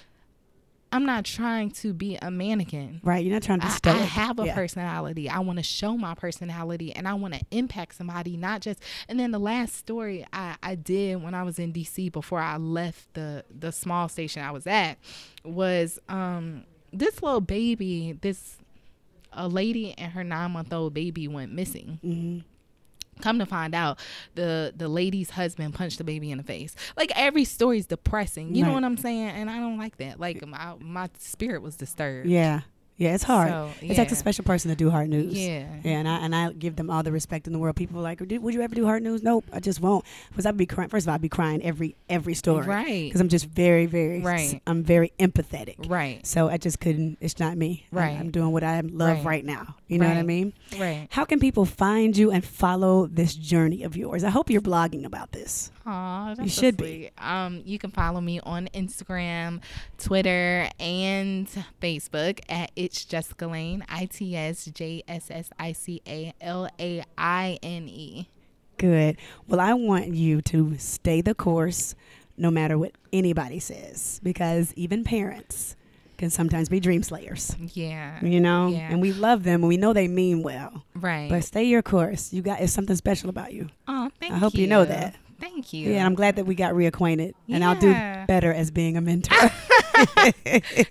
I'm 0.92 1.04
not 1.06 1.24
trying 1.24 1.72
to 1.72 1.92
be 1.92 2.16
a 2.22 2.30
mannequin. 2.30 3.00
right. 3.02 3.24
You're 3.24 3.34
not 3.34 3.42
trying 3.42 3.58
to 3.60 3.66
I. 3.66 3.70
I 3.86 3.92
have 4.04 4.38
a 4.38 4.46
yeah. 4.46 4.54
personality. 4.54 5.28
I 5.28 5.40
want 5.40 5.58
to 5.58 5.62
show 5.64 5.96
my 5.96 6.14
personality 6.14 6.94
and 6.94 7.08
I 7.08 7.14
want 7.14 7.34
to 7.34 7.40
impact 7.50 7.96
somebody, 7.96 8.36
not 8.36 8.60
just. 8.60 8.80
And 9.08 9.18
then 9.18 9.32
the 9.32 9.40
last 9.40 9.74
story 9.74 10.24
I, 10.32 10.54
I 10.62 10.76
did 10.76 11.20
when 11.20 11.34
I 11.34 11.42
was 11.42 11.58
in 11.58 11.72
DC 11.72 12.12
before 12.12 12.38
I 12.38 12.58
left 12.58 13.12
the 13.14 13.44
the 13.50 13.72
small 13.72 14.08
station 14.08 14.42
I 14.44 14.52
was 14.52 14.68
at 14.68 14.98
was 15.44 15.98
um 16.08 16.62
this 16.92 17.20
little 17.24 17.40
baby, 17.40 18.16
this 18.20 18.58
a 19.34 19.48
lady 19.48 19.94
and 19.98 20.12
her 20.12 20.24
nine 20.24 20.52
month 20.52 20.72
old 20.72 20.94
baby 20.94 21.28
went 21.28 21.52
missing. 21.52 21.98
Mm-hmm. 22.04 22.38
Come 23.22 23.38
to 23.38 23.46
find 23.46 23.74
out, 23.74 24.00
the 24.34 24.72
the 24.76 24.88
lady's 24.88 25.30
husband 25.30 25.74
punched 25.74 25.98
the 25.98 26.04
baby 26.04 26.32
in 26.32 26.38
the 26.38 26.44
face. 26.44 26.74
Like 26.96 27.12
every 27.14 27.44
story 27.44 27.78
is 27.78 27.86
depressing. 27.86 28.54
You 28.54 28.64
know 28.64 28.72
what 28.72 28.82
I'm 28.84 28.96
saying? 28.96 29.28
And 29.28 29.48
I 29.48 29.58
don't 29.58 29.78
like 29.78 29.98
that. 29.98 30.18
Like 30.18 30.44
my 30.46 30.74
my 30.80 31.08
spirit 31.18 31.62
was 31.62 31.76
disturbed. 31.76 32.28
Yeah. 32.28 32.62
Yeah, 32.96 33.14
it's 33.14 33.24
hard. 33.24 33.48
So, 33.48 33.70
It 33.80 33.94
takes 33.96 34.12
a 34.12 34.16
special 34.16 34.44
person 34.44 34.68
to 34.70 34.76
do 34.76 34.88
hard 34.88 35.08
news. 35.08 35.36
Yeah. 35.36 35.66
Yeah, 35.82 35.98
and 35.98 36.08
I 36.08 36.16
and 36.18 36.34
I 36.34 36.52
give 36.52 36.76
them 36.76 36.90
all 36.90 37.02
the 37.02 37.10
respect 37.10 37.46
in 37.48 37.52
the 37.52 37.58
world. 37.58 37.74
People 37.74 37.98
are 37.98 38.02
like, 38.02 38.20
would 38.20 38.54
you 38.54 38.62
ever 38.62 38.74
do 38.74 38.84
hard 38.84 39.02
news? 39.02 39.22
Nope, 39.22 39.44
I 39.52 39.58
just 39.58 39.80
won't. 39.80 40.04
Because 40.30 40.46
I'd 40.46 40.56
be 40.56 40.66
crying. 40.66 40.88
First 40.88 41.04
of 41.06 41.08
all, 41.08 41.14
I'd 41.16 41.20
be 41.20 41.28
crying 41.28 41.62
every 41.62 41.96
every 42.08 42.34
story. 42.34 42.66
Right. 42.66 43.04
Because 43.08 43.20
I'm 43.20 43.28
just 43.28 43.46
very, 43.46 43.86
very. 43.86 44.20
Right. 44.20 44.62
I'm 44.66 44.84
very 44.84 45.12
empathetic. 45.18 45.90
Right. 45.90 46.24
So 46.24 46.48
I 46.48 46.56
just 46.56 46.78
couldn't. 46.78 47.18
It's 47.20 47.40
not 47.40 47.56
me. 47.56 47.86
Right. 47.90 48.18
I'm, 48.18 48.30
doing 48.30 48.52
what 48.52 48.62
I 48.64 48.80
love 48.80 49.18
Right. 49.18 49.24
right, 49.24 49.44
now. 49.44 49.76
You 49.88 49.98
know 49.98 50.08
what 50.08 50.16
I 50.16 50.22
mean? 50.22 50.52
Right. 50.78 51.08
How 51.10 51.24
can 51.24 51.40
people 51.40 51.64
find 51.64 52.16
you 52.16 52.30
and 52.30 52.44
follow 52.44 53.06
this 53.06 53.34
journey 53.34 53.82
of 53.82 53.96
yours? 53.96 54.24
I 54.24 54.30
hope 54.30 54.50
you're 54.50 54.60
blogging 54.60 55.04
about 55.04 55.32
this. 55.32 55.70
Aw, 55.86 56.30
You 56.40 56.48
so 56.48 56.60
should 56.62 56.76
be. 56.76 57.10
Um, 57.18 57.62
you 57.64 57.78
can 57.78 57.90
follow 57.90 58.20
me 58.20 58.40
on 58.40 58.68
Instagram, 58.74 59.60
Twitter, 59.98 60.68
and 60.80 61.46
Facebook 61.82 62.40
at 62.48 62.70
It's 62.74 63.04
Jessica 63.04 63.46
Laine. 63.46 63.84
I 63.88 64.06
T 64.06 64.34
S 64.36 64.64
J 64.66 65.02
S 65.06 65.26
S 65.30 65.50
I 65.58 65.72
C 65.72 66.00
A 66.06 66.32
L 66.40 66.68
A 66.80 67.04
I 67.18 67.58
N 67.62 67.88
E. 67.88 68.28
Good. 68.78 69.16
Well, 69.46 69.60
I 69.60 69.74
want 69.74 70.08
you 70.08 70.40
to 70.42 70.76
stay 70.78 71.20
the 71.20 71.34
course 71.34 71.94
no 72.36 72.50
matter 72.50 72.76
what 72.76 72.92
anybody 73.12 73.60
says 73.60 74.20
because 74.24 74.72
even 74.74 75.04
parents 75.04 75.76
can 76.16 76.30
sometimes 76.30 76.68
be 76.68 76.80
dream 76.80 77.02
slayers. 77.02 77.54
Yeah. 77.74 78.18
You 78.24 78.40
know? 78.40 78.68
Yeah. 78.68 78.88
And 78.90 79.00
we 79.00 79.12
love 79.12 79.42
them 79.42 79.62
and 79.62 79.68
we 79.68 79.76
know 79.76 79.92
they 79.92 80.08
mean 80.08 80.42
well. 80.42 80.84
Right. 80.94 81.28
But 81.28 81.44
stay 81.44 81.64
your 81.64 81.82
course. 81.82 82.32
You 82.32 82.42
got 82.42 82.60
it's 82.60 82.72
something 82.72 82.96
special 82.96 83.30
about 83.30 83.52
you. 83.52 83.68
oh, 83.86 84.10
thank 84.18 84.30
you. 84.30 84.36
I 84.36 84.38
hope 84.38 84.54
you 84.54 84.66
know 84.66 84.84
that. 84.84 85.14
Thank 85.40 85.72
you. 85.72 85.92
Yeah, 85.92 86.06
I'm 86.06 86.14
glad 86.14 86.36
that 86.36 86.46
we 86.46 86.54
got 86.54 86.74
reacquainted. 86.74 87.32
And 87.48 87.64
I'll 87.64 87.78
do 87.78 87.92
better 88.26 88.52
as 88.52 88.70
being 88.70 88.96
a 88.96 89.00
mentor. 89.00 89.34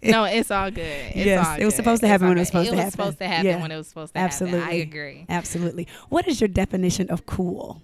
no, 0.04 0.24
it's 0.26 0.52
all 0.52 0.70
good. 0.72 0.82
It's 0.82 1.26
Yes, 1.26 1.46
all 1.48 1.56
it 1.56 1.66
was 1.66 1.74
good. 1.74 1.78
supposed 1.78 2.02
to 2.02 2.08
happen 2.08 2.28
when 2.28 2.38
it 2.38 2.42
was 2.42 2.48
supposed 2.50 2.70
to 2.70 2.76
happen. 2.76 2.82
It 2.82 2.86
was 2.86 2.94
supposed 2.94 3.18
to 3.20 3.28
happen 3.28 3.46
Yeah. 3.46 3.62
when 3.62 3.72
it 3.72 3.78
was 3.78 3.88
supposed 3.88 4.14
to 4.14 4.20
Absolutely. 4.20 4.60
happen. 4.60 4.74
I 4.76 4.78
agree. 4.80 5.26
Absolutely. 5.30 5.88
What 6.10 6.28
is 6.28 6.40
your 6.42 6.48
definition 6.50 7.10
of 7.10 7.26
cool? 7.26 7.82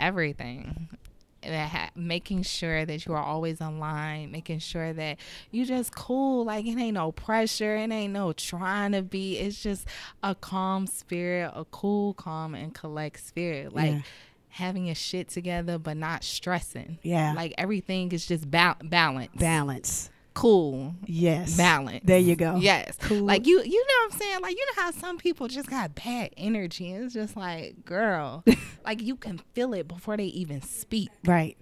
everything 0.00 0.88
ha- 1.44 1.90
making 1.94 2.42
sure 2.42 2.84
that 2.84 3.06
you 3.06 3.12
are 3.14 3.22
always 3.22 3.60
online 3.60 4.32
making 4.32 4.58
sure 4.58 4.92
that 4.92 5.16
you 5.52 5.64
just 5.64 5.94
cool 5.94 6.44
like 6.44 6.66
it 6.66 6.76
ain't 6.76 6.94
no 6.94 7.12
pressure 7.12 7.76
it 7.76 7.90
ain't 7.90 8.12
no 8.12 8.32
trying 8.32 8.90
to 8.90 9.00
be 9.02 9.38
it's 9.38 9.62
just 9.62 9.86
a 10.24 10.34
calm 10.34 10.88
spirit 10.88 11.52
a 11.54 11.64
cool 11.66 12.14
calm 12.14 12.54
and 12.54 12.74
collect 12.74 13.24
spirit 13.24 13.72
like 13.72 13.92
Yeah. 13.92 14.00
Having 14.52 14.84
your 14.86 14.94
shit 14.94 15.28
together 15.28 15.78
but 15.78 15.96
not 15.96 16.22
stressing 16.22 16.98
Yeah. 17.02 17.32
like 17.34 17.54
everything 17.58 18.12
is 18.12 18.26
just 18.26 18.50
ba- 18.50 18.76
balance 18.82 19.30
Balance. 19.36 20.10
cool 20.34 20.94
Yes. 21.06 21.56
balance 21.56 22.02
There 22.04 22.18
you 22.18 22.36
go. 22.36 22.56
yes 22.56 22.96
Cool. 23.00 23.22
like 23.24 23.46
you 23.46 23.62
you 23.62 23.86
know 23.86 23.94
what 24.06 24.12
i'm 24.12 24.18
saying 24.18 24.38
like 24.42 24.54
you 24.56 24.66
know 24.76 24.82
how 24.82 24.90
some 24.90 25.16
people 25.18 25.48
just 25.48 25.68
got 25.70 25.94
bad 25.94 26.30
energy 26.36 26.90
and 26.92 27.04
it's 27.04 27.14
just 27.14 27.36
like 27.36 27.84
girl 27.84 28.44
like 28.84 29.02
you 29.02 29.16
can 29.16 29.38
feel 29.54 29.72
it 29.74 29.88
before 29.88 30.16
they 30.16 30.24
even 30.26 30.60
speak 30.62 31.08
Right. 31.24 31.56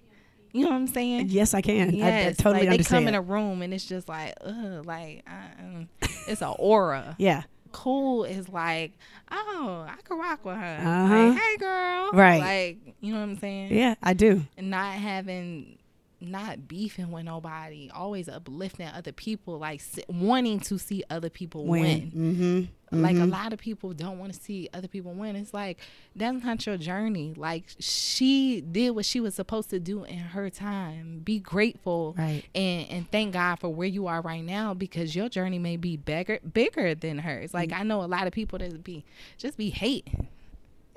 you 0.51 0.63
know 0.65 0.69
what 0.71 0.75
i'm 0.75 0.87
saying 0.87 1.27
Yes, 1.29 1.53
I 1.53 1.61
can. 1.61 1.89
I- 1.89 1.91
I, 1.91 1.95
yes 1.95 2.37
totally 2.37 2.59
like 2.59 2.69
they 2.69 2.73
understand. 2.73 3.05
come 3.05 3.07
in 3.07 3.15
a 3.15 3.21
room 3.21 3.61
and 3.61 3.73
it's 3.73 3.85
just 3.85 4.09
like 4.09 4.33
ugh 4.41 4.85
like 4.85 5.23
uh, 5.27 5.83
it's 6.27 6.41
an 6.41 6.53
aura 6.59 7.15
yeah. 7.19 7.43
Cool 7.71 8.23
is 8.23 8.49
like 8.49 8.91
oh 9.31 9.85
i 9.89 9.95
could 10.03 10.17
rock 10.19 10.43
with 10.45 10.55
her 10.57 10.77
Uh-huh. 10.81 11.15
like, 11.15 11.37
hey 11.37 11.57
girl 11.57 12.11
Right. 12.13 12.39
like 12.41 12.95
you 13.01 13.13
know 13.13 13.19
what 13.19 13.25
i'm 13.29 13.37
saying 13.39 13.73
Yeah, 13.73 13.95
I 14.03 14.13
do. 14.13 14.43
and 14.57 14.69
not 14.69 14.93
having 14.93 15.77
not 16.21 16.67
beefing 16.67 17.11
with 17.11 17.25
nobody 17.25 17.89
always 17.93 18.29
uplifting 18.29 18.87
other 18.87 19.11
people 19.11 19.57
like 19.57 19.81
wanting 20.07 20.59
to 20.59 20.77
see 20.77 21.03
other 21.09 21.29
people 21.29 21.65
win, 21.65 22.11
Win. 22.13 22.69
Mm-hmm. 22.91 23.01
like 23.01 23.15
a 23.17 23.25
lot 23.25 23.53
of 23.53 23.59
people 23.59 23.91
don't 23.93 24.19
want 24.19 24.31
to 24.33 24.39
see 24.39 24.69
other 24.73 24.87
people 24.87 25.13
win. 25.13 25.35
It's 25.35 25.53
like 25.53 25.79
that's 26.15 26.43
not 26.43 26.65
your 26.65 26.77
journey. 26.77 27.33
Like 27.35 27.63
she 27.79 28.61
did 28.61 28.91
what 28.91 29.05
she 29.05 29.19
was 29.19 29.33
supposed 29.33 29.69
to 29.71 29.79
do 29.79 30.03
in 30.03 30.19
her 30.19 30.49
time. 30.49 31.21
Be 31.23 31.39
grateful 31.39 32.13
Right. 32.17 32.43
and 32.53 32.87
and 32.89 33.11
thank 33.11 33.33
god 33.33 33.55
for 33.55 33.69
where 33.69 33.87
you 33.87 34.07
are 34.07 34.21
right 34.21 34.43
now 34.43 34.73
because 34.75 35.15
your 35.15 35.27
journey 35.29 35.57
may 35.59 35.75
be 35.77 35.97
bigger 35.97 36.39
bigger 36.53 36.93
than 36.93 37.17
hers. 37.19 37.53
Like 37.53 37.71
i 37.73 37.81
know 37.83 38.03
a 38.03 38.05
lot 38.05 38.27
of 38.27 38.33
people 38.33 38.59
that 38.59 38.83
be 38.83 39.03
just 39.37 39.57
be 39.57 39.69
hating 39.71 40.27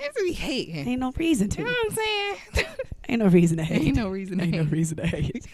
just 0.04 0.16
be 0.24 0.32
hating 0.32 0.88
Ain't 0.88 1.00
no 1.00 1.12
reason 1.16 1.48
to. 1.50 1.58
you 1.60 1.64
know 1.66 1.72
what 1.72 1.86
i'm 1.86 1.96
saying 1.96 2.66
Ain't 3.08 3.20
no 3.20 3.28
reason 3.28 3.58
to 3.58 3.64
hate. 3.70 3.82
ain't 3.82 3.96
no 3.96 4.08
reason 4.08 4.38
to 4.38 4.44
Ain't 4.44 4.52
no 4.56 4.62
hate. 4.64 4.72
reason 4.72 4.96
to 4.96 5.06
hate. 5.06 5.46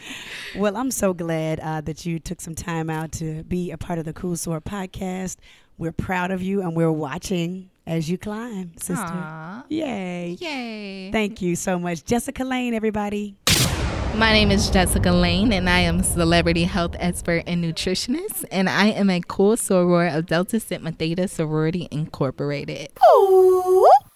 well, 0.56 0.76
I'm 0.76 0.90
so 0.92 1.12
glad 1.12 1.58
uh, 1.60 1.80
that 1.80 2.06
you 2.06 2.20
took 2.20 2.40
some 2.40 2.54
time 2.54 2.88
out 2.88 3.10
to 3.12 3.42
be 3.42 3.72
a 3.72 3.76
part 3.76 3.98
of 3.98 4.04
the 4.04 4.12
Cool 4.12 4.34
Soror 4.36 4.62
podcast. 4.62 5.36
We're 5.76 5.90
proud 5.90 6.30
of 6.30 6.42
you 6.42 6.60
and 6.62 6.76
we're 6.76 6.92
watching 6.92 7.68
as 7.88 8.08
you 8.08 8.18
climb, 8.18 8.70
sister. 8.78 9.04
Aw. 9.04 9.64
Yay. 9.68 10.36
Yay. 10.40 11.10
Thank 11.10 11.42
you 11.42 11.56
so 11.56 11.76
much. 11.76 12.04
Jessica 12.04 12.44
Laine, 12.44 12.72
everybody. 12.72 13.34
My 14.14 14.32
name 14.32 14.50
is 14.52 14.70
Jessica 14.70 15.10
Laine, 15.10 15.52
and 15.52 15.68
I 15.68 15.80
am 15.80 16.00
a 16.00 16.04
celebrity 16.04 16.64
health 16.64 16.94
expert 17.00 17.44
and 17.48 17.64
nutritionist, 17.64 18.44
and 18.52 18.68
I 18.68 18.86
am 18.88 19.08
a 19.10 19.20
cool 19.22 19.56
soror 19.56 20.16
of 20.16 20.26
Delta 20.26 20.60
Sigma 20.60 20.92
Theta 20.92 21.26
Sorority 21.26 21.88
Incorporated. 21.90 22.90